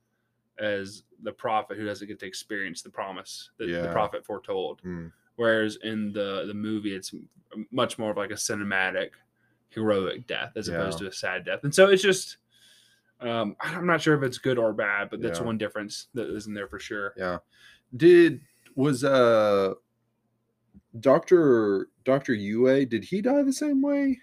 as 0.58 1.02
the 1.22 1.32
prophet 1.32 1.76
who 1.76 1.84
doesn't 1.84 2.08
get 2.08 2.18
to 2.20 2.26
experience 2.26 2.82
the 2.82 2.90
promise 2.90 3.50
that 3.58 3.66
the 3.66 3.88
prophet 3.92 4.24
foretold. 4.24 4.80
Mm. 4.84 5.12
Whereas 5.36 5.76
in 5.84 6.12
the 6.12 6.44
the 6.46 6.54
movie, 6.54 6.94
it's 6.94 7.14
much 7.70 7.98
more 7.98 8.10
of 8.10 8.16
like 8.16 8.30
a 8.30 8.34
cinematic, 8.34 9.10
heroic 9.68 10.26
death 10.26 10.52
as 10.56 10.68
opposed 10.68 10.98
to 10.98 11.06
a 11.06 11.12
sad 11.12 11.44
death. 11.44 11.60
And 11.62 11.74
so 11.74 11.88
it's 11.88 12.02
just, 12.02 12.38
um, 13.20 13.54
I'm 13.60 13.86
not 13.86 14.00
sure 14.02 14.14
if 14.16 14.22
it's 14.22 14.38
good 14.38 14.58
or 14.58 14.72
bad, 14.72 15.08
but 15.10 15.20
that's 15.22 15.38
Yeah. 15.40 15.46
one 15.46 15.58
difference 15.58 16.08
that 16.14 16.34
isn't 16.34 16.52
there 16.54 16.68
for 16.68 16.78
sure. 16.78 17.14
Yeah. 17.16 17.38
Did 17.96 18.40
was 18.74 19.04
uh 19.04 19.74
Doctor 21.00 21.88
Doctor 22.04 22.32
Yueh? 22.34 22.88
Did 22.88 23.04
he 23.04 23.20
die 23.20 23.42
the 23.42 23.52
same 23.52 23.82
way? 23.82 24.18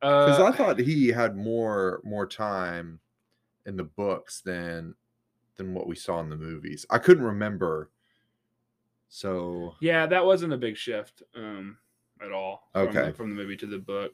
Because 0.00 0.38
Uh, 0.38 0.44
I 0.46 0.52
thought 0.52 0.78
he 0.78 1.08
had 1.08 1.36
more 1.36 2.00
more 2.04 2.26
time 2.26 3.00
in 3.66 3.76
the 3.76 3.84
books 3.84 4.40
than 4.42 4.94
than 5.56 5.72
what 5.74 5.86
we 5.86 5.94
saw 5.96 6.20
in 6.20 6.28
the 6.28 6.36
movies. 6.36 6.84
I 6.90 6.98
couldn't 6.98 7.24
remember. 7.24 7.90
So 9.08 9.74
Yeah, 9.80 10.06
that 10.06 10.24
wasn't 10.24 10.52
a 10.52 10.56
big 10.58 10.76
shift 10.76 11.22
um, 11.36 11.78
at 12.22 12.32
all. 12.32 12.68
From 12.72 12.88
Okay. 12.88 13.06
the, 13.06 13.12
from 13.12 13.30
the 13.30 13.36
movie 13.36 13.56
to 13.56 13.66
the 13.66 13.78
book. 13.78 14.12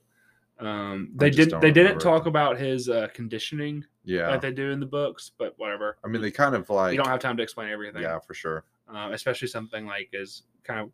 Um, 0.58 1.12
they 1.16 1.30
didn't. 1.30 1.58
They 1.60 1.70
didn't 1.72 1.96
it. 1.96 2.00
talk 2.00 2.26
about 2.26 2.58
his 2.58 2.90
uh, 2.90 3.08
conditioning 3.14 3.82
yeah, 4.04 4.28
like 4.28 4.42
they 4.42 4.52
do 4.52 4.70
in 4.72 4.80
the 4.80 4.84
books, 4.86 5.30
but 5.38 5.54
whatever. 5.58 5.96
I 6.04 6.08
mean 6.08 6.20
they 6.20 6.30
kind 6.30 6.54
of 6.54 6.68
like 6.68 6.92
you 6.92 6.98
don't 6.98 7.08
have 7.08 7.20
time 7.20 7.38
to 7.38 7.42
explain 7.42 7.70
everything. 7.70 8.02
yeah 8.02 8.18
for 8.18 8.34
sure. 8.34 8.64
uh, 8.94 9.08
especially 9.12 9.48
something 9.48 9.86
like 9.86 10.12
as 10.12 10.42
kind 10.62 10.80
of 10.80 10.90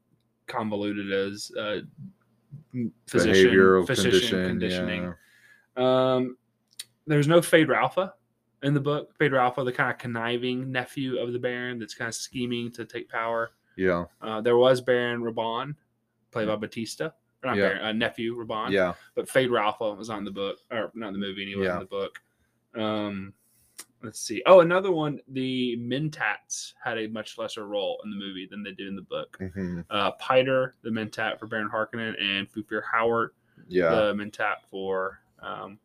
convoluted 0.46 1.12
as 1.12 1.50
uh, 1.58 1.80
physician, 3.06 3.50
Behavioral 3.52 3.86
physician 3.86 4.46
condition, 4.46 4.48
conditioning. 4.48 5.14
yeah. 5.76 6.14
Um, 6.14 6.36
there's 7.06 7.28
no 7.28 7.40
Feyd-Rautha 7.40 8.12
in 8.62 8.74
the 8.74 8.80
book. 8.80 9.16
Feyd-Rautha, 9.18 9.64
the 9.64 9.72
kind 9.72 9.90
of 9.90 9.98
conniving 9.98 10.70
nephew 10.72 11.18
of 11.18 11.32
the 11.32 11.38
Baron 11.38 11.78
that's 11.78 11.94
kind 11.94 12.08
of 12.08 12.14
scheming 12.14 12.70
to 12.72 12.84
take 12.84 13.08
power. 13.08 13.50
Yeah, 13.76 14.06
Uh, 14.22 14.40
there 14.40 14.56
was 14.56 14.80
Baron 14.80 15.20
Rabban, 15.22 15.74
played 16.30 16.48
by 16.48 16.56
Bautista. 16.56 17.12
Or 17.44 17.50
not 17.50 17.56
Yeah. 17.58 17.68
Baron, 17.68 17.84
uh, 17.84 17.92
nephew 17.92 18.34
Rabban. 18.36 18.70
yeah, 18.70 18.94
But 19.14 19.26
Feyd-Rautha 19.28 19.96
was 19.96 20.08
on 20.10 20.24
the 20.24 20.30
book, 20.30 20.58
or 20.70 20.90
not 20.94 21.08
in 21.08 21.12
the 21.12 21.18
movie 21.18 21.42
anyway, 21.42 21.66
Yeah. 21.66 21.74
in 21.74 21.80
the 21.80 21.84
book. 21.86 22.18
Um, 22.74 23.34
let's 24.02 24.20
see. 24.20 24.42
Oh, 24.46 24.60
another 24.60 24.92
one. 24.92 25.20
The 25.28 25.76
Mentats 25.78 26.74
had 26.82 26.98
a 26.98 27.06
much 27.08 27.38
lesser 27.38 27.66
role 27.66 28.00
in 28.04 28.10
the 28.10 28.16
movie 28.16 28.46
than 28.50 28.62
they 28.62 28.72
did 28.72 28.88
in 28.88 28.96
the 28.96 29.02
book. 29.02 29.36
mhm, 29.40 29.84
Uh, 29.90 30.12
Piter, 30.12 30.74
the 30.82 30.90
Mentat 30.90 31.38
for 31.38 31.46
Baron 31.46 31.68
Harkonnen, 31.72 32.14
and 32.20 32.50
Thufir 32.52 32.82
Hawat, 32.94 33.28
yeah, 33.68 33.90
the 33.90 34.12
Mentat 34.14 34.56
for 34.70 35.20
um, 35.42 35.78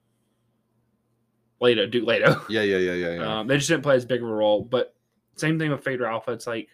Leto, 1.59 1.85
Duke 1.87 2.07
Leto. 2.07 2.41
yeah, 2.49 2.61
yeah, 2.61 2.77
yeah, 2.77 2.93
yeah, 2.93 3.13
yeah. 3.15 3.39
Um, 3.39 3.47
they 3.47 3.57
just 3.57 3.69
didn't 3.69 3.83
play 3.83 3.95
as 3.95 4.05
big 4.05 4.21
of 4.21 4.29
a 4.29 4.33
role. 4.33 4.63
But 4.63 4.95
same 5.35 5.57
thing 5.59 5.71
with 5.71 5.83
Feyd-Rautha. 5.83 6.29
It's 6.29 6.47
like 6.47 6.69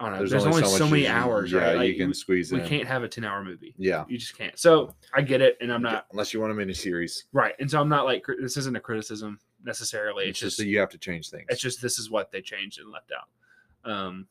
I 0.00 0.06
don't 0.10 0.14
know. 0.14 0.26
There's, 0.26 0.44
only, 0.44 0.64
so, 0.64 0.80
much 0.86 0.90
many 0.90 1.06
hours, 1.06 1.52
Yeah, 1.52 1.60
right? 1.60 1.76
Like, 1.76 1.88
you 1.88 1.94
can 1.96 2.08
we, 2.08 2.14
squeeze 2.14 2.50
we 2.50 2.60
in. 2.60 2.66
can't 2.66 2.88
have 2.88 3.04
a 3.04 3.08
10 3.08 3.22
hour 3.24 3.44
movie. 3.44 3.74
Yeah, 3.78 4.04
You 4.08 4.18
just 4.18 4.36
can't. 4.36 4.58
So 4.58 4.92
I 5.14 5.22
get 5.22 5.40
it, 5.40 5.56
and 5.60 5.72
I'm 5.72 5.82
not 5.82 6.06
unless 6.10 6.34
you 6.34 6.40
want 6.40 6.52
a 6.52 6.54
miniseries. 6.56 7.24
right. 7.32 7.54
And 7.60 7.70
so 7.70 7.80
I'm 7.80 7.88
not 7.88 8.04
like 8.04 8.26
this 8.40 8.56
isn't 8.56 8.76
a 8.76 8.80
criticism 8.80 9.38
necessarily. 9.64 10.24
It's 10.24 10.30
It's 10.30 10.38
just 10.40 10.50
just 10.52 10.58
that 10.58 10.66
you 10.66 10.78
have 10.78 10.90
to 10.90 10.98
change 10.98 11.30
things. 11.30 11.46
it's 11.48 11.60
just 11.60 11.80
this 11.82 11.98
is 11.98 12.10
what 12.10 12.30
they 12.30 12.40
changed 12.40 12.78
and 12.80 12.90
left 12.90 13.10
out. 13.12 13.90
Um, 13.90 14.26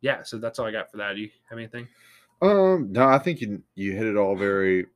yeah. 0.00 0.22
So 0.22 0.38
that's 0.38 0.58
all 0.58 0.66
I 0.66 0.70
got 0.72 0.90
for 0.90 0.96
that. 0.98 1.14
Do 1.14 1.20
you 1.20 1.30
have 1.50 1.58
anything? 1.58 1.88
um, 2.42 2.92
no, 2.92 3.06
I 3.08 3.18
think 3.18 3.40
you 3.40 3.62
you 3.74 3.92
hit 3.92 4.06
it 4.06 4.16
all 4.16 4.36
very. 4.36 4.86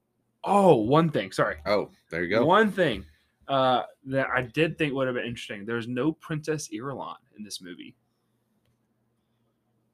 Oh, 0.44 0.76
one 0.76 1.08
thing. 1.10 1.30
Sorry. 1.32 1.56
Oh, 1.66 1.90
there 2.10 2.22
you 2.24 2.30
go. 2.30 2.44
One 2.44 2.70
thing 2.72 3.04
uh, 3.48 3.82
that 4.06 4.26
I 4.34 4.42
did 4.42 4.76
think 4.78 4.92
would 4.94 5.06
have 5.06 5.14
been 5.16 5.24
interesting. 5.26 5.64
There's 5.64 5.86
no 5.88 6.12
Princess 6.12 6.68
Irulan 6.72 7.16
in 7.38 7.44
this 7.44 7.60
movie. 7.62 7.94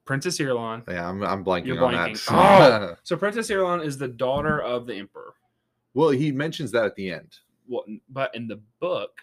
Princess 0.04 0.38
Irulan. 0.38 0.88
Yeah, 0.88 1.06
I'm 1.08 1.22
I'm 1.22 1.44
blanking 1.44 1.66
You're 1.66 1.84
on 1.84 1.92
blanking. 1.94 2.26
that. 2.28 2.98
So 3.04 3.16
Princess 3.16 3.50
Irulan 3.50 3.84
is 3.84 3.98
the 3.98 4.08
daughter 4.08 4.60
of 4.62 4.86
the 4.86 4.94
emperor. 4.94 5.34
well, 5.94 6.08
he 6.10 6.32
mentions 6.32 6.70
that 6.72 6.84
at 6.86 6.96
the 6.96 7.12
end. 7.12 7.36
Well, 7.66 7.84
but 8.08 8.34
in 8.34 8.46
the 8.48 8.60
book, 8.80 9.20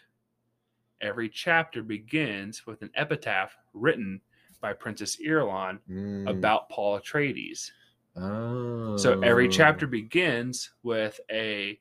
every 1.05 1.29
chapter 1.29 1.83
begins 1.83 2.65
with 2.65 2.81
an 2.81 2.89
epitaph 2.95 3.55
written 3.73 4.19
by 4.61 4.73
Princess 4.73 5.17
Irulan 5.17 5.79
Mm, 5.89 6.29
about 6.29 6.69
Paul 6.69 6.99
Atreides. 6.99 7.71
Oh. 8.15 8.97
So 8.97 9.19
every 9.21 9.47
chapter 9.47 9.85
begins 9.85 10.71
with 10.83 11.19
a 11.31 11.79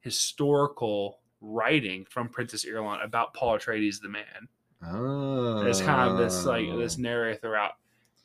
historical 0.00 1.20
writing 1.40 2.04
from 2.08 2.28
Princess 2.28 2.64
Irulan 2.64 3.04
about 3.04 3.34
Paul 3.34 3.58
Atreides, 3.58 4.00
the 4.00 4.08
man. 4.08 4.48
Oh. 4.86 5.62
There's 5.62 5.80
kind 5.80 6.10
of 6.10 6.18
this 6.18 6.44
like 6.44 6.66
this 6.76 6.98
narrative 6.98 7.40
throughout. 7.40 7.72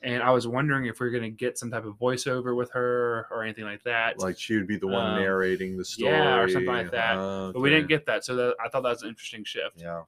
And 0.02 0.22
I 0.22 0.30
was 0.30 0.46
wondering 0.46 0.86
if 0.86 0.98
we 0.98 1.06
are 1.06 1.10
going 1.10 1.24
to 1.24 1.30
get 1.30 1.58
some 1.58 1.70
type 1.70 1.84
of 1.84 1.94
voiceover 1.98 2.56
with 2.56 2.70
her 2.72 3.26
or 3.30 3.42
anything 3.44 3.64
like 3.64 3.82
that. 3.84 4.18
like 4.18 4.38
she 4.38 4.56
would 4.56 4.66
be 4.66 4.78
the 4.78 4.86
one 4.86 5.12
Um, 5.14 5.20
narrating 5.20 5.76
the 5.76 5.84
story, 5.84 6.12
yeah, 6.12 6.38
or 6.38 6.48
something 6.48 6.66
like 6.72 6.90
that. 6.90 7.16
but 7.52 7.60
we 7.60 7.68
didn't 7.68 7.88
get 7.88 8.06
that, 8.06 8.24
so 8.24 8.34
that, 8.34 8.54
I 8.64 8.70
thought 8.70 8.82
that 8.82 8.88
was 8.88 9.02
an 9.02 9.10
interesting 9.10 9.44
shift. 9.44 9.76
Yeah. 9.78 10.04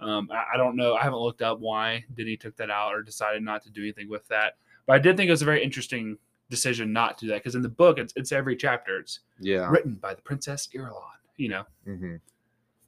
Um, 0.00 0.28
I, 0.32 0.54
I 0.54 0.56
don't 0.56 0.76
know. 0.76 0.94
I 0.94 1.02
haven't 1.02 1.18
looked 1.20 1.42
up 1.42 1.60
why 1.60 2.04
Denny 2.16 2.36
took 2.36 2.56
that 2.56 2.70
out 2.70 2.92
or 2.94 3.02
decided 3.02 3.42
not 3.42 3.62
to 3.62 3.70
do 3.70 3.82
anything 3.82 4.08
with 4.08 4.26
that. 4.28 4.54
But 4.86 4.94
I 4.94 4.98
did 4.98 5.16
think 5.16 5.28
it 5.28 5.32
was 5.32 5.42
a 5.42 5.46
very 5.46 5.62
interesting 5.62 6.18
decision 6.50 6.92
not 6.92 7.16
to 7.18 7.24
do 7.26 7.30
that 7.32 7.42
because 7.42 7.54
in 7.54 7.62
the 7.62 7.68
book, 7.68 7.98
it's, 7.98 8.12
it's 8.16 8.32
every 8.32 8.54
chapter. 8.56 8.98
It's 8.98 9.20
Yeah. 9.40 9.68
written 9.70 9.94
by 9.94 10.14
the 10.14 10.22
Princess 10.22 10.68
Irulan. 10.74 11.00
You 11.36 11.48
know, 11.48 11.64
hmm 11.84 12.16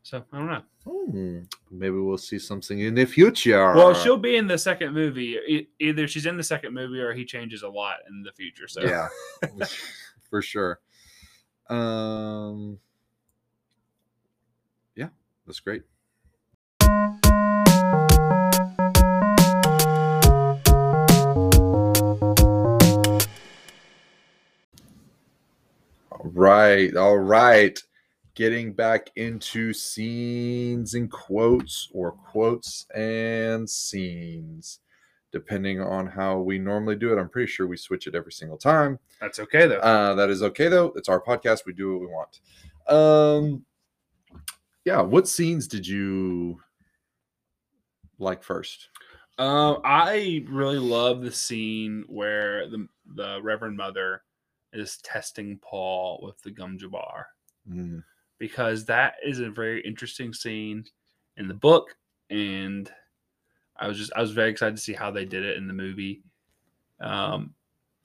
so 0.02 0.24
I 0.32 0.38
don't 0.38 0.46
know. 0.46 1.42
Maybe 1.72 1.96
we'll 1.96 2.16
see 2.16 2.38
something 2.38 2.78
in 2.78 2.94
the 2.94 3.04
future. 3.04 3.74
Well, 3.74 3.92
she'll 3.92 4.16
be 4.16 4.36
in 4.36 4.46
the 4.46 4.56
second 4.56 4.94
movie. 4.94 5.36
E- 5.48 5.68
either 5.80 6.06
she's 6.06 6.26
in 6.26 6.36
the 6.36 6.44
second 6.44 6.74
movie 6.74 7.00
or 7.00 7.12
he 7.12 7.24
changes 7.24 7.62
a 7.64 7.68
lot 7.68 7.96
in 8.08 8.22
the 8.22 8.30
future. 8.30 8.68
So 8.68 8.82
Yeah. 8.82 9.08
for 10.30 10.42
sure. 10.42 10.78
Um. 11.68 12.78
Yeah, 14.94 15.08
that's 15.44 15.58
great. 15.58 15.82
Right, 26.36 26.94
all 26.96 27.18
right. 27.18 27.78
Getting 28.34 28.74
back 28.74 29.10
into 29.16 29.72
scenes 29.72 30.94
and 30.94 31.10
quotes, 31.10 31.88
or 31.94 32.12
quotes 32.12 32.86
and 32.94 33.68
scenes, 33.68 34.80
depending 35.32 35.80
on 35.80 36.06
how 36.06 36.40
we 36.40 36.58
normally 36.58 36.96
do 36.96 37.12
it. 37.12 37.18
I'm 37.18 37.30
pretty 37.30 37.50
sure 37.50 37.66
we 37.66 37.78
switch 37.78 38.06
it 38.06 38.14
every 38.14 38.32
single 38.32 38.58
time. 38.58 38.98
that's 39.20 39.40
okay 39.40 39.66
though. 39.66 39.78
Uh, 39.78 40.14
that 40.14 40.28
is 40.28 40.42
okay 40.42 40.68
though. 40.68 40.92
It's 40.96 41.08
our 41.08 41.20
podcast. 41.20 41.64
We 41.66 41.72
do 41.72 41.92
what 41.92 42.00
we 42.00 42.06
want. 42.08 42.40
Um, 42.88 43.64
yeah. 44.84 45.00
What 45.00 45.26
scenes 45.26 45.66
did 45.66 45.86
you 45.86 46.60
like 48.18 48.42
first? 48.42 48.88
Um, 49.38 49.80
I 49.84 50.44
really 50.48 50.78
love 50.78 51.22
the 51.22 51.32
scene 51.32 52.04
where 52.06 52.68
the 52.68 52.86
the 53.14 53.40
Reverend 53.42 53.76
Mother 53.76 54.22
is 54.76 54.98
testing 54.98 55.58
Paul 55.62 56.20
with 56.22 56.40
the 56.42 56.50
gom 56.50 56.78
jabbar 56.78 57.24
Mm, 57.70 58.04
because 58.38 58.84
that 58.84 59.14
is 59.24 59.40
a 59.40 59.50
very 59.50 59.80
interesting 59.82 60.32
scene 60.32 60.84
in 61.36 61.48
the 61.48 61.54
book, 61.54 61.96
and 62.30 62.90
I 63.76 63.88
was 63.88 63.98
just 63.98 64.12
I 64.14 64.20
was 64.20 64.32
very 64.32 64.50
excited 64.50 64.76
to 64.76 64.82
see 64.82 64.92
how 64.92 65.10
they 65.10 65.24
did 65.24 65.44
it 65.44 65.56
in 65.56 65.66
the 65.66 65.74
movie. 65.74 66.22
Um, 67.00 67.54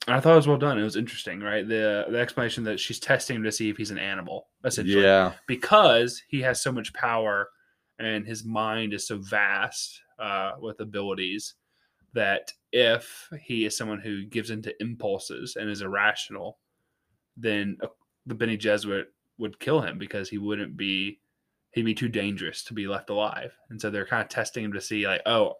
and 0.08 0.16
I 0.16 0.20
thought 0.20 0.34
it 0.34 0.38
was 0.38 0.48
well 0.48 0.58
done. 0.58 0.80
It 0.80 0.84
was 0.84 0.96
interesting, 0.96 1.42
right? 1.42 1.68
The 1.68 2.06
the 2.10 2.20
explanation 2.20 2.64
that 2.64 2.80
she's 2.80 3.00
testing 3.00 3.36
him 3.36 3.44
to 3.44 3.52
see 3.52 3.70
if 3.70 3.78
he's 3.78 3.92
an 3.92 4.00
animal, 4.00 4.48
essentially, 4.66 5.04
yeah. 5.04 5.34
because 5.48 6.22
he 6.28 6.42
has 6.42 6.62
so 6.62 6.72
much 6.72 6.94
power 6.94 7.50
and 8.00 8.26
his 8.26 8.44
mind 8.44 8.94
is 8.94 9.06
so 9.06 9.20
vast 9.20 10.02
uh, 10.18 10.54
with 10.60 10.80
abilities 10.80 11.54
that 12.14 12.52
if 12.72 13.30
he 13.44 13.66
is 13.66 13.78
someone 13.78 14.00
who 14.00 14.26
gives 14.26 14.50
into 14.50 14.74
impulses 14.82 15.56
and 15.56 15.70
is 15.70 15.82
irrational, 15.82 16.58
then 17.38 17.78
uh, 17.82 17.88
the 18.26 18.36
Bene 18.36 18.58
Gesserit 18.58 19.06
would 19.38 19.60
kill 19.60 19.82
him 19.82 19.98
because 19.98 20.30
he 20.30 20.38
wouldn't 20.38 20.78
be 20.78 21.20
he'd 21.72 21.84
be 21.84 21.94
too 21.94 22.10
dangerous 22.10 22.64
to 22.66 22.74
be 22.74 22.86
left 22.88 23.10
alive. 23.10 23.54
And 23.70 23.80
so 23.80 23.90
they're 23.90 24.06
kind 24.06 24.22
of 24.22 24.28
testing 24.30 24.64
him 24.66 24.74
to 24.74 24.82
see 24.82 25.08
like, 25.08 25.22
oh, 25.26 25.54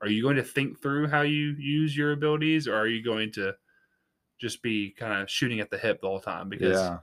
are 0.00 0.08
you 0.08 0.22
going 0.22 0.36
to 0.36 0.42
think 0.44 0.80
through 0.80 1.08
how 1.08 1.22
you 1.22 1.56
use 1.58 1.96
your 1.96 2.12
abilities, 2.12 2.68
or 2.68 2.76
are 2.76 2.86
you 2.86 3.02
going 3.02 3.32
to 3.32 3.52
just 4.40 4.62
be 4.62 4.94
kind 4.98 5.22
of 5.22 5.30
shooting 5.30 5.60
at 5.60 5.70
the 5.70 5.78
hip 5.78 6.00
the 6.00 6.06
whole 6.06 6.20
time? 6.20 6.48
Because 6.48 6.76
Yeah. 6.78 6.98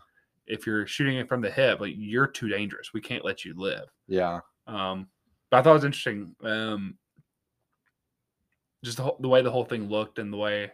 if 0.48 0.66
you're 0.66 0.88
shooting 0.88 1.18
it 1.18 1.28
from 1.28 1.42
the 1.42 1.52
hip, 1.52 1.82
like 1.82 1.94
you're 1.98 2.28
too 2.28 2.48
dangerous. 2.48 2.94
We 2.94 3.02
can't 3.02 3.26
let 3.26 3.44
you 3.44 3.54
live. 3.58 3.90
Yeah. 4.08 4.40
Um, 4.68 5.08
but 5.50 5.58
I 5.58 5.62
thought 5.62 5.72
it 5.72 5.74
was 5.74 5.84
interesting. 5.86 6.36
Um, 6.44 6.98
just 8.84 8.98
the, 8.98 9.04
whole, 9.04 9.18
the 9.20 9.28
way 9.30 9.42
the 9.42 9.52
whole 9.52 9.66
thing 9.66 9.90
looked 9.90 10.20
and 10.20 10.32
the 10.32 10.38
way, 10.38 10.72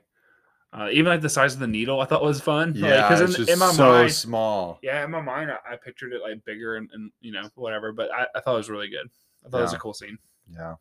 uh, 0.72 0.88
even 0.92 1.06
like 1.12 1.22
the 1.22 1.30
size 1.30 1.54
of 1.54 1.60
the 1.60 1.68
needle, 1.68 2.00
I 2.00 2.06
thought 2.06 2.24
was 2.24 2.40
fun. 2.42 2.74
Yeah. 2.76 3.02
because 3.08 3.22
it's 3.22 3.32
in, 3.32 3.38
just 3.46 3.52
in 3.52 3.60
my 3.60 3.72
so 3.72 3.92
mind, 3.92 4.12
small. 4.12 4.80
yeah, 4.84 5.04
in 5.04 5.12
my 5.12 5.22
mind, 5.22 5.52
I, 5.52 5.74
I 5.74 5.76
pictured 5.78 6.14
it 6.14 6.22
like 6.22 6.44
bigger 6.46 6.76
and, 6.76 6.90
and 6.94 7.12
you 7.22 7.32
know 7.32 7.50
whatever. 7.56 7.92
But 7.92 8.12
I, 8.14 8.26
I 8.36 8.40
thought 8.42 8.54
it 8.54 8.58
was 8.58 8.70
really 8.70 8.90
good. 8.90 9.10
I 9.46 9.50
thought 9.50 9.60
it 9.60 9.64
was 9.64 9.74
a 9.74 9.80
cool 9.80 9.94
scene. 9.94 10.18
Yeah. 10.52 10.76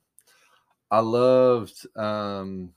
I 0.90 1.00
loved 1.00 1.86
um 1.96 2.72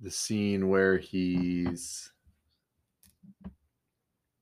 the 0.00 0.10
scene 0.10 0.68
where 0.70 0.96
he's 0.96 2.10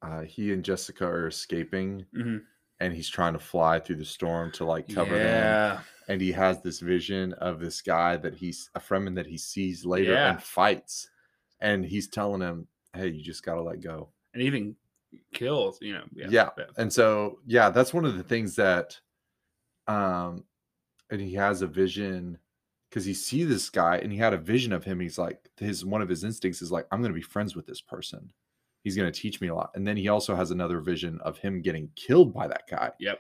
uh 0.03 0.21
he 0.23 0.53
and 0.53 0.65
Jessica 0.65 1.05
are 1.05 1.27
escaping 1.27 2.07
Mhm. 2.17 2.43
and 2.81 2.95
he's 2.95 3.09
trying 3.09 3.33
to 3.33 3.39
fly 3.41 3.81
through 3.81 3.97
the 3.97 4.05
storm 4.05 4.53
to 4.53 4.65
like 4.65 4.89
cover 4.89 5.19
them 5.19 5.27
yeah, 5.27 5.81
and 6.09 6.21
he 6.21 6.33
has 6.33 6.61
this 6.63 6.81
vision 6.81 7.33
of 7.35 7.61
this 7.61 7.81
guy 7.83 8.17
that 8.17 8.35
he's 8.35 8.71
a 8.75 8.81
Fremen 8.81 9.15
that 9.15 9.27
he 9.27 9.37
sees 9.39 9.85
later 9.85 10.13
Yeah. 10.13 10.31
and 10.31 10.43
fights 10.43 11.09
and 11.61 11.85
he's 11.85 12.09
telling 12.09 12.41
him 12.41 12.67
hey 12.95 13.09
you 13.09 13.23
just 13.23 13.45
got 13.45 13.55
to 13.55 13.63
let 13.63 13.81
go 13.81 14.09
and 14.35 14.43
even 14.43 14.75
kills. 15.33 15.79
You 15.81 15.95
know, 15.95 16.05
Yeah. 16.15 16.51
and 16.77 16.93
so 16.93 17.39
yeah 17.47 17.71
that's 17.71 17.95
one 17.95 18.05
of 18.05 18.17
the 18.17 18.23
things 18.23 18.57
that 18.57 18.99
um 19.87 20.45
and 21.11 21.21
he 21.21 21.35
has 21.35 21.63
a 21.63 21.67
vision 21.67 22.39
because 22.91 23.05
he 23.05 23.15
see 23.15 23.45
this 23.45 23.69
guy 23.71 23.99
and 23.99 24.11
he 24.13 24.19
had 24.19 24.35
a 24.35 24.39
vision 24.39 24.73
of 24.73 24.85
him 24.85 25.01
he's 25.01 25.19
like 25.19 25.49
his 25.59 25.85
one 25.85 26.03
of 26.03 26.09
his 26.09 26.25
instincts 26.25 26.61
is 26.63 26.71
like 26.73 26.87
i'm 26.93 27.01
going 27.01 27.11
to 27.13 27.15
be 27.19 27.23
friends 27.23 27.57
with 27.57 27.67
this 27.67 27.81
person 27.81 28.31
he's 28.85 28.97
going 28.97 29.11
to 29.11 29.21
teach 29.21 29.41
me 29.41 29.49
a 29.49 29.55
lot 29.55 29.71
and 29.75 29.87
then 29.87 29.97
he 29.97 30.09
also 30.09 30.35
has 30.37 30.51
another 30.51 30.81
vision 30.81 31.19
of 31.23 31.39
him 31.39 31.63
getting 31.63 31.89
killed 31.97 32.33
by 32.35 32.47
that 32.47 32.69
guy 32.69 32.91
Yep. 33.01 33.19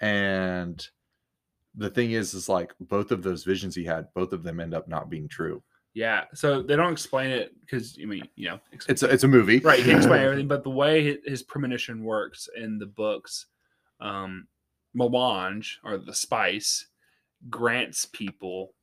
and 0.00 0.88
the 1.76 1.90
thing 1.90 2.12
is, 2.12 2.34
is 2.34 2.48
like 2.48 2.72
both 2.80 3.10
of 3.10 3.22
those 3.22 3.44
visions 3.44 3.74
he 3.74 3.84
had, 3.84 4.06
both 4.14 4.32
of 4.32 4.42
them 4.42 4.60
end 4.60 4.74
up 4.74 4.88
not 4.88 5.10
being 5.10 5.28
true. 5.28 5.62
Yeah. 5.94 6.24
So 6.34 6.62
they 6.62 6.76
don't 6.76 6.92
explain 6.92 7.30
it 7.30 7.52
because 7.60 7.96
I 8.02 8.06
mean, 8.06 8.28
you 8.36 8.48
know, 8.48 8.60
It's 8.88 9.02
a, 9.02 9.08
it's 9.08 9.24
a 9.24 9.28
movie, 9.28 9.60
right. 9.60 9.80
He 9.80 9.92
explain 9.92 10.22
everything, 10.24 10.48
but 10.48 10.64
the 10.64 10.70
way 10.70 11.18
his 11.24 11.42
premonition 11.42 12.04
works 12.04 12.48
in 12.56 12.78
the 12.78 12.86
books, 12.86 13.46
um, 14.00 14.46
melange 14.92 15.80
or 15.84 15.98
the 15.98 16.14
spice 16.14 16.86
grants 17.50 18.06
people 18.06 18.74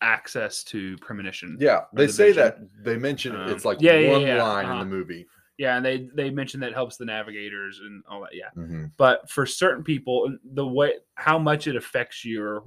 access 0.00 0.64
to 0.64 0.96
premonition. 0.98 1.56
Yeah, 1.60 1.82
they 1.94 2.06
the 2.06 2.12
say 2.12 2.28
vision. 2.32 2.42
that 2.42 2.84
they 2.84 2.96
mention 2.96 3.36
Um, 3.36 3.48
it's 3.50 3.64
like 3.64 3.78
yeah, 3.80 3.98
yeah, 3.98 4.10
one 4.10 4.22
yeah, 4.22 4.42
line 4.42 4.64
in 4.64 4.70
uh-huh. 4.70 4.80
the 4.80 4.90
movie. 4.90 5.26
Yeah, 5.58 5.76
and 5.76 5.84
they 5.84 6.08
they 6.14 6.30
mention 6.30 6.60
that 6.60 6.72
helps 6.74 6.96
the 6.96 7.04
navigators 7.04 7.80
and 7.80 8.02
all 8.08 8.20
that. 8.22 8.34
Yeah. 8.34 8.48
Mhm. 8.56 8.92
but 8.96 9.30
for 9.30 9.44
certain 9.46 9.84
people 9.84 10.36
the 10.52 10.66
way 10.66 10.94
how 11.14 11.38
much 11.38 11.66
it 11.66 11.76
affects 11.76 12.24
you 12.24 12.42
or 12.42 12.62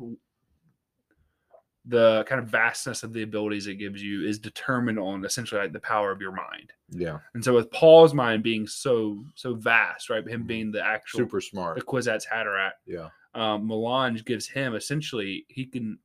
the 1.87 2.23
kind 2.27 2.41
of 2.41 2.47
vastness 2.47 3.03
of 3.03 3.13
the 3.13 3.21
abilities 3.21 3.67
it 3.67 3.75
gives 3.75 4.01
you 4.01 4.27
is 4.27 4.39
determined 4.39 4.97
on 4.97 5.23
essentially 5.23 5.61
like 5.61 5.71
the 5.71 5.79
power 5.79 6.11
of 6.11 6.19
your 6.19 6.31
mind 6.31 6.73
Yeah, 6.89 7.19
and 7.35 7.43
so 7.43 7.53
with 7.53 7.69
paul's 7.71 8.13
mind 8.13 8.41
being 8.41 8.65
so 8.65 9.23
so 9.35 9.53
vast 9.53 10.09
right 10.09 10.27
him 10.27 10.43
being 10.47 10.71
the 10.71 10.83
actual 10.83 11.19
super 11.19 11.41
smart, 11.41 11.77
the. 11.77 11.83
Kwisatz 11.83 12.25
Haderach, 12.27 12.71
Yeah, 12.87 13.09
um, 13.35 13.67
Melange 13.67 14.25
gives 14.25 14.47
him 14.47 14.73
essentially 14.73 15.45
he 15.47 15.65
can, 15.65 15.99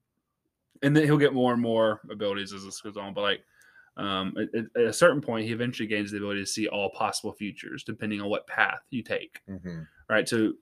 and 0.83 0.95
then 0.95 1.05
he'll 1.05 1.17
get 1.17 1.33
more 1.33 1.53
and 1.55 1.63
more 1.63 2.01
abilities 2.11 2.53
as 2.53 2.63
this 2.65 2.81
goes 2.83 2.99
on. 2.99 3.15
But 3.15 3.23
like, 3.23 3.41
um, 3.97 4.35
at, 4.39 4.65
at- 4.81 4.89
a 4.89 4.93
certain 4.93 5.21
point, 5.21 5.47
he 5.47 5.53
eventually 5.53 5.87
gains 5.87 6.11
the 6.11 6.17
ability 6.17 6.41
to 6.41 6.47
see 6.47 6.69
all 6.69 6.91
possible 6.91 7.33
futures 7.33 7.85
depending 7.85 8.21
on 8.21 8.29
what 8.29 8.47
path 8.47 8.81
you 8.91 9.03
take. 9.03 9.41
hmm 9.47 9.81
Right, 10.09 10.29
so 10.29 10.55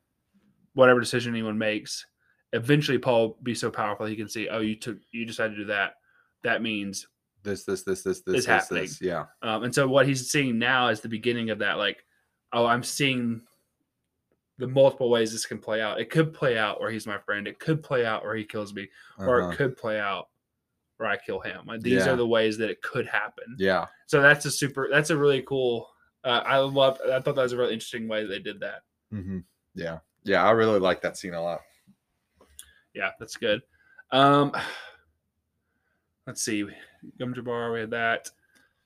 whatever 0.75 1.01
decision 1.01 1.33
anyone 1.33 1.57
makes, 1.57 2.05
eventually 2.53 2.99
Paul 2.99 3.29
will 3.29 3.39
be 3.43 3.55
so 3.55 3.71
powerful 3.71 4.07
he 4.07 4.17
can 4.17 4.29
see, 4.29 4.49
oh, 4.49 4.61
you 4.61 4.77
took, 4.77 4.99
you 5.11 5.25
decided 5.25 5.55
to 5.55 5.63
do 5.63 5.65
that. 5.67 5.95
That 6.43 6.63
means 6.63 7.07
this, 7.43 7.65
this, 7.65 7.83
this, 7.83 8.03
this, 8.03 8.21
this, 8.21 8.37
this, 8.37 8.47
happening. 8.47 8.83
this. 8.83 9.01
Yeah, 9.01 9.25
um, 9.43 9.65
and 9.65 9.75
so 9.75 9.89
what 9.89 10.07
he's 10.07 10.31
seeing 10.31 10.59
now 10.59 10.89
is 10.89 11.01
the 11.01 11.09
beginning 11.09 11.51
of 11.51 11.59
that, 11.61 11.79
like, 11.79 12.05
oh, 12.53 12.67
I'm 12.67 12.83
seeing 12.83 13.41
the 14.59 14.67
multiple 14.67 15.09
ways 15.09 15.33
this 15.33 15.47
can 15.47 15.59
play 15.59 15.81
out. 15.81 16.01
It 16.01 16.11
could 16.11 16.35
play 16.35 16.59
out 16.59 16.81
where 16.81 16.91
he's 16.91 17.07
my 17.07 17.19
friend. 17.19 17.47
It 17.47 17.59
could 17.59 17.83
play 17.83 18.05
out 18.05 18.25
where 18.25 18.35
he 18.35 18.45
kills 18.45 18.75
me, 18.75 18.89
or 19.19 19.41
uh-huh. 19.41 19.51
it 19.51 19.57
could 19.57 19.77
play 19.77 19.99
out 20.01 20.29
where 20.99 21.09
I 21.09 21.17
kill 21.17 21.41
him. 21.41 21.69
These 21.81 22.05
Yeah. 22.07 22.13
are 22.13 22.17
the 22.17 22.27
ways 22.27 22.59
that 22.59 22.71
it 22.71 22.83
could 22.83 23.07
happen. 23.07 23.57
yeah, 23.59 23.87
So 24.07 24.21
that's 24.21 24.45
a 24.45 24.51
super. 24.51 24.89
That's 24.91 25.11
a 25.11 25.17
really 25.17 25.43
cool. 25.43 25.89
Uh, 26.25 26.43
I 26.45 26.59
love. 26.59 26.99
I 27.11 27.21
thought 27.21 27.37
that 27.37 27.43
was 27.43 27.53
a 27.53 27.57
really 27.57 27.73
interesting 27.73 28.07
way 28.09 28.27
they 28.27 28.41
did 28.41 28.61
that. 28.61 28.83
hmm 29.11 29.39
yeah, 29.75 29.99
yeah. 30.25 30.45
I 30.45 30.51
really 30.51 30.81
like 30.81 31.01
that 31.03 31.17
scene 31.17 31.35
a 31.35 31.43
lot. 31.43 31.61
Yeah, 32.95 33.13
that's 33.19 33.37
good. 33.37 33.63
Um, 34.11 34.53
let's 36.27 36.43
see, 36.43 36.67
Gom 37.19 37.33
Jabbar, 37.35 37.73
we 37.73 37.81
had 37.81 37.91
that. 37.93 38.29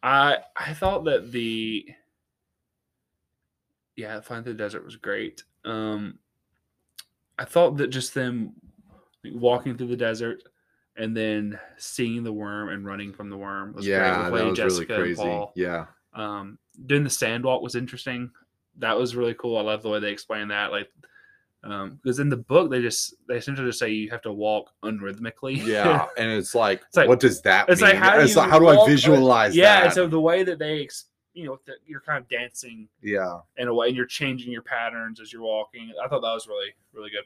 I 0.02 0.38
I 0.56 0.74
thought 0.74 1.04
that 1.04 1.32
the 1.32 1.86
yeah, 3.96 4.20
Flying 4.20 4.42
Through 4.42 4.54
the 4.54 4.58
Desert 4.58 4.84
was 4.84 4.96
great. 4.96 5.44
Um, 5.64 6.18
I 7.38 7.44
thought 7.44 7.76
that 7.78 7.88
just 7.88 8.14
them 8.14 8.54
walking 9.24 9.76
through 9.76 9.86
the 9.88 9.96
desert 9.96 10.42
and 10.96 11.16
then 11.16 11.58
seeing 11.78 12.22
the 12.22 12.32
worm 12.32 12.68
and 12.68 12.84
running 12.84 13.12
from 13.12 13.30
the 13.30 13.36
worm 13.36 13.72
was 13.74 13.86
yeah, 13.86 14.28
great. 14.30 14.38
that 14.40 14.46
was 14.48 14.56
Jessica 14.58 14.92
really 14.94 15.14
crazy. 15.14 15.22
Paul. 15.22 15.52
Yeah, 15.56 15.86
Um, 16.14 16.58
doing 16.86 17.02
the 17.04 17.10
sandwalk 17.10 17.62
was 17.62 17.74
interesting. 17.74 18.30
That 18.78 18.98
was 18.98 19.14
really 19.16 19.34
cool. 19.34 19.56
I 19.58 19.62
love 19.62 19.82
the 19.82 19.88
way 19.90 20.00
they 20.00 20.12
explain 20.12 20.48
that. 20.48 20.70
Like, 20.70 20.90
because 21.62 22.18
in 22.18 22.28
the 22.28 22.36
book 22.36 22.70
they 22.70 22.82
just 22.82 23.14
they 23.28 23.36
essentially 23.36 23.68
just 23.68 23.78
say 23.78 23.88
you 23.90 24.10
have 24.10 24.22
to 24.22 24.32
walk 24.32 24.70
unrhythmically. 24.82 25.64
yeah, 25.64 26.06
and 26.18 26.30
it's 26.30 26.54
like, 26.54 26.82
It's 26.88 26.96
like- 26.96 27.08
what 27.08 27.20
does 27.20 27.40
that 27.42 27.68
it's 27.68 27.80
mean? 27.80 27.90
like, 27.90 27.98
how 27.98 28.16
do 28.16 28.20
it's 28.22 28.34
like, 28.36 28.50
how 28.50 28.58
do 28.58 28.66
I 28.66 28.76
walk- 28.76 28.88
visualize 28.88 29.54
yeah. 29.56 29.88
So 29.90 30.06
the 30.08 30.20
way 30.20 30.42
that 30.42 30.58
they, 30.58 30.88
you 31.34 31.44
know, 31.46 31.58
that 31.66 31.76
you're 31.86 32.00
kind 32.00 32.18
of 32.18 32.28
dancing 32.28 32.88
yeah, 33.00 33.38
in 33.56 33.68
a 33.68 33.74
way, 33.74 33.88
and 33.88 33.96
you're 33.96 34.06
changing 34.06 34.50
your 34.52 34.62
patterns 34.62 35.20
as 35.20 35.32
you're 35.32 35.42
walking. 35.42 35.92
I 36.02 36.08
thought 36.08 36.20
that 36.22 36.32
was 36.32 36.46
really 36.48 36.74
really 36.92 37.10
good. 37.10 37.24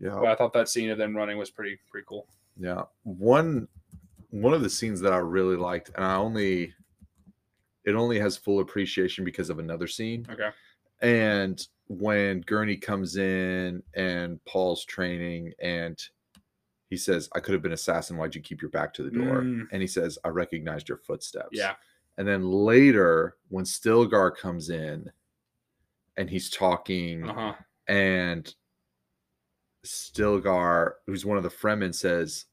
yeah. 0.00 0.14
But 0.18 0.26
I 0.28 0.34
thought 0.34 0.52
that 0.54 0.68
scene 0.68 0.90
of 0.90 0.98
them 0.98 1.14
running 1.16 1.36
was 1.38 1.50
pretty 1.50 1.78
pretty 1.90 2.06
cool. 2.08 2.26
Yeah. 2.58 2.82
One 3.04 3.68
one 4.30 4.52
of 4.52 4.62
the 4.62 4.70
scenes 4.70 5.00
that 5.00 5.12
I 5.12 5.18
really 5.18 5.56
liked, 5.56 5.90
and 5.94 6.04
I 6.04 6.16
only 6.16 6.74
it 7.84 7.94
only 7.94 8.18
has 8.18 8.36
full 8.36 8.60
appreciation 8.60 9.24
because 9.24 9.48
of 9.48 9.58
another 9.58 9.86
scene. 9.86 10.26
Okay. 10.30 10.50
And 11.00 11.66
when 11.86 12.42
Gurney 12.42 12.76
comes 12.76 13.16
in 13.16 13.82
and 13.94 14.44
Paul's 14.44 14.84
training 14.84 15.52
and 15.60 15.98
he 16.90 16.96
says, 16.98 17.28
I 17.34 17.40
could 17.40 17.52
have 17.54 17.62
been 17.62 17.72
assassin, 17.72 18.16
why'd 18.16 18.34
you 18.34 18.42
keep 18.42 18.60
your 18.60 18.70
back 18.70 18.92
to 18.94 19.02
the 19.02 19.10
door? 19.10 19.42
Mm. 19.42 19.68
And 19.72 19.80
he 19.80 19.88
says, 19.88 20.18
I 20.24 20.28
recognized 20.28 20.88
your 20.88 20.98
footsteps. 20.98 21.50
Yeah. 21.52 21.74
And 22.18 22.26
then 22.26 22.42
later, 22.50 23.36
when 23.48 23.64
Stilgar 23.64 24.36
comes 24.36 24.68
in 24.70 25.10
and 26.16 26.28
he's 26.28 26.50
talking 26.50 27.28
Uh 27.28 27.34
huh. 27.34 27.54
and 27.86 28.54
Stilgar, 29.86 30.92
who's 31.06 31.24
one 31.24 31.36
of 31.36 31.42
the 31.42 31.48
Fremen, 31.50 31.94
says, 31.94 32.46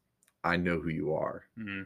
I 0.43 0.57
know 0.57 0.80
who 0.80 0.89
you 0.89 1.13
are. 1.13 1.43
mm 1.59 1.86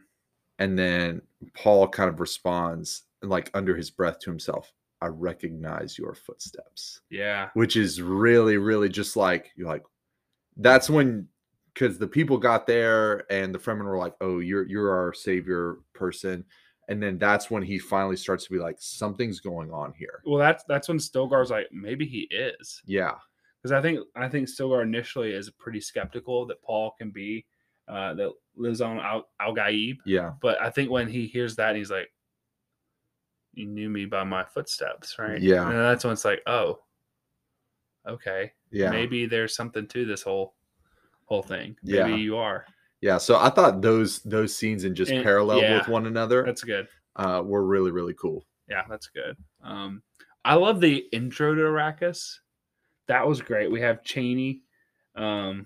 And 0.59 0.77
then 0.77 1.21
Paul 1.53 1.87
kind 1.87 2.09
of 2.09 2.19
responds, 2.19 3.03
like 3.21 3.49
under 3.53 3.75
his 3.75 3.89
breath 3.89 4.19
to 4.19 4.29
himself, 4.29 4.73
I 5.01 5.07
recognize 5.07 5.97
your 5.97 6.13
footsteps, 6.13 7.01
Yeah. 7.09 7.49
which 7.53 7.77
is 7.77 8.01
really, 8.01 8.57
really 8.57 8.89
just 8.89 9.15
like, 9.15 9.51
you're 9.55 9.67
like, 9.67 9.83
that's 10.57 10.89
when, 10.89 11.27
because 11.73 11.97
the 11.97 12.07
people 12.07 12.37
got 12.37 12.67
there 12.67 13.23
and 13.31 13.55
the 13.55 13.59
Fremen 13.59 13.85
were 13.85 13.97
like, 13.97 14.15
oh, 14.19 14.39
you're, 14.39 14.67
you're 14.67 14.91
our 14.91 15.13
savior 15.13 15.77
person. 15.93 16.43
And 16.89 17.01
then 17.01 17.17
that's 17.17 17.49
when 17.51 17.61
he 17.63 17.77
finally 17.79 18.17
starts 18.17 18.45
to 18.45 18.51
be 18.51 18.57
like, 18.57 18.77
something's 18.79 19.39
going 19.39 19.71
on 19.71 19.93
here. 19.93 20.21
Well, 20.25 20.39
that's 20.39 20.63
that's 20.67 20.87
when 20.87 20.97
Stilgar's 20.97 21.51
like 21.51 21.67
maybe 21.71 22.05
he 22.05 22.21
is. 22.31 22.81
Yeah. 22.85 23.13
Because 23.61 23.71
I 23.73 23.81
think 23.81 23.99
I 24.15 24.27
think 24.29 24.47
Stilgar 24.47 24.83
initially 24.83 25.31
is 25.33 25.49
pretty 25.49 25.81
skeptical 25.81 26.45
that 26.47 26.61
Paul 26.61 26.95
can 26.97 27.11
be 27.11 27.45
uh, 27.87 28.13
that 28.13 28.31
Lisan 28.57 29.01
Al, 29.03 29.27
Al 29.39 29.53
Gaib, 29.55 29.97
Yeah. 30.05 30.33
but 30.41 30.61
I 30.61 30.69
think 30.69 30.91
when 30.91 31.07
he 31.07 31.25
hears 31.25 31.55
that, 31.55 31.75
he's 31.75 31.89
like, 31.91 32.09
"You 33.53 33.65
knew 33.65 33.89
me 33.89 34.05
by 34.05 34.23
my 34.23 34.43
footsteps, 34.43 35.17
right?" 35.19 35.41
Yeah. 35.41 35.67
and 35.67 35.77
that's 35.77 36.03
when 36.03 36.13
it's 36.13 36.23
like, 36.23 36.41
"Oh, 36.45 36.79
okay, 38.07 38.53
Yeah. 38.71 38.91
maybe 38.91 39.25
there's 39.25 39.55
something 39.55 39.87
to 39.87 40.05
this 40.05 40.21
whole 40.21 40.55
whole 41.25 41.43
thing. 41.43 41.75
Maybe 41.83 41.97
Yeah. 42.11 42.15
you 42.15 42.37
are." 42.37 42.65
Yeah. 43.01 43.17
So 43.17 43.37
I 43.37 43.49
thought 43.49 43.81
those, 43.81 44.19
those 44.23 44.55
scenes 44.55 44.83
in 44.83 44.93
just 44.93 45.11
And- 45.11 45.23
parallel 45.23 45.61
yeah, 45.61 45.77
with 45.77 45.87
one 45.87 46.05
another 46.05 46.43
That's 46.43 46.63
good. 46.63 46.87
uh, 47.15 47.41
were 47.45 47.63
really, 47.65 47.91
really 47.91 48.13
cool. 48.13 48.45
Yeah, 48.67 48.83
that's 48.89 49.07
good. 49.07 49.37
Um, 49.63 50.03
I 50.45 50.55
love 50.55 50.79
the 50.81 50.97
intro 51.11 51.55
to 51.55 51.61
Arrakis. 51.61 52.39
That 53.09 53.27
was 53.27 53.41
great. 53.41 53.69
We 53.69 53.81
have 53.81 54.01
Chani. 54.03 54.61
Um, 55.15 55.65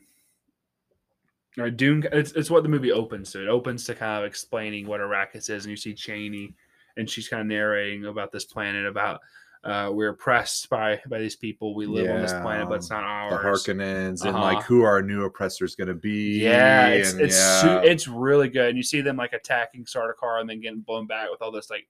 or 1.60 1.70
Dune. 1.70 2.04
It's, 2.12 2.32
it's 2.32 2.50
what 2.50 2.64
the 2.64 2.70
movie 2.70 2.92
opens 2.92 3.32
to. 3.34 3.44
It 3.44 3.48
opens 3.50 3.86
to 3.86 3.94
kind 3.94 4.24
of 4.24 4.28
explaining 4.28 4.88
what 4.88 5.02
Arrakis 5.02 5.50
is, 5.52 5.66
and 5.66 5.70
you 5.70 5.76
see 5.78 5.94
Chani, 5.94 6.54
and 6.98 7.08
she's 7.08 7.28
kind 7.28 7.42
of 7.42 7.48
narrating 7.48 8.06
about 8.06 8.32
this 8.32 8.46
planet, 8.46 8.86
about 8.88 9.20
uh, 9.64 9.90
we're 9.94 10.10
oppressed 10.10 10.70
by 10.70 11.00
by 11.08 11.20
these 11.20 11.36
people. 11.36 11.76
We 11.76 11.86
live 11.86 12.10
on 12.10 12.22
this 12.22 12.34
planet, 12.34 12.68
but 12.68 12.76
it's 12.76 12.90
not 12.90 13.02
the 13.30 13.36
ours. 13.36 13.66
Harkonnens 13.66 14.26
and 14.26 14.36
Uh-huh. 14.36 14.42
like 14.42 14.64
who 14.66 14.82
our 14.82 15.02
new 15.02 15.26
oppressors 15.26 15.76
going 15.76 15.90
to 15.90 15.94
be. 15.94 16.42
Yeah, 16.42 16.88
it's 16.88 17.12
and 17.14 17.22
it's 17.22 17.38
yeah. 17.38 17.62
su- 17.62 17.88
it's 17.90 18.08
really 18.08 18.50
good. 18.50 18.70
And 18.70 18.78
you 18.78 18.84
see 18.84 19.02
them 19.02 19.18
like 19.18 19.34
attacking 19.34 19.86
Sardaukar 19.86 20.42
and 20.42 20.50
then 20.50 20.60
getting 20.60 20.82
blown 20.82 21.08
back 21.08 21.30
with 21.30 21.42
all 21.42 21.52
this 21.52 21.70
like 21.70 21.88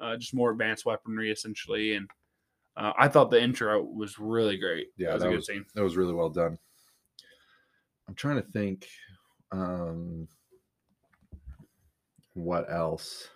uh, 0.00 0.16
just 0.16 0.32
more 0.32 0.52
advanced 0.52 0.86
weaponry 0.86 1.30
essentially. 1.32 1.96
And 1.96 2.08
uh, 2.76 2.92
I 2.98 3.08
thought 3.08 3.30
the 3.30 3.42
intro 3.42 3.82
was 3.82 4.18
really 4.18 4.56
great. 4.56 4.88
Yeah, 4.96 5.08
that 5.08 5.14
was 5.14 5.22
that 5.22 5.28
a 5.28 5.30
good 5.30 5.36
was- 5.36 5.46
scene. 5.46 5.64
that 5.74 5.82
was 5.84 5.96
really 5.96 6.14
well 6.14 6.30
done. 6.30 6.58
I'm 8.08 8.14
trying 8.14 8.36
to 8.42 8.48
think 8.50 8.86
um 9.52 10.26
what 12.34 12.70
else. 12.72 13.28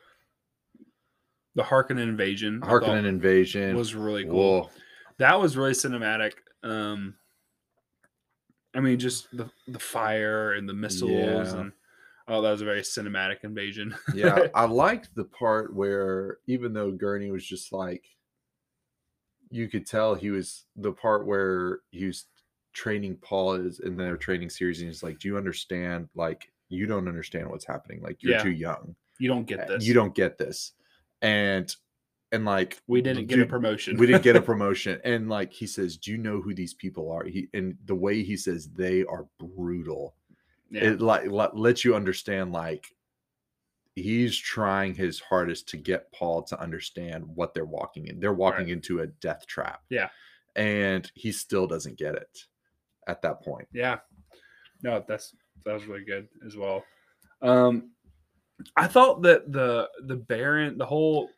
The 1.55 1.63
Harkonnen 1.63 2.03
invasion 2.03 2.61
Harkonnen 2.61 3.07
invasion 3.07 3.77
was 3.77 3.95
really 3.95 4.25
cool. 4.25 4.63
Whoa. 4.65 4.71
That 5.19 5.41
was 5.41 5.57
really 5.57 5.73
cinematic. 5.73 6.33
Um, 6.63 7.15
I 8.75 8.81
mean, 8.81 8.99
just 8.99 9.35
the 9.35 9.49
the 9.69 9.79
fire 9.79 10.53
and 10.55 10.69
the 10.69 10.75
missiles 10.75 11.11
Yeah. 11.55 11.61
and 11.61 11.73
oh, 12.29 12.43
that 12.43 12.51
was 12.51 12.61
a 12.61 12.67
very 12.67 12.83
cinematic 12.83 13.37
invasion. 13.45 13.95
yeah, 14.15 14.49
I 14.55 14.65
liked 14.67 15.15
the 15.15 15.25
part 15.25 15.75
where 15.75 16.39
even 16.47 16.73
though 16.75 16.91
Gurney 16.91 17.31
was 17.31 17.47
just 17.47 17.73
like, 17.73 18.05
you 19.51 19.69
could 19.69 19.87
tell 19.87 20.15
he 20.15 20.31
was 20.31 20.65
the 20.77 20.93
part 20.93 21.27
where 21.27 21.81
he 21.91 22.07
was 22.07 22.27
training 22.73 23.17
Paul 23.23 23.55
is 23.55 23.81
in 23.81 23.97
their 23.97 24.17
training 24.17 24.51
series, 24.51 24.81
and 24.81 24.89
he's 24.89 25.03
like, 25.03 25.19
"Do 25.19 25.29
you 25.29 25.37
understand? 25.37 26.09
Like, 26.15 26.51
you 26.69 26.87
don't 26.87 27.09
understand 27.09 27.49
what's 27.49 27.65
happening. 27.65 28.03
Like, 28.03 28.23
you're 28.23 28.33
Yeah. 28.33 28.43
too 28.43 28.51
young. 28.51 28.95
you 29.19 29.29
don't 29.29 29.47
get 29.47 29.61
Uh, 29.61 29.67
this. 29.77 29.87
You 29.87 29.95
don't 29.95 30.15
get 30.15 30.37
this." 30.37 30.73
And 31.23 31.75
and 32.33 32.45
like 32.45 32.83
We 32.89 33.01
didn't 33.01 33.27
get 33.27 33.39
a 33.39 33.47
promotion. 33.47 33.97
we 33.97 34.07
didn't 34.07 34.25
get 34.25 34.35
a 34.37 34.43
promotion 34.53 35.01
and 35.05 35.29
like 35.29 35.53
he 35.53 35.65
says 35.67 35.97
do 35.97 36.11
you 36.11 36.19
know 36.19 36.41
who 36.41 36.53
these 36.53 36.75
people 36.75 37.09
are 37.13 37.23
he 37.25 37.49
and 37.55 37.79
the 37.85 37.95
way 37.95 38.25
he 38.25 38.37
says 38.37 38.69
they 38.71 39.05
are 39.05 39.27
brutal 39.39 40.17
yeah. 40.69 40.87
it 40.87 41.01
like 41.01 41.31
let, 41.31 41.57
lets 41.57 41.85
you 41.85 41.95
understand 41.95 42.51
like 42.53 42.96
he's 43.97 44.37
trying 44.37 44.95
his 44.95 45.19
hardest 45.19 45.69
to 45.69 45.77
get 45.77 46.13
paul 46.13 46.43
to 46.43 46.61
understand 46.61 47.25
what 47.27 47.53
they're 47.55 47.65
walking 47.65 48.07
in 48.09 48.21
they're 48.21 48.33
walking 48.35 48.67
Right. 48.67 48.73
into 48.73 49.01
a 49.01 49.07
death 49.07 49.47
trap 49.47 49.83
Yeah. 49.89 50.11
and 50.55 51.11
he 51.15 51.33
still 51.33 51.67
doesn't 51.67 51.99
get 51.99 52.15
it 52.15 52.39
at 53.09 53.23
that 53.23 53.43
point 53.43 53.67
Yeah. 53.73 54.01
No, 54.83 55.05
that's 55.09 55.35
that 55.65 55.73
was 55.73 55.87
really 55.87 56.05
good 56.05 56.29
as 56.47 56.57
well. 56.57 56.85
Um 57.43 57.91
I 58.77 58.87
thought 58.87 59.23
that 59.23 59.51
the 59.53 59.89
the 60.05 60.17
Baron, 60.17 60.77
the 60.79 60.87
whole 60.87 61.31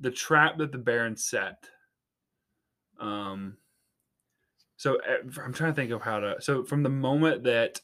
the 0.00 0.10
trap 0.10 0.58
that 0.58 0.72
the 0.72 0.78
Baron 0.78 1.16
set. 1.16 1.64
Um 2.98 3.56
so 4.76 4.96
eh, 4.96 5.18
I'm 5.44 5.52
trying 5.52 5.72
to 5.72 5.74
think 5.76 5.90
of 5.92 6.02
how 6.02 6.18
to 6.20 6.36
so 6.40 6.64
from 6.64 6.82
the 6.82 6.88
moment 6.88 7.44
that 7.44 7.80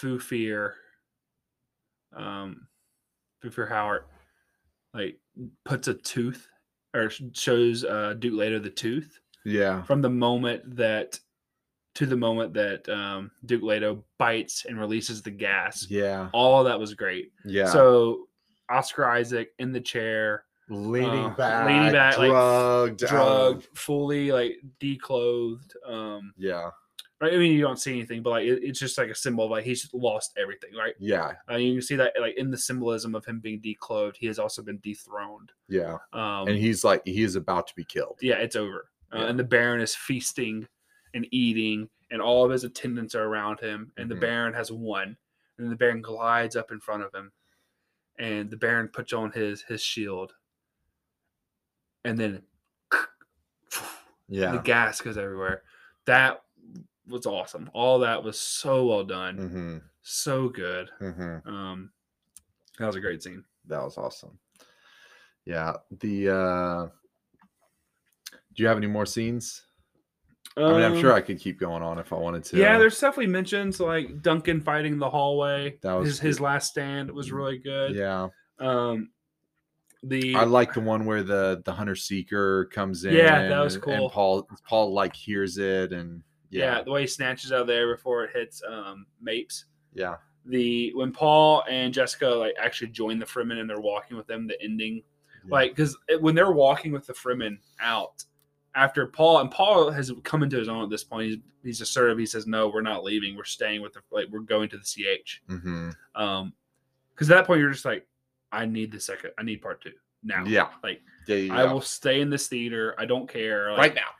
Thufir 0.00 0.72
um 2.16 2.66
Thufir 3.44 3.70
Hawat 3.70 4.00
like 4.94 5.18
puts 5.64 5.88
a 5.88 5.94
tooth 5.94 6.48
or 6.94 7.10
shows 7.32 7.84
uh 7.84 8.14
Duke 8.18 8.34
Leto 8.38 8.58
the 8.58 8.70
tooth 8.70 9.18
yeah 9.44 9.82
from 9.84 10.02
the 10.02 10.10
moment 10.10 10.76
that 10.76 11.18
to 11.96 12.06
the 12.06 12.16
moment 12.16 12.54
that 12.54 12.88
um, 12.88 13.32
Duke 13.44 13.62
Leto 13.62 14.04
bites 14.16 14.64
and 14.64 14.78
releases 14.78 15.22
the 15.22 15.30
gas. 15.30 15.86
yeah 15.90 16.28
All 16.32 16.62
that 16.64 16.78
was 16.78 16.94
great. 16.94 17.32
yeah 17.44 17.66
So 17.66 18.28
Oscar 18.68 19.06
Isaac 19.06 19.50
in 19.58 19.72
the 19.72 19.80
chair, 19.80 20.44
leaning 20.68 21.24
uh, 21.24 21.30
back 21.30 21.66
leaning 21.66 21.90
back, 21.92 22.16
like, 22.16 22.28
drugged 22.28 23.02
out 23.04 23.08
drugged, 23.10 23.68
fully 23.76 24.30
like 24.30 24.56
declothed. 24.78 25.74
Um, 25.84 26.32
yeah 26.36 26.70
right? 27.20 27.34
I 27.34 27.36
mean, 27.36 27.52
you 27.52 27.60
don't 27.60 27.78
see 27.78 27.92
anything, 27.92 28.22
but 28.22 28.30
like 28.30 28.46
it, 28.46 28.62
it's 28.62 28.78
just 28.80 28.98
like 28.98 29.08
a 29.10 29.14
symbol 29.14 29.44
of 29.44 29.50
like 29.50 29.64
he's 29.64 29.88
lost 29.92 30.36
everything, 30.38 30.74
right? 30.74 30.94
yeah 30.98 31.34
Uh, 31.50 31.56
you 31.56 31.74
can 31.74 31.82
see 31.82 31.96
that 31.96 32.14
like 32.20 32.36
in 32.36 32.50
the 32.50 32.58
symbolism 32.58 33.14
of 33.14 33.24
him 33.24 33.40
being 33.40 33.60
declothed, 33.60 34.16
he 34.18 34.26
has 34.26 34.38
also 34.38 34.62
been 34.62 34.78
dethroned. 34.80 35.52
yeah 35.68 35.98
Um, 36.12 36.48
and 36.48 36.56
he's 36.56 36.84
like 36.84 37.02
he 37.04 37.22
is 37.22 37.36
about 37.36 37.66
to 37.68 37.74
be 37.74 37.84
killed 37.84 38.18
yeah, 38.22 38.36
it's 38.36 38.56
over. 38.56 38.90
Uh, 39.12 39.26
And 39.26 39.38
the 39.38 39.44
Baron 39.44 39.80
is 39.80 39.94
feasting 39.94 40.66
and 41.14 41.26
eating, 41.32 41.90
and 42.12 42.22
all 42.22 42.44
of 42.44 42.50
his 42.52 42.62
attendants 42.64 43.14
are 43.16 43.24
around 43.24 43.58
him, 43.60 43.92
and 43.96 44.06
Mhm. 44.06 44.14
the 44.14 44.20
Baron 44.20 44.54
has 44.54 44.70
won. 44.72 45.16
And 45.58 45.70
the 45.70 45.76
Baron 45.76 46.00
glides 46.00 46.56
up 46.56 46.70
in 46.72 46.80
front 46.80 47.02
of 47.02 47.12
him, 47.14 47.32
and 48.18 48.48
the 48.50 48.56
Baron 48.56 48.88
puts 48.88 49.12
on 49.12 49.32
his 49.32 49.62
his 49.62 49.82
shield, 49.82 50.34
and 52.04 52.16
then 52.18 52.42
yeah, 54.28 54.52
the 54.52 54.58
gas 54.62 55.00
goes 55.00 55.18
everywhere. 55.18 55.62
That 56.06 56.42
was 57.10 57.26
awesome. 57.26 57.70
All 57.74 57.98
that 58.00 58.22
was 58.22 58.38
so 58.40 58.86
well 58.86 59.04
done, 59.04 59.36
hmm 59.36 59.78
so 60.02 60.48
good. 60.48 60.90
hmm 60.98 61.36
Um, 61.44 61.90
that 62.78 62.86
was 62.86 62.96
a 62.96 63.00
great 63.00 63.22
scene. 63.22 63.44
that 63.66 63.82
was 63.82 63.98
awesome 63.98 64.38
yeah 65.46 65.74
the 66.00 66.28
uh 66.28 66.86
do 68.54 68.62
you 68.62 68.66
have 68.66 68.76
any 68.76 68.86
more 68.86 69.06
scenes 69.06 69.62
i 70.56 70.72
mean 70.72 70.82
i'm 70.82 70.94
sure 71.00 71.10
Um, 71.12 71.16
i 71.16 71.20
could 71.20 71.38
keep 71.40 71.58
going 71.58 71.82
on 71.82 71.98
if 71.98 72.12
i 72.12 72.16
wanted 72.16 72.44
to 72.44 72.58
Yeah, 72.58 72.78
there's 72.78 72.96
stuff 72.96 73.12
definitely 73.14 73.32
mentions 73.32 73.80
like 73.80 74.22
Duncan 74.22 74.60
fighting 74.60 74.98
the 74.98 75.08
hallway. 75.10 75.78
That 75.82 75.94
was 75.94 76.08
his 76.08 76.20
his 76.20 76.40
last 76.40 76.68
stand 76.70 77.10
was 77.10 77.32
really 77.32 77.58
good. 77.58 77.94
yeah 77.96 78.28
Um, 78.58 79.10
the 80.02 80.34
i 80.34 80.44
like 80.44 80.72
the 80.72 80.80
one 80.80 81.04
where 81.04 81.22
the 81.22 81.62
the 81.64 81.72
hunter 81.72 81.94
seeker 81.96 82.66
comes 82.66 83.04
in 83.04 83.14
Yeah, 83.14 83.48
that 83.48 83.60
was 83.60 83.76
cool. 83.76 83.92
and 83.92 84.10
paul 84.12 84.48
paul 84.66 84.92
like 84.94 85.14
hears 85.14 85.58
it 85.58 85.92
and 85.92 86.22
yeah. 86.50 86.76
yeah 86.76 86.82
the 86.82 86.90
way 86.90 87.02
he 87.02 87.06
snatches 87.06 87.52
out 87.52 87.62
of 87.62 87.66
there 87.66 87.94
before 87.94 88.24
it 88.24 88.30
hits 88.34 88.62
um 88.68 89.06
Mapes. 89.20 89.66
yeah 89.94 90.16
The 90.46 90.92
when 90.94 91.12
Paul 91.12 91.64
and 91.68 91.92
Jessica 91.94 92.26
like 92.28 92.54
actually 92.58 92.88
join 92.88 93.18
the 93.18 93.26
Fremen 93.26 93.60
and 93.60 93.68
they're 93.68 93.80
walking 93.80 94.16
with 94.16 94.26
them, 94.26 94.46
the 94.46 94.60
ending 94.62 95.02
Yeah. 95.44 95.50
like 95.50 95.70
because 95.72 95.96
when 96.20 96.34
they're 96.34 96.52
walking 96.52 96.92
with 96.92 97.06
the 97.06 97.12
Fremen 97.14 97.58
out 97.80 98.24
after 98.74 99.06
Paul 99.06 99.40
and 99.40 99.50
Paul 99.50 99.90
has 99.90 100.12
come 100.22 100.42
into 100.42 100.56
his 100.56 100.68
own 100.68 100.84
at 100.84 100.90
this 100.90 101.02
point. 101.04 101.28
He's 101.28 101.38
he's 101.64 101.80
assertive. 101.80 102.16
He 102.18 102.24
says, 102.26 102.46
"No, 102.46 102.68
we're 102.68 102.80
not 102.82 103.02
leaving. 103.02 103.36
We're 103.36 103.42
staying 103.44 103.82
with 103.82 103.92
the 103.94 104.00
like 104.12 104.28
we're 104.30 104.40
going 104.40 104.68
to 104.70 104.78
the 104.78 104.84
Sietch." 104.84 105.40
hmm 105.48 105.90
Um, 106.14 106.52
because 107.12 107.28
at 107.30 107.34
that 107.34 107.46
point 107.46 107.60
you're 107.60 107.72
just 107.72 107.84
like, 107.84 108.06
I 108.52 108.64
need 108.66 108.92
the 108.92 109.00
second. 109.00 109.32
I 109.38 109.42
need 109.42 109.60
part 109.60 109.82
two 109.82 109.92
now. 110.22 110.44
yeah 110.46 110.68
like 110.84 111.00
yeah, 111.26 111.36
yeah. 111.36 111.54
I 111.54 111.64
will 111.72 111.80
stay 111.80 112.20
in 112.20 112.30
this 112.30 112.46
theater. 112.48 112.94
I 112.98 113.04
don't 113.06 113.28
care. 113.28 113.70
Like, 113.72 113.78
right 113.78 113.94
now 113.94 114.10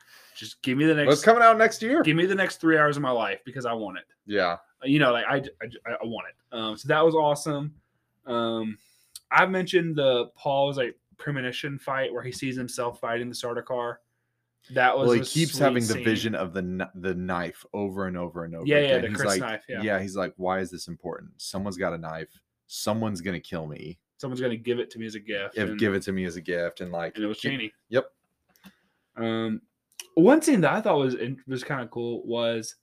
just 0.41 0.63
give 0.63 0.79
me 0.79 0.87
the 0.87 0.95
next. 0.95 1.07
what's 1.09 1.23
coming 1.23 1.43
out 1.43 1.59
next 1.59 1.83
year 1.83 2.03
Give 2.03 2.17
me 2.17 2.25
the 2.25 2.35
next 2.35 2.57
three 2.63 2.79
hours 2.79 2.97
of 2.97 3.03
my 3.03 3.11
life 3.11 3.41
because 3.45 3.67
I 3.67 3.75
want 3.75 3.99
it. 3.99 4.05
yeah 4.27 4.57
You 4.83 4.99
know, 4.99 5.13
like 5.13 5.27
I, 5.29 5.37
I, 5.37 5.93
I 5.93 6.05
want 6.05 6.27
it. 6.29 6.57
Um, 6.57 6.77
so 6.79 6.89
that 6.89 7.05
was 7.05 7.15
awesome. 7.15 7.75
Um, 8.27 8.79
I 9.31 9.45
mentioned 9.47 9.97
the 9.97 10.31
Paul's 10.35 10.79
like 10.79 10.97
premonition 11.19 11.79
fight 11.79 12.11
where 12.13 12.23
he 12.23 12.33
sees 12.33 12.57
himself 12.57 12.99
fighting 13.01 13.29
the 13.29 13.35
Sardaukar. 13.35 13.97
That 14.73 14.97
was 14.97 15.09
well 15.09 15.17
he 15.19 15.23
keeps 15.25 15.59
having 15.59 15.83
the 15.87 15.95
scene. 15.95 16.05
vision 16.05 16.35
of 16.35 16.53
the 16.55 16.89
the 16.95 17.15
knife 17.15 17.65
over 17.75 18.07
and 18.07 18.17
over 18.17 18.45
and 18.45 18.55
over 18.55 18.67
Yeah, 18.67 18.79
yeah, 18.81 18.99
the 18.99 19.09
he's 19.09 19.17
Chris 19.17 19.29
like 19.29 19.41
knife. 19.41 19.63
Yeah. 19.69 19.83
yeah, 19.83 19.99
he's 20.01 20.17
like 20.17 20.33
why 20.39 20.61
is 20.61 20.71
this 20.71 20.89
important 20.89 21.31
someone's 21.37 21.77
got 21.77 21.93
a 21.93 21.99
knife 21.99 22.29
someone's 22.67 23.21
gonna 23.21 23.41
kill 23.41 23.67
me 23.67 23.99
someone's 24.19 24.41
gonna 24.41 24.57
give 24.57 24.79
it 24.79 24.91
to 24.91 24.99
me 24.99 25.07
as 25.07 25.15
a 25.15 25.21
gift. 25.21 25.57
if 25.57 25.69
and- 25.71 25.79
give 25.79 25.95
it 25.95 26.03
to 26.03 26.13
me 26.13 26.25
as 26.25 26.37
a 26.37 26.41
gift 26.43 26.81
and 26.83 26.93
like 26.93 27.15
and 27.17 27.25
it 27.25 27.27
was 27.27 27.39
Chani. 27.41 27.71
Yep. 27.89 28.11
Um, 29.17 29.61
one 30.15 30.43
scene 30.43 30.61
that 30.63 30.73
I 30.73 30.81
thought 30.81 30.99
was 30.99 31.17
was 31.47 31.65
kind 31.65 31.81
of 31.83 31.91
cool 31.91 32.23
was 32.27 32.75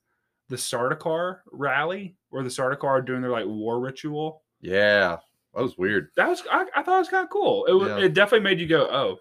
the 0.48 0.56
Sardaukar 0.56 1.40
rally, 1.52 2.16
where 2.30 2.42
the 2.42 2.48
Sardaukar 2.48 3.04
doing 3.04 3.20
their 3.22 3.30
like 3.30 3.46
war 3.46 3.80
ritual. 3.80 4.42
yeah 4.60 5.16
that 5.54 5.62
was 5.62 5.76
weird 5.78 6.08
That 6.16 6.28
was 6.28 6.42
I, 6.50 6.66
I 6.76 6.82
thought 6.82 6.96
it 6.96 6.98
was 7.00 7.08
kind 7.08 7.24
of 7.24 7.30
cool. 7.30 7.64
It 7.66 7.72
was, 7.72 7.88
Yeah. 7.88 7.98
it 7.98 8.14
definitely 8.14 8.44
made 8.44 8.60
you 8.60 8.66
go, 8.66 8.82
oh, 8.90 9.16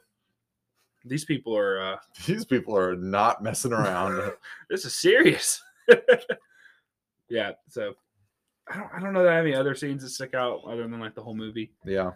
these 1.06 1.26
people 1.26 1.56
are 1.58 1.80
uh, 1.82 1.98
these 2.28 2.46
people 2.46 2.78
are 2.78 2.96
not 2.96 3.42
messing 3.44 3.72
around 3.74 4.32
this 4.70 4.86
is 4.86 4.96
serious. 4.96 5.62
yeah, 7.30 7.52
so 7.70 7.94
I 8.70 8.78
don't 8.78 8.90
I 8.96 9.00
don't 9.00 9.14
know 9.14 9.24
that 9.24 9.32
I 9.34 9.36
have 9.38 9.46
any 9.46 9.56
other 9.56 9.76
scenes 9.76 10.04
that 10.04 10.10
stick 10.10 10.34
out 10.34 10.62
other 10.68 10.84
than 10.88 11.00
like 11.00 11.16
the 11.16 11.24
whole 11.24 11.36
movie. 11.36 11.72
yeah 11.86 12.12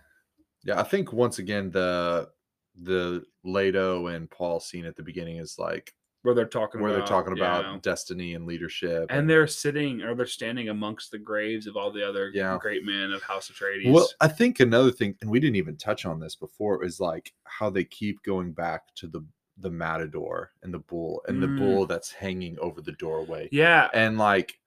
yeah 0.64 0.80
i 0.80 0.84
think 0.84 1.12
once 1.12 1.40
again 1.40 1.72
the 1.72 2.30
the 2.76 3.24
Leto 3.44 4.08
and 4.08 4.30
Paul 4.30 4.60
scene 4.60 4.86
at 4.86 4.96
the 4.96 5.04
beginning 5.04 5.38
is 5.38 5.58
like 5.60 5.94
Where 6.24 6.34
they're 6.34 6.46
talking 6.46 6.82
where 6.82 6.92
about 6.92 7.08
they're 7.08 7.18
talking 7.18 7.34
about 7.34 7.66
know, 7.66 7.80
destiny 7.80 8.34
and 8.36 8.46
leadership 8.46 9.08
and 9.10 9.30
they're 9.30 9.48
sitting 9.48 10.02
or 10.02 10.16
they're 10.16 10.26
standing 10.26 10.70
amongst 10.70 11.12
the 11.12 11.18
graves 11.20 11.68
of 11.68 11.76
all 11.76 11.92
the 11.92 12.08
other 12.08 12.32
Yeah. 12.34 12.58
great 12.60 12.86
men 12.86 13.12
of 13.12 13.22
House 13.24 13.50
Atreides. 13.52 13.92
Well, 13.92 14.10
I 14.22 14.28
think 14.28 14.60
another 14.60 14.92
thing, 14.92 15.16
and 15.22 15.30
we 15.30 15.40
didn't 15.40 15.58
even 15.58 15.76
touch 15.78 16.06
on 16.06 16.20
this 16.20 16.36
before, 16.36 16.84
is 16.86 17.00
like 17.00 17.34
how 17.44 17.70
they 17.70 17.84
keep 17.84 18.24
going 18.24 18.54
back 18.54 18.94
to 18.96 19.08
the 19.08 19.26
the 19.58 19.70
matador 19.70 20.54
and 20.64 20.74
the 20.74 20.80
bull 20.80 21.22
and 21.28 21.42
the 21.44 21.48
Mm. 21.48 21.58
bull 21.58 21.86
that's 21.86 22.12
hanging 22.12 22.58
over 22.60 22.82
the 22.82 22.94
doorway. 22.94 23.48
yeah, 23.52 23.90
And 23.94 24.18
like 24.18 24.60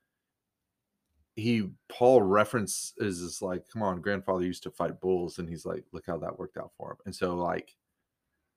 he 1.36 1.68
Paul 1.88 2.22
references 2.22 2.94
is 2.98 3.42
like, 3.42 3.68
come 3.68 3.82
on, 3.82 4.00
grandfather 4.00 4.44
used 4.44 4.62
to 4.64 4.70
fight 4.70 5.00
bulls, 5.00 5.38
and 5.38 5.48
he's 5.48 5.66
like, 5.66 5.84
look 5.92 6.04
how 6.06 6.16
that 6.18 6.38
worked 6.38 6.56
out 6.58 6.72
for 6.76 6.92
him. 6.92 6.96
And 7.06 7.14
so 7.14 7.34
like 7.34 7.74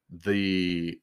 the 0.09 0.99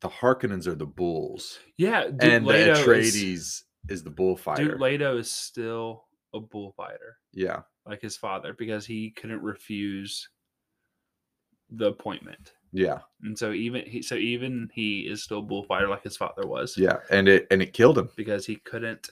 the 0.00 0.08
Harkonnens 0.08 0.66
are 0.66 0.74
the 0.74 0.86
bulls, 0.86 1.58
yeah. 1.76 2.04
Duke 2.04 2.22
and 2.22 2.46
Leto 2.46 2.74
the 2.74 2.92
is, 2.98 3.14
Atreides 3.14 3.62
is, 3.88 4.02
the 4.02 4.10
bullfighter. 4.10 4.64
Duke 4.64 4.80
Leto 4.80 5.18
is 5.18 5.30
still 5.30 6.04
a 6.34 6.40
bullfighter, 6.40 7.16
yeah, 7.32 7.60
like 7.86 8.02
his 8.02 8.16
father, 8.16 8.54
because 8.58 8.86
he 8.86 9.10
couldn't 9.10 9.42
refuse 9.42 10.28
the 11.70 11.86
appointment, 11.86 12.52
yeah, 12.72 13.00
and 13.22 13.38
so 13.38 13.52
even 13.52 13.84
he, 13.86 14.02
so 14.02 14.14
even 14.14 14.70
he 14.72 15.00
is 15.00 15.22
still 15.22 15.38
a 15.38 15.42
bullfighter, 15.42 15.88
like 15.88 16.02
his 16.02 16.16
father 16.16 16.46
was, 16.46 16.76
yeah, 16.76 16.98
and 17.10 17.28
it 17.28 17.46
and 17.50 17.62
it 17.62 17.72
killed 17.72 17.98
him. 17.98 18.08
because 18.16 18.46
he 18.46 18.56
couldn't 18.56 19.10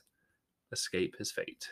escape 0.73 1.15
his 1.19 1.31
fate. 1.31 1.69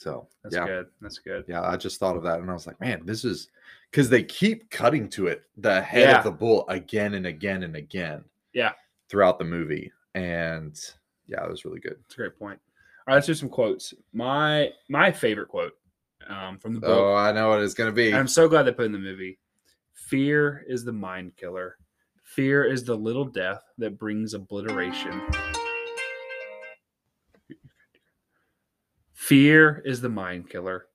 So 0.00 0.26
That's 0.42 0.56
yeah, 0.56 0.64
good. 0.66 0.86
That's 1.02 1.18
good. 1.18 1.44
yeah, 1.46 1.60
I 1.60 1.76
just 1.76 2.00
thought 2.00 2.16
of 2.16 2.22
that, 2.22 2.40
and 2.40 2.48
I 2.50 2.54
was 2.54 2.66
like, 2.66 2.80
man, 2.80 3.02
this 3.04 3.22
is 3.22 3.48
because 3.90 4.08
they 4.08 4.22
keep 4.22 4.70
cutting 4.70 5.10
to 5.10 5.26
it, 5.26 5.42
the 5.58 5.82
head 5.82 6.08
Yeah. 6.08 6.18
of 6.18 6.24
the 6.24 6.30
bull 6.30 6.66
again 6.68 7.12
and 7.14 7.26
again 7.26 7.64
and 7.64 7.76
again. 7.76 8.24
Yeah. 8.54 8.72
throughout 9.10 9.38
the 9.38 9.44
movie, 9.44 9.92
and 10.14 10.80
yeah, 11.26 11.44
it 11.44 11.50
was 11.50 11.66
really 11.66 11.80
good. 11.80 11.96
That's 12.02 12.14
a 12.14 12.16
great 12.16 12.38
point. 12.38 12.58
All 13.06 13.12
right, 13.12 13.14
let's 13.16 13.26
do 13.26 13.34
some 13.34 13.50
quotes. 13.50 13.92
My 14.14 14.70
my 14.88 15.12
favorite 15.12 15.48
quote 15.48 15.74
um, 16.28 16.58
from 16.58 16.72
the 16.74 16.80
book. 16.80 16.90
Oh, 16.90 17.14
I 17.14 17.30
know 17.32 17.50
what 17.50 17.60
it's 17.60 17.74
gonna 17.74 17.92
be. 17.92 18.14
I'm 18.14 18.26
so 18.28 18.48
glad 18.48 18.62
they 18.62 18.72
put 18.72 18.82
it 18.82 18.86
in 18.86 18.92
the 18.92 18.98
movie. 18.98 19.38
Fear 19.92 20.64
is 20.66 20.82
the 20.84 20.92
mind 20.92 21.36
killer. 21.36 21.76
Fear 22.22 22.64
is 22.64 22.84
the 22.84 22.94
little 22.96 23.24
death 23.26 23.62
that 23.78 23.98
brings 23.98 24.32
obliteration. 24.34 25.20
Fear 29.30 29.80
is 29.84 30.00
the 30.00 30.08
mind 30.08 30.50
killer. 30.50 30.88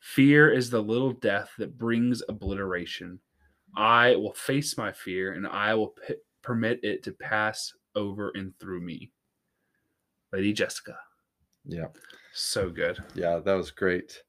Fear 0.00 0.50
is 0.54 0.70
the 0.70 0.80
little 0.80 1.12
death 1.12 1.50
that 1.58 1.76
brings 1.76 2.22
obliteration. 2.30 3.20
I 3.76 4.16
will 4.16 4.32
face 4.32 4.78
my 4.78 4.90
fear 4.90 5.34
and 5.34 5.46
I 5.46 5.74
will 5.74 5.88
p- 5.88 6.14
permit 6.40 6.80
it 6.82 7.02
to 7.02 7.12
pass 7.12 7.74
over 7.94 8.30
and 8.36 8.58
through 8.58 8.80
me. 8.80 9.12
Lady 10.32 10.54
Jessica. 10.54 10.96
Yeah. 11.66 11.88
So 12.32 12.70
good. 12.70 13.04
Yeah, 13.14 13.38
that 13.40 13.52
was 13.52 13.70
great. 13.70 14.22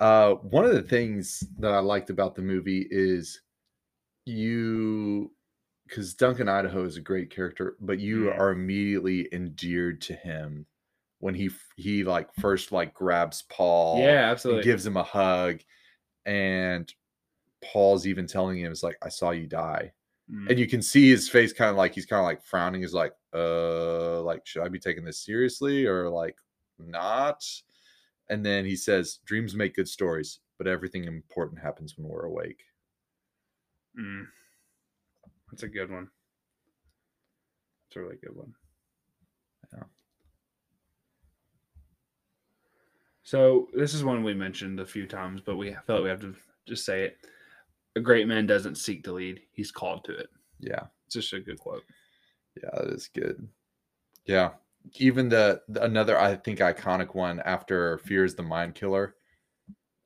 Uh, 0.00 0.32
one 0.34 0.64
of 0.64 0.72
the 0.74 0.82
things 0.82 1.44
that 1.60 1.70
I 1.70 1.78
liked 1.78 2.10
about 2.10 2.34
the 2.34 2.42
movie 2.42 2.88
is 2.90 3.40
you, 4.24 5.30
because 5.86 6.12
Duncan 6.12 6.48
Idaho 6.48 6.84
is 6.84 6.96
a 6.96 7.02
great 7.02 7.30
character, 7.30 7.76
but 7.78 8.00
you 8.00 8.24
Mm. 8.24 8.36
are 8.40 8.50
immediately 8.50 9.32
endeared 9.32 10.00
to 10.02 10.14
him 10.14 10.66
when 11.26 11.34
he 11.34 11.50
he 11.76 12.04
like 12.04 12.32
first 12.36 12.70
like 12.70 12.94
grabs 12.94 13.42
Paul, 13.50 13.98
yeah, 13.98 14.30
absolutely. 14.30 14.62
gives 14.62 14.86
him 14.86 14.96
a 14.96 15.02
hug, 15.02 15.60
and 16.24 16.92
Paul's 17.64 18.06
even 18.06 18.28
telling 18.28 18.58
him, 18.60 18.70
"It's 18.70 18.84
like 18.84 18.96
I 19.02 19.08
saw 19.08 19.32
you 19.32 19.48
die," 19.48 19.92
Mm. 20.30 20.50
and 20.50 20.58
you 20.58 20.68
can 20.68 20.82
see 20.82 21.10
his 21.10 21.28
face 21.28 21.52
kind 21.52 21.70
of 21.70 21.76
like 21.76 21.94
he's 21.94 22.06
kind 22.06 22.20
of 22.20 22.26
like 22.26 22.42
frowning. 22.44 22.82
He's 22.82 22.94
like, 22.94 23.12
"Uh, 23.34 24.22
like 24.22 24.46
should 24.46 24.62
I 24.62 24.68
be 24.68 24.78
taking 24.78 25.04
this 25.04 25.24
seriously 25.24 25.84
or 25.86 26.08
like 26.08 26.36
not?" 26.78 27.44
And 28.28 28.46
then 28.46 28.64
he 28.64 28.76
says, 28.76 29.18
"Dreams 29.24 29.54
make 29.56 29.74
good 29.74 29.88
stories, 29.88 30.38
but 30.58 30.68
everything 30.68 31.04
important 31.04 31.60
happens 31.60 31.98
when 31.98 32.08
we're 32.08 32.26
awake." 32.26 32.62
Mm. 33.98 34.26
That's 35.50 35.64
a 35.64 35.68
good 35.68 35.90
one. 35.90 36.08
It's 37.88 37.96
a 37.96 38.00
really 38.00 38.16
good 38.16 38.36
one. 38.36 38.54
So 43.26 43.66
this 43.74 43.92
is 43.92 44.04
one 44.04 44.22
we 44.22 44.34
mentioned 44.34 44.78
a 44.78 44.86
few 44.86 45.04
times, 45.04 45.40
but 45.44 45.56
we 45.56 45.74
felt 45.84 46.04
we 46.04 46.08
have 46.08 46.20
to 46.20 46.32
just 46.64 46.84
say 46.84 47.02
it. 47.02 47.16
A 47.96 48.00
great 48.00 48.28
man 48.28 48.46
doesn't 48.46 48.76
seek 48.76 49.02
to 49.02 49.12
lead; 49.12 49.40
he's 49.50 49.72
called 49.72 50.04
to 50.04 50.16
it. 50.16 50.28
Yeah, 50.60 50.84
It's 51.06 51.14
just 51.14 51.32
a 51.32 51.40
good 51.40 51.58
quote. 51.58 51.82
yeah, 52.62 52.70
that 52.72 52.86
is 52.94 53.10
good. 53.12 53.48
Yeah, 54.26 54.50
even 55.00 55.28
the, 55.28 55.60
the 55.68 55.82
another 55.82 56.16
I 56.16 56.36
think 56.36 56.60
iconic 56.60 57.16
one 57.16 57.40
after 57.40 57.98
"Fear 57.98 58.26
is 58.26 58.36
the 58.36 58.44
Mind 58.44 58.76
Killer," 58.76 59.16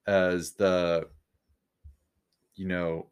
as 0.06 0.52
the 0.52 1.06
you 2.54 2.66
know 2.66 3.10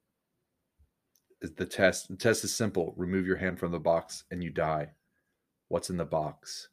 is 1.42 1.52
the 1.52 1.66
test. 1.66 2.09
The 2.09 2.16
test 2.16 2.44
is 2.44 2.56
simple: 2.56 2.94
remove 2.96 3.26
your 3.26 3.36
hand 3.36 3.59
from 3.59 3.72
the 3.72 3.78
box 3.78 4.24
and 4.30 4.42
you 4.42 4.48
die. 4.48 4.88
What's 5.68 5.90
in 5.90 5.98
the 5.98 6.06
box? 6.06 6.68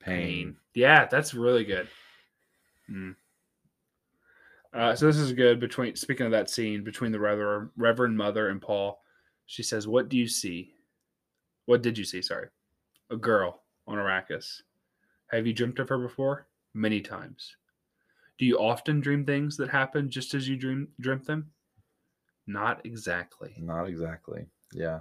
Pain. 0.00 0.56
Yeah, 0.74 1.06
that's 1.06 1.34
really 1.34 1.62
good. 1.64 1.86
Mm. 2.90 3.14
Uh, 4.72 4.94
so 4.94 5.06
this 5.06 5.16
is 5.16 5.32
good 5.32 5.58
between 5.58 5.96
speaking 5.96 6.26
of 6.26 6.32
that 6.32 6.48
scene 6.48 6.84
between 6.84 7.12
the 7.12 7.18
Reverend, 7.18 7.70
Reverend 7.76 8.16
Mother 8.16 8.48
and 8.48 8.62
Paul. 8.62 9.02
She 9.46 9.62
says, 9.62 9.88
"What 9.88 10.08
do 10.08 10.16
you 10.16 10.28
see? 10.28 10.74
What 11.66 11.82
did 11.82 11.98
you 11.98 12.04
see? 12.04 12.22
Sorry, 12.22 12.48
a 13.10 13.16
girl 13.16 13.62
on 13.86 13.98
Arrakis. 13.98 14.62
Have 15.28 15.46
you 15.46 15.52
dreamt 15.52 15.78
of 15.78 15.88
her 15.88 15.98
before? 15.98 16.46
Many 16.72 17.00
times. 17.00 17.56
Do 18.38 18.46
you 18.46 18.58
often 18.58 19.00
dream 19.00 19.26
things 19.26 19.56
that 19.56 19.68
happen 19.68 20.08
just 20.08 20.34
as 20.34 20.48
you 20.48 20.56
dream 20.56 20.88
dreamt 21.00 21.26
them? 21.26 21.50
Not 22.46 22.84
exactly. 22.86 23.54
Not 23.58 23.84
exactly. 23.84 24.46
Yeah. 24.72 25.00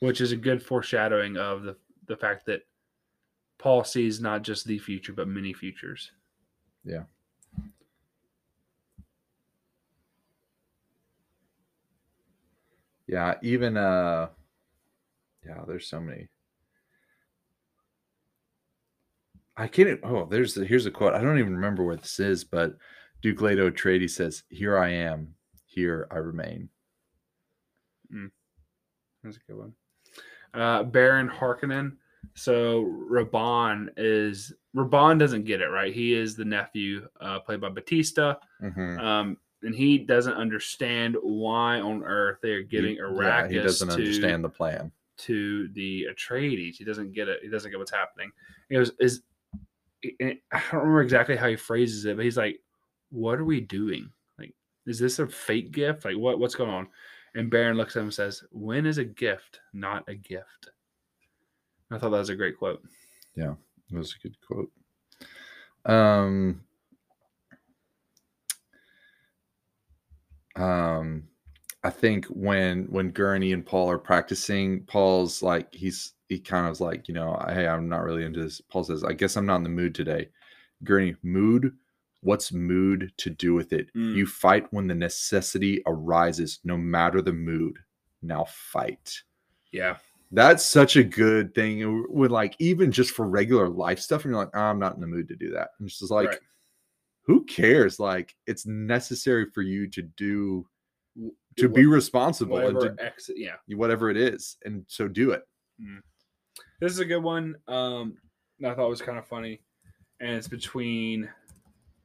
Which 0.00 0.20
is 0.20 0.32
a 0.32 0.36
good 0.36 0.62
foreshadowing 0.62 1.36
of 1.36 1.62
the 1.62 1.76
the 2.06 2.16
fact 2.16 2.46
that 2.46 2.66
Paul 3.58 3.82
sees 3.82 4.20
not 4.20 4.42
just 4.42 4.66
the 4.66 4.78
future 4.78 5.12
but 5.12 5.26
many 5.26 5.52
futures. 5.52 6.12
Yeah. 6.84 7.04
Yeah, 13.06 13.34
even 13.42 13.76
uh 13.76 14.28
yeah, 15.44 15.62
there's 15.66 15.88
so 15.88 16.00
many. 16.00 16.28
I 19.56 19.68
can't 19.68 20.00
oh, 20.02 20.26
there's 20.30 20.54
here's 20.54 20.86
a 20.86 20.90
quote. 20.90 21.14
I 21.14 21.22
don't 21.22 21.38
even 21.38 21.54
remember 21.54 21.84
where 21.84 21.96
this 21.96 22.20
is, 22.20 22.44
but 22.44 22.76
Duke 23.22 23.40
Leto 23.40 23.70
Atreides 23.70 24.10
says, 24.10 24.42
Here 24.48 24.76
I 24.78 24.90
am, 24.90 25.34
here 25.66 26.06
I 26.10 26.16
remain. 26.16 26.68
That's 29.24 29.36
a 29.38 29.40
good 29.48 29.56
one. 29.58 29.72
Uh, 30.54 30.82
Baron 30.84 31.28
Harkonnen. 31.28 31.96
So 32.34 32.84
Rabban 33.10 33.88
is 33.96 34.52
Rabban 34.76 35.18
doesn't 35.18 35.44
get 35.44 35.60
it 35.60 35.68
right. 35.68 35.92
He 35.94 36.12
is 36.12 36.36
the 36.36 36.44
nephew, 36.44 37.08
uh, 37.20 37.40
played 37.40 37.60
by 37.60 37.68
Bautista, 37.70 38.38
Mhm. 38.62 38.98
um, 39.00 39.36
and 39.62 39.74
he 39.74 39.98
doesn't 39.98 40.34
understand 40.34 41.16
why 41.22 41.80
on 41.80 42.02
earth 42.04 42.38
they 42.42 42.52
are 42.52 42.62
giving 42.62 42.96
He- 42.96 43.00
Arrakis 43.00 43.50
he 43.50 43.58
doesn't 43.58 43.88
to, 43.88 43.94
understand 43.94 44.44
the 44.44 44.48
plan. 44.48 44.92
to 45.18 45.68
the 45.68 46.06
Atreides. 46.12 46.76
He 46.76 46.84
doesn't 46.84 47.12
get 47.12 47.28
it. 47.28 47.40
He 47.42 47.48
doesn't 47.48 47.70
get 47.70 47.78
what's 47.78 47.90
happening. 47.90 48.30
It 48.70 48.78
was 48.78 48.92
is 49.00 49.22
I 50.04 50.36
don't 50.50 50.72
remember 50.72 51.00
exactly 51.02 51.36
how 51.36 51.48
he 51.48 51.56
phrases 51.56 52.04
it, 52.04 52.16
but 52.16 52.24
he's 52.24 52.36
like, 52.36 52.60
"What 53.10 53.38
are 53.40 53.44
we 53.44 53.60
doing? 53.60 54.10
Like, 54.38 54.54
is 54.86 54.98
this 54.98 55.18
a 55.18 55.26
fake 55.26 55.72
gift? 55.72 56.04
Like, 56.04 56.16
what 56.16 56.38
what's 56.38 56.54
going 56.54 56.70
on?" 56.70 56.88
And 57.34 57.50
Baron 57.50 57.76
looks 57.76 57.96
at 57.96 58.00
him 58.00 58.06
and 58.06 58.14
says, 58.14 58.44
"When 58.52 58.86
is 58.86 58.98
a 58.98 59.04
gift 59.04 59.60
not 59.72 60.04
a 60.08 60.14
gift?" 60.14 60.70
I 61.90 61.98
thought 61.98 62.10
that 62.10 62.18
was 62.18 62.28
a 62.28 62.36
great 62.36 62.58
quote. 62.58 62.82
Yeah, 63.36 63.54
that 63.90 63.98
was 63.98 64.14
a 64.14 64.22
good 64.22 64.36
quote. 64.46 64.70
Um, 65.86 66.62
um, 70.56 71.24
I 71.84 71.90
think 71.90 72.26
when 72.26 72.86
when 72.86 73.10
Gurney 73.10 73.52
and 73.52 73.64
Paul 73.64 73.90
are 73.90 73.98
practicing, 73.98 74.82
Paul's 74.84 75.42
like 75.42 75.72
he's 75.74 76.14
he 76.28 76.38
kind 76.38 76.66
of 76.66 76.80
like 76.80 77.08
you 77.08 77.14
know 77.14 77.40
hey 77.48 77.66
I'm 77.66 77.88
not 77.88 78.02
really 78.02 78.24
into 78.24 78.42
this. 78.42 78.60
Paul 78.60 78.84
says 78.84 79.04
I 79.04 79.12
guess 79.12 79.36
I'm 79.36 79.46
not 79.46 79.56
in 79.56 79.62
the 79.62 79.68
mood 79.68 79.94
today. 79.94 80.28
Gurney 80.84 81.14
mood. 81.22 81.72
What's 82.22 82.52
mood 82.52 83.12
to 83.18 83.30
do 83.30 83.54
with 83.54 83.72
it? 83.72 83.94
Mm. 83.94 84.16
You 84.16 84.26
fight 84.26 84.66
when 84.72 84.88
the 84.88 84.94
necessity 84.96 85.80
arises, 85.86 86.58
no 86.64 86.76
matter 86.76 87.22
the 87.22 87.32
mood. 87.32 87.78
Now 88.20 88.46
fight 88.48 89.22
Yeah, 89.70 89.98
that's 90.32 90.64
such 90.64 90.96
a 90.96 91.04
good 91.04 91.54
thing 91.54 92.06
with 92.08 92.30
like 92.30 92.56
even 92.58 92.90
just 92.90 93.12
for 93.12 93.28
regular 93.28 93.68
life 93.68 94.00
stuff 94.00 94.24
and 94.24 94.32
you're 94.32 94.40
like 94.40 94.50
"Oh, 94.54 94.60
i'm 94.60 94.78
not 94.78 94.94
in 94.94 95.00
the 95.00 95.06
mood 95.06 95.28
to 95.28 95.36
do 95.36 95.50
that 95.52 95.70
and 95.78 95.86
it's 95.86 95.98
just 95.98 96.10
like 96.10 96.28
Right. 96.28 96.38
Who 97.26 97.44
cares? 97.44 97.98
Like 97.98 98.34
it's 98.46 98.66
necessary 98.66 99.46
for 99.52 99.62
you 99.62 99.88
to 99.88 100.02
do 100.02 100.66
to 101.56 101.68
be 101.68 101.86
responsible 101.86 102.58
and 102.58 103.00
exit. 103.00 103.36
Yeah, 103.38 103.56
to 103.68 103.76
whatever 103.76 104.10
it 104.10 104.16
is 104.16 104.56
and 104.64 104.84
so 104.86 105.08
do 105.08 105.32
it. 105.32 105.42
This 106.80 106.92
is 106.92 107.00
a 107.00 107.04
good 107.04 107.22
one. 107.22 107.56
Um, 107.66 108.16
I 108.64 108.74
thought 108.74 108.88
was 108.88 109.02
kind 109.02 109.18
of 109.18 109.26
funny, 109.26 109.60
and 110.20 110.30
it's 110.30 110.48
between, 110.48 111.28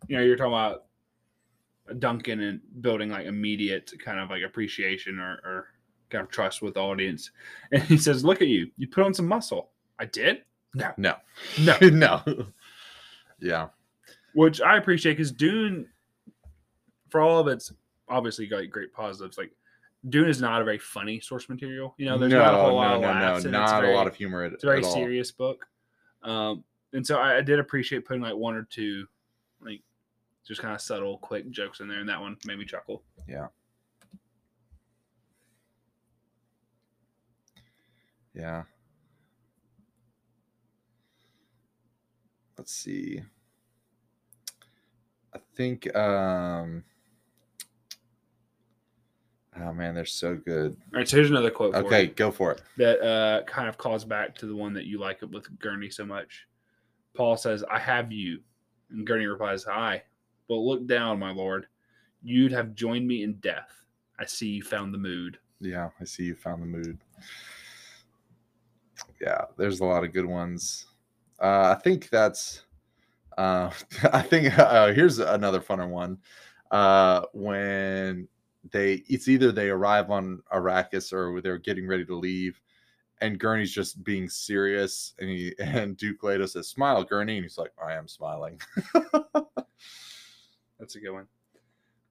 you 0.08 0.18
know, 0.18 0.24
you're 0.24 0.36
talking 0.36 0.54
about 0.54 0.86
Duncan 2.00 2.42
and 2.42 2.62
building 2.82 3.10
like 3.10 3.26
immediate 3.26 3.92
kind 4.04 4.20
of 4.20 4.30
like 4.30 4.44
appreciation 4.44 5.20
or, 5.20 5.40
or 5.46 5.68
kind 6.10 6.24
of 6.24 6.32
trust 6.32 6.62
with 6.62 6.74
the 6.74 6.82
audience, 6.82 7.32
and 7.72 7.84
he 7.84 7.98
says, 7.98 8.26
"Look 8.26 8.42
at 8.42 8.48
you, 8.48 8.72
you 8.78 8.88
put 8.88 9.06
on 9.06 9.14
some 9.14 9.28
muscle." 9.28 9.70
I 10.00 10.06
did, 10.06 10.44
no. 10.74 10.92
No. 10.98 11.16
No, 11.60 11.78
no. 11.82 12.48
Yeah 13.40 13.68
which 14.34 14.62
I 14.62 14.78
appreciate 14.78 15.14
because 15.14 15.32
Dune, 15.32 15.88
for 17.10 17.22
all 17.22 17.40
of 17.40 17.48
its 17.48 17.72
obviously 18.10 18.48
got 18.48 18.70
great 18.70 18.94
positives, 18.94 19.38
like 19.38 19.52
Dune 20.10 20.28
is 20.30 20.42
not 20.42 20.62
a 20.62 20.66
very 20.66 20.80
funny 20.80 21.20
source 21.20 21.48
material. 21.50 21.94
You 21.98 22.06
know, 22.08 22.18
there's 22.18 22.34
not 22.34 22.54
a 22.54 22.58
whole 22.58 22.76
lot 22.76 22.96
of 22.96 23.02
laughs, 23.02 23.46
and 23.46 23.54
it's 23.56 23.70
not 23.70 23.82
very- 23.82 23.94
a 23.94 23.98
lot 23.98 24.08
of 24.08 24.16
humor 24.16 24.44
at, 24.44 24.54
it's 24.54 24.64
a 24.64 24.68
very 24.68 24.80
at 24.80 24.86
all. 24.86 24.94
serious 24.94 25.32
book 25.32 25.68
um 26.24 26.64
and 26.94 27.06
so 27.08 27.18
I, 27.18 27.38
I 27.38 27.42
did 27.42 27.58
appreciate 27.60 28.06
putting 28.06 28.22
like 28.22 28.36
one 28.36 28.54
or 28.56 28.62
two 28.70 29.08
like 29.60 29.82
just 30.48 30.62
kind 30.62 30.76
of 30.76 30.80
subtle 30.82 31.18
quick 31.18 31.50
jokes 31.50 31.80
in 31.80 31.88
there 31.88 32.00
and 32.00 32.10
that 32.10 32.22
one 32.22 32.38
made 32.46 32.60
me 32.60 32.66
chuckle 32.66 33.02
Yeah. 33.28 33.48
Yeah. 38.36 38.64
Let's 42.58 42.72
see. 42.74 43.24
I 45.62 45.64
think 45.64 45.96
um 45.96 46.84
Oh 49.60 49.72
man, 49.74 49.94
they're 49.94 50.06
so 50.06 50.36
good. 50.36 50.72
all 50.92 50.98
right 51.00 51.08
so 51.08 51.18
here's 51.18 51.30
another 51.30 51.52
quote 51.52 51.76
Okay, 51.76 52.04
you 52.04 52.08
go 52.10 52.32
for 52.32 52.52
it. 52.54 52.62
that 52.78 53.00
uh 53.06 53.44
kind 53.44 53.70
of 53.70 53.78
calls 53.78 54.04
back 54.04 54.34
to 54.38 54.48
the 54.48 54.56
one 54.56 54.74
that 54.74 54.86
you 54.86 55.00
like 55.00 55.22
with 55.22 55.60
gurney 55.60 55.90
so 55.92 56.04
much 56.06 56.48
paul 57.14 57.36
says 57.38 57.64
i 57.70 57.78
have 57.78 58.12
you 58.12 58.40
and 58.90 59.06
gurney 59.06 59.26
replies 59.28 59.64
hi 59.64 60.02
but 60.48 60.56
look 60.56 60.88
down 60.88 61.20
my 61.20 61.32
lord 61.32 61.68
you'd 62.24 62.52
have 62.54 62.74
joined 62.74 63.06
me 63.08 63.22
in 63.24 63.34
death 63.36 63.84
i 64.18 64.26
see 64.26 64.48
you 64.48 64.64
found 64.64 64.92
the 64.94 64.98
mood 64.98 65.38
Yeah, 65.60 65.90
I 66.00 66.06
see 66.06 66.24
you 66.24 66.34
found 66.36 66.64
the 66.64 66.66
mood. 66.66 66.98
Yeah, 69.22 69.46
there's 69.58 69.80
a 69.82 69.86
lot 69.86 70.04
of 70.04 70.12
good 70.12 70.26
ones. 70.26 70.88
Uh, 71.40 71.76
I 71.78 71.80
think 71.84 72.10
that's. 72.10 72.64
Uh, 73.38 73.72
I 74.14 74.22
think 74.22 74.58
uh, 74.58 74.94
here's 74.94 75.20
another 75.20 75.60
funner 75.60 75.90
one. 75.90 76.18
Uh, 76.70 77.24
when 77.34 78.28
they 78.72 79.04
it's 79.08 79.28
either 79.28 79.52
they 79.52 79.70
arrive 79.70 80.10
on 80.12 80.42
Arrakis 80.54 81.12
or 81.12 81.42
they're 81.42 81.58
getting 81.58 81.88
ready 81.88 82.06
to 82.06 82.16
leave, 82.16 82.62
and 83.20 83.40
Gurney's 83.40 83.72
just 83.72 84.04
being 84.04 84.30
serious, 84.30 85.14
and 85.20 85.30
he 85.30 85.54
and 85.60 85.98
Duke 85.98 86.24
Leto 86.24 86.46
says, 86.46 86.68
"Smile, 86.68 87.04
Gurney," 87.04 87.38
and 87.38 87.46
he's 87.46 87.58
like, 87.58 87.72
"I 87.84 87.94
am 87.94 88.08
smiling." 88.08 88.60
That's 90.80 90.96
a 90.96 91.00
good 91.00 91.12
one. 91.12 91.28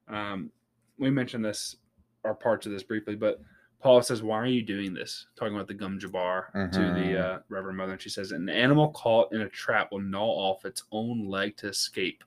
Um, 0.08 0.50
we 0.98 1.10
mentioned 1.10 1.44
this 1.44 1.76
or 2.22 2.34
parts 2.34 2.66
of 2.66 2.72
this 2.72 2.82
briefly, 2.82 3.16
but 3.16 3.40
Paul 3.80 4.02
says, 4.02 4.22
"Why 4.22 4.36
are 4.36 4.46
you 4.46 4.62
doing 4.62 4.92
this?" 4.92 5.26
Talking 5.36 5.54
about 5.54 5.66
the 5.68 5.74
gom 5.74 5.98
jabbar 5.98 6.52
to 6.72 6.78
Mhm. 6.80 6.94
the 6.94 7.16
uh, 7.16 7.38
Reverend 7.48 7.78
Mother, 7.78 7.92
and 7.92 8.00
she 8.00 8.10
says, 8.10 8.30
"An 8.32 8.48
animal 8.48 8.90
caught 8.92 9.32
in 9.32 9.40
a 9.40 9.48
trap 9.48 9.90
will 9.90 10.00
gnaw 10.00 10.26
off 10.26 10.64
its 10.64 10.84
own 10.92 11.26
leg 11.26 11.56
to 11.58 11.68
escape. 11.68 12.22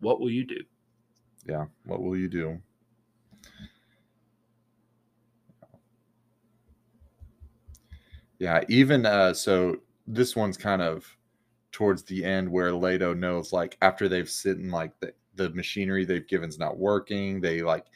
What 0.00 0.20
will 0.20 0.30
you 0.30 0.44
do?" 0.44 0.60
yeah, 1.44 1.66
what 1.84 2.02
will 2.02 2.16
you 2.16 2.28
do? 2.28 2.60
Yeah, 8.38 8.62
even 8.68 9.04
uh 9.04 9.34
so 9.34 9.80
this 10.06 10.36
one's 10.36 10.56
kind 10.56 10.80
of 10.82 11.16
towards 11.72 12.02
the 12.04 12.24
end 12.24 12.50
where 12.50 12.72
Leto 12.72 13.14
knows 13.14 13.52
like 13.52 13.76
after 13.82 14.08
they've 14.08 14.30
sitting 14.30 14.70
like 14.70 14.98
the, 15.00 15.12
the 15.34 15.50
machinery 15.50 16.04
they've 16.04 16.26
given's 16.26 16.58
not 16.58 16.78
working, 16.78 17.40
they 17.40 17.62
like 17.62 17.86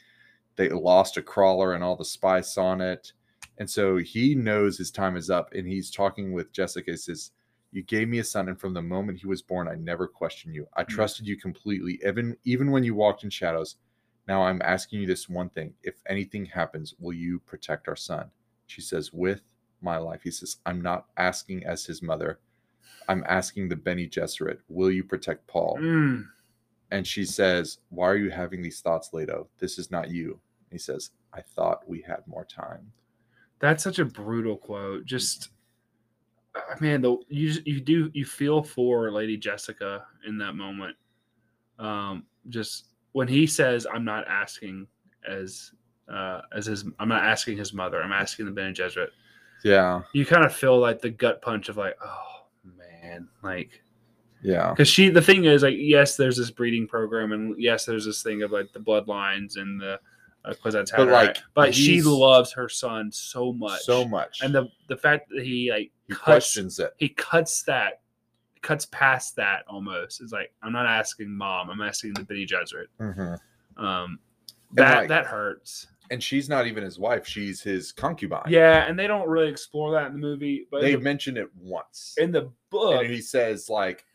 they 0.55 0.69
lost 0.69 1.17
a 1.17 1.21
crawler 1.21 1.73
and 1.73 1.83
all 1.83 1.95
the 1.95 2.05
spice 2.05 2.57
on 2.57 2.81
it. 2.81 3.13
And 3.57 3.69
so 3.69 3.97
he 3.97 4.35
knows 4.35 4.77
his 4.77 4.91
time 4.91 5.15
is 5.15 5.29
up 5.29 5.53
and 5.53 5.67
he's 5.67 5.91
talking 5.91 6.31
with 6.33 6.51
Jessica. 6.51 6.91
He 6.91 6.97
says, 6.97 7.31
You 7.71 7.83
gave 7.83 8.07
me 8.07 8.19
a 8.19 8.23
son, 8.23 8.49
and 8.49 8.59
from 8.59 8.73
the 8.73 8.81
moment 8.81 9.19
he 9.19 9.27
was 9.27 9.41
born, 9.41 9.67
I 9.67 9.75
never 9.75 10.07
questioned 10.07 10.53
you. 10.55 10.67
I 10.75 10.83
Mm. 10.83 10.89
trusted 10.89 11.27
you 11.27 11.37
completely, 11.37 11.99
even 12.05 12.37
even 12.43 12.71
when 12.71 12.83
you 12.83 12.95
walked 12.95 13.23
in 13.23 13.29
shadows. 13.29 13.77
Now 14.27 14.43
I'm 14.43 14.61
asking 14.61 15.01
you 15.01 15.07
this 15.07 15.27
one 15.27 15.49
thing. 15.49 15.73
If 15.83 15.95
anything 16.07 16.45
happens, 16.45 16.93
will 16.99 17.13
you 17.13 17.39
protect 17.39 17.87
our 17.87 17.95
son? 17.95 18.29
She 18.67 18.81
says, 18.81 19.11
With 19.11 19.41
my 19.81 19.97
life. 19.97 20.21
He 20.23 20.31
says, 20.31 20.57
I'm 20.65 20.81
not 20.81 21.07
asking 21.17 21.65
as 21.65 21.85
his 21.85 22.01
mother. 22.01 22.39
I'm 23.09 23.23
asking 23.27 23.67
the 23.67 23.75
Bene 23.75 24.07
Gesserit, 24.07 24.59
will 24.69 24.89
you 24.89 25.03
protect 25.03 25.45
Paul? 25.47 25.77
Mm. 25.79 26.25
And 26.93 27.07
she 27.07 27.25
says, 27.25 27.79
Why 27.89 28.07
are 28.07 28.15
you 28.15 28.29
having 28.29 28.61
these 28.61 28.79
thoughts, 28.79 29.13
Leto? 29.13 29.47
This 29.57 29.79
is 29.79 29.89
not 29.89 30.11
you. 30.11 30.39
He 30.71 30.77
says, 30.77 31.09
I 31.33 31.41
thought 31.41 31.89
we 31.89 32.01
had 32.01 32.19
more 32.27 32.45
time. 32.45 32.91
That's 33.57 33.83
such 33.83 33.97
a 33.97 34.05
brutal 34.05 34.57
quote. 34.57 35.03
Just 35.03 35.49
uh, 36.53 36.75
man, 36.79 37.01
the 37.01 37.17
you 37.29 37.55
you 37.65 37.81
do 37.81 38.11
you 38.13 38.25
feel 38.25 38.61
for 38.61 39.11
Lady 39.11 39.37
Jessica 39.37 40.05
in 40.27 40.37
that 40.37 40.53
moment. 40.53 40.95
Um, 41.79 42.25
just 42.49 42.89
when 43.13 43.27
he 43.27 43.47
says, 43.47 43.87
"I'm 43.91 44.05
not 44.05 44.27
asking 44.27 44.85
as 45.27 45.71
uh, 46.07 46.41
as 46.55 46.67
his, 46.67 46.85
I'm 46.99 47.09
not 47.09 47.23
asking 47.23 47.57
his 47.57 47.73
mother. 47.73 48.03
I'm 48.03 48.11
asking 48.11 48.45
the 48.45 48.51
Bene 48.51 48.73
Gesserit." 48.73 49.09
Yeah. 49.63 50.01
You 50.13 50.25
kind 50.25 50.45
of 50.45 50.53
feel 50.53 50.77
like 50.77 51.01
the 51.01 51.09
gut 51.09 51.41
punch 51.41 51.69
of 51.69 51.77
like, 51.77 51.97
oh 52.05 52.45
man, 52.63 53.27
like 53.41 53.81
Yeah. 54.43 54.69
because 54.71 54.87
she 54.87 55.09
the 55.09 55.21
thing 55.21 55.45
is 55.45 55.63
like 55.63 55.75
yes 55.77 56.17
there's 56.17 56.37
this 56.37 56.51
breeding 56.51 56.87
program 56.87 57.31
and 57.31 57.55
yes 57.57 57.85
there's 57.85 58.05
this 58.05 58.21
thing 58.21 58.41
of 58.43 58.51
like 58.51 58.71
the 58.73 58.79
bloodlines 58.79 59.57
and 59.57 59.79
the 59.79 59.99
because 60.45 60.73
that's 60.73 60.91
how 60.91 61.05
But, 61.05 61.07
like, 61.13 61.37
but 61.53 61.73
she 61.73 62.01
loves 62.01 62.51
her 62.51 62.67
son 62.67 63.09
so 63.11 63.53
much 63.53 63.81
So 63.83 64.05
much. 64.05 64.41
and 64.41 64.53
the 64.53 64.67
the 64.89 64.97
fact 64.97 65.29
that 65.29 65.43
he 65.45 65.71
like 65.71 65.91
he 66.07 66.13
cuts 66.13 66.23
questions 66.23 66.79
it. 66.79 66.93
he 66.97 67.09
cuts 67.09 67.63
that 67.63 68.01
cuts 68.61 68.85
past 68.87 69.35
that 69.37 69.63
almost 69.67 70.21
it's 70.21 70.31
like 70.33 70.51
i'm 70.61 70.71
not 70.73 70.85
asking 70.85 71.29
mom 71.29 71.69
i'm 71.69 71.81
asking 71.81 72.13
the 72.13 72.23
Bene 72.23 72.45
Gesserit 72.45 72.87
Mhm. 72.99 73.37
um 73.77 74.19
that 74.73 74.97
like- 74.99 75.07
that 75.09 75.25
hurts 75.25 75.87
And 76.11 76.21
she's 76.21 76.49
not 76.49 76.67
even 76.67 76.83
his 76.83 76.99
wife. 76.99 77.25
She's 77.25 77.61
his 77.61 77.91
concubine. 77.93 78.43
yeah 78.49 78.85
and 78.87 78.99
they 78.99 79.07
don't 79.07 79.27
really 79.29 79.47
explore 79.49 79.91
that 79.93 80.07
in 80.07 80.13
the 80.13 80.19
movie 80.19 80.67
but 80.69 80.81
They 80.81 80.95
the, 80.95 81.01
mention 81.01 81.37
it 81.37 81.47
once. 81.57 82.15
in 82.17 82.31
the 82.31 82.51
book 82.69 83.01
and 83.01 83.09
he 83.09 83.21
says, 83.21 83.69
like, 83.69 84.05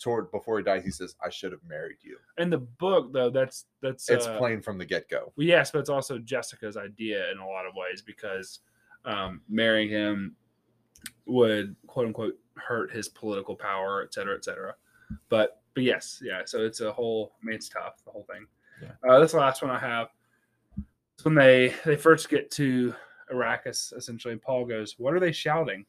toward 0.00 0.30
before 0.32 0.58
he 0.58 0.64
dies, 0.64 0.82
he 0.84 0.90
says, 0.90 1.14
I 1.24 1.28
should 1.30 1.52
have 1.52 1.60
married 1.68 1.98
you. 2.02 2.16
in 2.38 2.50
the 2.50 2.58
book 2.58 3.12
though 3.12 3.30
that's 3.30 3.66
that's 3.82 4.08
It's 4.08 4.26
uh, 4.26 4.38
plain 4.38 4.60
from 4.60 4.78
the 4.78 4.84
get 4.84 5.08
go. 5.08 5.32
Well, 5.36 5.46
yes, 5.46 5.70
but 5.70 5.78
it's 5.78 5.90
also 5.90 6.18
Jessica's 6.18 6.76
idea 6.76 7.30
in 7.30 7.38
a 7.38 7.46
lot 7.46 7.66
of 7.66 7.74
ways 7.76 8.02
because 8.02 8.60
um, 9.04 9.42
marrying 9.48 9.88
him 9.88 10.34
would 11.26 11.76
quote 11.86 12.06
unquote 12.06 12.38
hurt 12.56 12.90
his 12.92 13.08
political 13.08 13.54
power, 13.54 14.02
et 14.02 14.12
cetera, 14.12 14.34
et 14.34 14.44
cetera. 14.44 14.74
But 15.28 15.60
but 15.74 15.84
yes, 15.84 16.20
yeah. 16.24 16.42
So 16.44 16.64
it's 16.64 16.80
a 16.80 16.92
whole. 16.92 17.32
I 17.40 17.46
mean, 17.46 17.54
it's 17.54 17.68
tough. 17.68 18.02
The 18.04 18.10
whole 18.10 18.26
thing. 18.30 18.46
Yeah. 18.82 19.08
Uh, 19.08 19.20
this 19.20 19.34
last 19.34 19.62
one 19.62 19.70
I 19.70 19.78
have. 19.78 20.08
It's 21.14 21.24
when 21.24 21.34
they 21.34 21.74
they 21.84 21.96
first 21.96 22.28
get 22.28 22.50
to 22.52 22.94
Arrakis, 23.32 23.94
essentially. 23.96 24.36
Paul 24.36 24.64
goes, 24.64 24.96
"What 24.98 25.14
are 25.14 25.20
they 25.20 25.32
shouting?" 25.32 25.84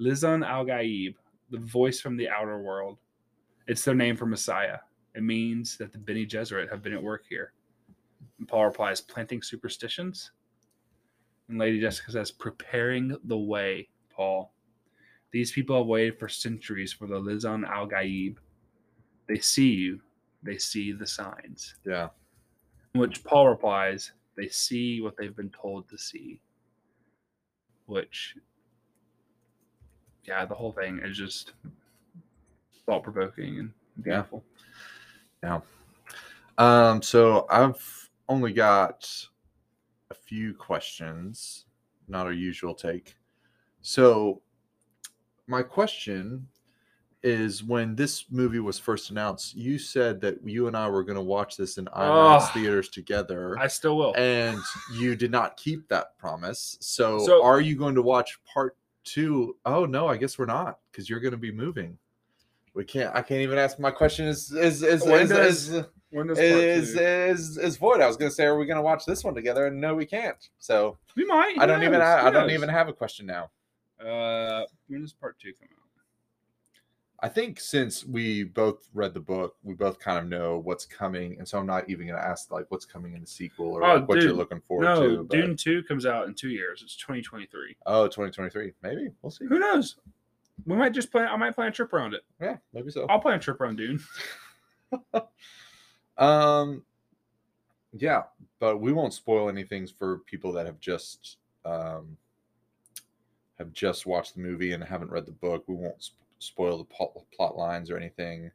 Lisan 0.00 0.44
Al 0.46 0.64
Gaib, 0.64 1.14
the 1.50 1.58
voice 1.58 2.00
from 2.00 2.16
the 2.16 2.28
outer 2.28 2.60
world. 2.60 2.98
It's 3.66 3.84
their 3.84 3.94
name 3.94 4.16
for 4.16 4.26
Messiah. 4.26 4.78
It 5.14 5.22
means 5.22 5.76
that 5.78 5.92
the 5.92 5.98
Bene 5.98 6.26
Gesserit 6.26 6.70
have 6.70 6.82
been 6.82 6.92
at 6.92 7.02
work 7.02 7.24
here. 7.28 7.52
And 8.38 8.48
Paul 8.48 8.66
replies, 8.66 9.00
planting 9.00 9.42
superstitions. 9.42 10.32
And 11.48 11.58
Lady 11.58 11.80
Jessica 11.80 12.12
says, 12.12 12.30
preparing 12.30 13.16
the 13.24 13.36
way, 13.36 13.88
Paul. 14.10 14.52
These 15.30 15.52
people 15.52 15.76
have 15.76 15.86
waited 15.86 16.18
for 16.18 16.28
centuries 16.28 16.92
for 16.92 17.06
the 17.06 17.20
Lisan 17.20 17.66
al 17.68 17.86
Gaib. 17.88 18.36
They 19.26 19.38
see 19.38 19.70
you, 19.70 20.00
they 20.42 20.58
see 20.58 20.92
the 20.92 21.06
signs. 21.06 21.74
Yeah. 21.84 22.08
In 22.94 23.00
Which 23.00 23.24
Paul 23.24 23.48
replies, 23.48 24.12
they 24.36 24.48
see 24.48 25.00
what 25.00 25.16
they've 25.16 25.34
been 25.34 25.50
told 25.50 25.88
to 25.88 25.98
see. 25.98 26.40
Which, 27.86 28.36
yeah, 30.24 30.44
the 30.44 30.54
whole 30.54 30.72
thing 30.72 31.00
is 31.02 31.16
just 31.16 31.52
thought 32.86 33.02
provoking 33.02 33.58
and 33.58 33.70
beautiful. 34.02 34.44
Yeah. 35.42 35.60
Um, 36.58 37.02
so 37.02 37.46
I've 37.50 38.10
only 38.28 38.52
got 38.52 39.08
a 40.10 40.14
few 40.14 40.54
questions, 40.54 41.66
not 42.08 42.26
our 42.26 42.32
usual 42.32 42.74
take. 42.74 43.16
So 43.82 44.40
my 45.46 45.62
question 45.62 46.46
is 47.22 47.64
when 47.64 47.96
this 47.96 48.26
movie 48.30 48.58
was 48.60 48.78
first 48.78 49.10
announced, 49.10 49.54
you 49.54 49.78
said 49.78 50.20
that 50.20 50.46
you 50.46 50.66
and 50.66 50.76
I 50.76 50.88
were 50.88 51.02
going 51.02 51.16
to 51.16 51.22
watch 51.22 51.56
this 51.56 51.78
in 51.78 51.86
IMAX 51.86 52.42
Oh. 52.42 52.50
theaters 52.52 52.90
together. 52.90 53.58
I 53.58 53.66
still 53.66 53.96
will. 53.96 54.14
and 54.16 54.58
you 54.94 55.16
did 55.16 55.30
not 55.30 55.56
keep 55.56 55.88
that 55.88 56.16
promise. 56.18 56.76
So, 56.80 57.18
So- 57.20 57.42
are 57.42 57.60
you 57.62 57.76
going 57.76 57.94
to 57.94 58.02
watch 58.02 58.38
part 58.44 58.76
two? 59.04 59.56
Oh 59.64 59.86
no, 59.86 60.06
I 60.06 60.16
guess 60.18 60.38
we're 60.38 60.44
not 60.46 60.78
because 60.90 61.08
you're 61.08 61.20
going 61.20 61.32
to 61.32 61.38
be 61.38 61.52
moving. 61.52 61.98
We 62.74 62.84
can't. 62.84 63.14
I 63.14 63.22
can't 63.22 63.40
even 63.40 63.56
ask. 63.58 63.78
My 63.78 63.90
question 63.90 64.26
is 64.26 64.52
is 64.52 64.82
is 64.82 65.04
When 65.04 65.22
is, 65.22 65.28
does- 65.30 65.68
is, 65.68 65.84
does 66.26 66.38
is, 66.38 66.94
is 66.96 67.58
is 67.58 67.76
void. 67.76 68.00
I 68.00 68.06
was 68.06 68.16
to 68.30 68.34
say, 68.34 68.44
are 68.44 68.58
we 68.58 68.66
to 68.76 68.82
watch 68.82 69.04
this 69.06 69.24
one 69.24 69.34
together? 69.34 69.66
And 69.66 69.80
no, 69.80 69.94
we 69.94 70.06
can't. 70.06 70.36
So 70.58 70.98
we 71.16 71.24
might. 71.24 71.56
I 71.58 71.66
don't 71.66 71.82
even. 71.84 72.00
I, 72.00 72.26
I 72.26 72.30
don't 72.30 72.50
even 72.50 72.68
have 72.68 72.88
a 72.88 72.92
question 72.92 73.26
now. 73.26 73.50
Uh, 74.04 74.64
when 74.88 75.00
does 75.02 75.12
part 75.12 75.38
two 75.38 75.52
come 75.58 75.68
out? 75.72 75.78
I 77.20 77.28
think 77.28 77.58
since 77.58 78.04
we 78.04 78.42
both 78.44 78.88
read 78.92 79.14
the 79.14 79.20
book, 79.20 79.56
we 79.62 79.74
both 79.74 79.98
kind 79.98 80.18
of 80.18 80.26
know 80.28 80.58
what's 80.58 80.84
coming, 80.84 81.36
and 81.38 81.48
so 81.48 81.58
I'm 81.58 81.66
not 81.66 81.88
even 81.88 82.06
going 82.06 82.18
to 82.18 82.24
ask 82.26 82.50
like 82.50 82.66
what's 82.68 82.84
coming 82.84 83.14
in 83.14 83.20
the 83.22 83.26
sequel 83.26 83.68
or 83.72 83.82
Oh, 83.82 83.94
like, 83.94 84.08
what 84.08 84.20
you're 84.20 84.32
looking 84.34 84.60
forward 84.60 84.84
No, 84.84 85.08
to. 85.08 85.24
but- 85.24 85.34
Dune 85.34 85.56
two 85.56 85.82
comes 85.84 86.04
out 86.04 86.26
in 86.28 86.34
two 86.34 86.50
years. 86.50 86.82
It's 86.82 86.96
2023. 86.96 87.76
Oh, 87.86 88.06
2023. 88.08 88.72
Maybe 88.82 89.08
we'll 89.22 89.30
see. 89.30 89.46
Who 89.46 89.58
knows? 89.58 89.96
We 90.66 90.76
might 90.76 90.92
just 90.92 91.10
plan. 91.10 91.28
I 91.28 91.36
might 91.36 91.54
plan 91.54 91.68
a 91.68 91.72
trip 91.72 91.92
around 91.92 92.14
it. 92.14 92.22
Yeah, 92.40 92.56
maybe 92.72 92.90
so. 92.90 93.06
I'll 93.08 93.18
plan 93.20 93.36
a 93.36 93.40
trip 93.40 93.60
around 93.60 93.76
Dune. 93.76 94.00
Um, 96.16 96.84
yeah, 97.92 98.22
but 98.60 98.78
we 98.80 98.92
won't 98.92 99.12
spoil 99.14 99.48
anything 99.48 99.86
for 99.88 100.18
people 100.18 100.52
that 100.52 100.64
have 100.66 100.78
just 100.78 101.38
um 101.64 102.16
have 103.58 103.72
just 103.72 104.06
watched 104.06 104.34
the 104.36 104.40
movie 104.40 104.72
and 104.72 104.84
haven't 104.84 105.10
read 105.10 105.26
the 105.26 105.32
book. 105.32 105.64
We 105.66 105.74
won't 105.74 106.00
sp- 106.02 106.22
spoil 106.38 106.78
the 106.78 106.84
plot, 106.84 107.10
plot 107.36 107.56
lines 107.56 107.90
or 107.90 107.96
anything 107.96 108.50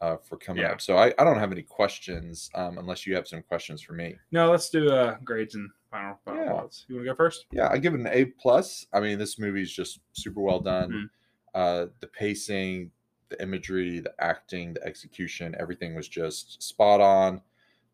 uh, 0.00 0.16
for 0.18 0.36
coming 0.38 0.62
Yeah. 0.62 0.72
up. 0.72 0.80
So 0.80 0.96
I, 0.96 1.12
I 1.18 1.24
don't 1.24 1.38
have 1.38 1.52
any 1.52 1.62
questions 1.62 2.50
um, 2.54 2.78
unless 2.78 3.06
you 3.06 3.14
have 3.14 3.26
some 3.28 3.42
questions 3.42 3.82
for 3.82 3.92
me. 3.92 4.16
No, 4.30 4.50
let's 4.50 4.70
do 4.70 4.90
uh, 4.90 5.16
grades 5.24 5.54
and 5.54 5.70
final, 5.90 6.18
final 6.24 6.44
Yeah. 6.44 6.48
thoughts. 6.50 6.84
You 6.88 6.96
want 6.96 7.06
to 7.06 7.12
go 7.12 7.16
first? 7.16 7.46
Yeah, 7.52 7.68
I 7.70 7.78
give 7.78 7.94
it 7.94 8.00
an 8.00 8.06
A 8.08 8.26
plus. 8.26 8.86
I 8.92 9.00
mean, 9.00 9.18
this 9.18 9.38
movie 9.38 9.62
is 9.62 9.72
just 9.72 10.00
super 10.12 10.40
well 10.40 10.60
done. 10.60 10.90
Mhm. 10.90 11.10
Uh, 11.54 11.86
the 12.00 12.06
pacing, 12.06 12.90
the 13.28 13.42
imagery, 13.42 14.00
the 14.00 14.14
acting, 14.20 14.74
the 14.74 14.84
execution, 14.84 15.54
everything 15.58 15.94
was 15.94 16.08
just 16.08 16.62
spot 16.62 17.00
on. 17.00 17.42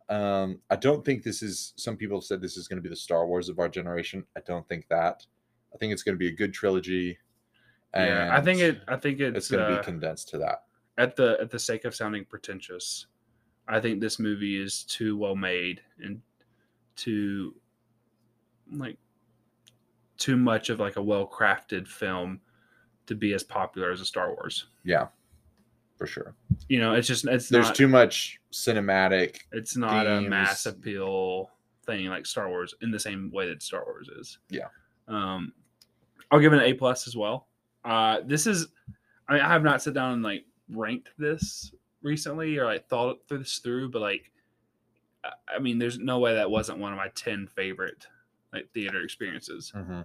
Um, 0.09 0.61
I 0.71 0.77
don't 0.77 1.05
think 1.05 1.23
this 1.25 1.43
is. 1.43 1.73
Some 1.77 1.97
people 1.97 2.19
have 2.19 2.25
said 2.25 2.41
this 2.41 2.57
is 2.57 2.69
going 2.69 2.77
to 2.77 2.83
be 2.83 2.89
the 2.89 2.95
Star 2.97 3.27
Wars 3.27 3.49
of 3.49 3.59
our 3.59 3.69
generation. 3.69 4.25
I 4.37 4.41
don't 4.41 4.69
think 4.69 4.87
that. 4.89 5.27
I 5.75 5.79
think 5.79 5.93
it's 5.93 6.03
going 6.03 6.15
to 6.15 6.19
be 6.19 6.29
a 6.29 6.33
good 6.37 6.53
trilogy. 6.55 7.19
yeah, 7.95 8.29
I 8.33 8.41
think 8.41 8.61
it. 8.61 8.81
I 8.87 8.97
think 8.97 9.21
it's, 9.21 9.37
It's 9.37 9.51
going 9.51 9.67
to 9.67 9.75
uh, 9.75 9.79
be 9.79 9.85
condensed 9.85 10.29
to 10.29 10.39
that. 10.39 10.65
at 10.99 11.17
the 11.17 11.37
at 11.41 11.51
the 11.51 11.59
sake 11.59 11.85
of 11.85 11.95
sounding 11.95 12.25
pretentious. 12.25 13.07
I 13.69 13.81
think 13.81 14.01
this 14.01 14.19
movie 14.21 14.63
is 14.63 14.85
too 14.85 15.17
well 15.17 15.35
made 15.35 15.81
and 15.99 16.23
too 16.95 17.55
like 18.73 18.97
too 20.19 20.37
much 20.37 20.71
of 20.71 20.81
like 20.81 20.97
a 20.97 21.03
well 21.03 21.27
crafted 21.27 21.87
film 21.87 22.41
to 23.07 23.15
be 23.15 23.33
as 23.35 23.43
popular 23.43 23.91
as 23.93 24.01
a 24.01 24.05
Star 24.05 24.31
Wars. 24.35 24.67
Yeah, 24.85 25.07
for 25.97 26.07
sure. 26.07 26.35
You 26.69 26.81
know, 26.81 26.95
it's 26.95 27.07
just 27.07 27.27
it's 27.27 27.49
There's 27.49 27.67
not 27.67 27.75
too 27.75 27.89
much 27.89 28.41
cinematic. 28.53 29.39
it's 29.53 29.77
not 29.77 30.07
a 30.07 30.21
mass 30.21 30.67
appeal 30.67 31.51
thing 31.85 32.07
like 32.07 32.27
Star 32.27 32.49
Wars 32.49 32.75
in 32.83 32.91
the 32.91 32.99
same 32.99 33.31
way 33.33 33.49
that 33.49 33.63
Star 33.63 33.85
Wars 33.85 34.09
is. 34.19 34.39
Yeah. 34.51 34.69
Um, 35.09 35.53
I'll 36.31 36.41
give 36.41 36.53
it 36.53 36.57
an 36.59 36.65
A 36.65 36.75
plus 36.75 37.07
as 37.07 37.17
well. 37.17 37.47
Uh, 37.85 38.19
this 38.27 38.49
is, 38.49 38.67
I 39.29 39.35
mean, 39.35 39.43
I 39.43 39.49
have 39.49 39.63
not 39.63 39.81
sat 39.81 39.95
down 39.95 40.15
and 40.15 40.23
like 40.25 40.45
ranked 40.69 41.11
this 41.19 41.71
recently 42.03 42.59
or 42.59 42.65
like 42.65 42.89
thought 42.89 43.19
this 43.29 43.59
through, 43.59 43.91
but 43.91 44.03
like, 44.03 44.33
I- 45.25 45.55
I 45.55 45.59
mean, 45.61 45.79
there's 45.79 45.99
no 46.01 46.19
way 46.19 46.35
that 46.35 46.51
wasn't 46.51 46.79
one 46.79 46.93
of 46.93 46.97
my 46.99 47.09
ten 47.15 47.47
favorite 47.47 48.09
like 48.57 48.71
theater 48.73 49.03
experiences. 49.03 49.73
Mhm. 49.75 50.05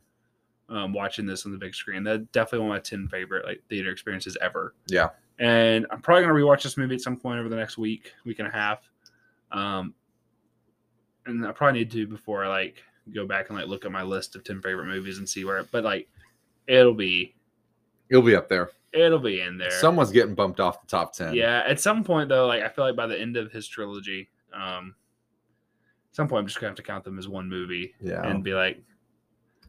Um, 0.69 0.93
watching 0.93 1.25
this 1.25 1.45
on 1.45 1.51
the 1.51 1.57
big 1.57 1.75
screen, 1.75 2.03
that 2.05 2.31
definitely 2.31 2.67
one 2.67 2.77
of 2.77 2.79
my 2.81 2.81
ten 2.81 3.07
favorite 3.09 3.45
like 3.45 3.61
theater 3.69 3.91
experiences 3.91 4.37
ever. 4.41 4.73
Yeah. 4.87 5.09
And 5.39 5.85
I'm 5.91 6.01
probably 6.01 6.21
gonna 6.23 6.33
rewatch 6.33 6.63
this 6.63 6.77
movie 6.77 6.95
at 6.95 7.01
some 7.01 7.17
point 7.17 7.39
over 7.39 7.49
the 7.49 7.55
next 7.57 7.77
week, 7.77 8.13
week 8.25 8.39
and 8.39 8.47
a 8.47 8.51
half. 8.51 8.89
Um, 9.51 9.93
and 11.25 11.45
I 11.45 11.51
probably 11.51 11.79
need 11.79 11.91
to 11.91 12.07
before 12.07 12.45
I 12.45 12.47
like 12.47 12.83
go 13.13 13.25
back 13.25 13.49
and 13.49 13.57
like 13.57 13.67
look 13.67 13.83
at 13.85 13.91
my 13.91 14.03
list 14.03 14.35
of 14.35 14.43
ten 14.43 14.61
favorite 14.61 14.85
movies 14.85 15.17
and 15.17 15.27
see 15.27 15.43
where. 15.43 15.63
But 15.63 15.83
like, 15.83 16.07
it'll 16.67 16.93
be 16.93 17.35
It'll 18.09 18.21
be 18.23 18.35
up 18.35 18.47
there. 18.49 18.69
it'll 18.93 19.19
be 19.19 19.41
in 19.41 19.57
there. 19.57 19.71
Someone's 19.71 20.11
getting 20.11 20.35
bumped 20.35 20.59
off 20.59 20.81
the 20.81 20.87
top 20.87 21.13
ten. 21.13 21.33
yeah, 21.33 21.63
at 21.67 21.79
some 21.79 22.03
point 22.03 22.29
though, 22.29 22.47
like 22.47 22.61
I 22.63 22.69
feel 22.69 22.85
like 22.85 22.95
by 22.95 23.07
the 23.07 23.19
end 23.19 23.35
of 23.37 23.51
his 23.51 23.67
trilogy, 23.67 24.29
um, 24.53 24.95
some 26.11 26.27
point 26.27 26.41
I'm 26.41 26.47
just 26.47 26.59
gonna 26.59 26.69
have 26.69 26.75
to 26.77 26.83
count 26.83 27.03
them 27.03 27.17
as 27.19 27.27
one 27.27 27.47
movie 27.49 27.93
Yeah. 28.01 28.25
and 28.27 28.43
be 28.43 28.53
like, 28.53 28.81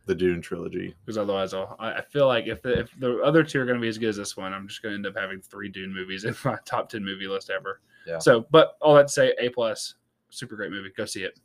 the 0.07 0.15
Dune 0.17 0.41
trilogy. 0.43 0.95
because 1.05 1.17
otherwise 1.17 1.55
I'll, 1.55 1.77
I 1.79 2.01
feel 2.03 2.27
like 2.27 2.47
if 2.49 2.61
the, 2.61 2.81
if 2.81 2.91
the 2.99 3.19
other 3.21 3.45
two 3.45 3.61
are 3.61 3.65
going 3.65 3.79
to 3.79 3.81
be 3.81 3.87
as 3.87 3.99
good 3.99 4.09
as 4.09 4.17
this 4.17 4.37
one, 4.37 4.53
I'm 4.53 4.67
just 4.67 4.83
going 4.83 4.91
to 4.93 4.97
end 4.97 5.07
up 5.07 5.17
having 5.17 5.41
three 5.41 5.69
Dune 5.69 5.95
movies 5.95 6.25
in 6.25 6.35
my 6.45 6.59
top 6.65 6.89
ten 6.89 7.05
movie 7.05 7.29
list 7.29 7.51
ever. 7.51 7.81
Yeah. 8.05 8.19
So, 8.19 8.45
but 8.51 8.73
all 8.81 8.97
that 8.97 9.07
to 9.07 9.13
say, 9.13 9.33
A 9.39 9.49
plus, 9.51 9.95
super 10.31 10.57
great 10.57 10.73
movie. 10.73 10.91
Go 10.97 11.05
see 11.05 11.23
it. 11.23 11.39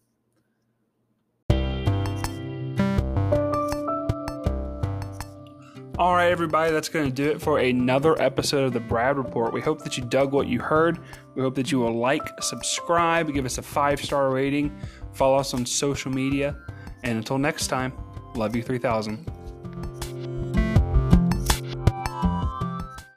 All 5.97 6.13
right, 6.13 6.29
everybody, 6.29 6.71
that's 6.71 6.89
going 6.89 7.05
to 7.05 7.11
do 7.11 7.27
it 7.31 7.41
for 7.41 7.57
another 7.57 8.21
episode 8.21 8.65
of 8.65 8.73
the 8.73 8.79
Brad 8.79 9.17
Report. 9.17 9.51
We 9.51 9.61
hope 9.61 9.83
that 9.83 9.97
you 9.97 10.05
dug 10.05 10.31
what 10.31 10.45
you 10.45 10.59
heard. 10.59 10.99
We 11.33 11.41
hope 11.41 11.55
that 11.55 11.71
you 11.71 11.79
will 11.79 11.97
like, 11.97 12.21
subscribe, 12.39 13.33
give 13.33 13.45
us 13.45 13.57
a 13.57 13.63
five 13.63 13.99
star 13.99 14.29
rating, 14.29 14.79
follow 15.13 15.37
us 15.37 15.55
on 15.55 15.65
social 15.65 16.11
media, 16.11 16.55
and 17.01 17.17
until 17.17 17.39
next 17.39 17.65
time, 17.65 17.93
love 18.35 18.55
you 18.55 18.61
3000. 18.61 19.36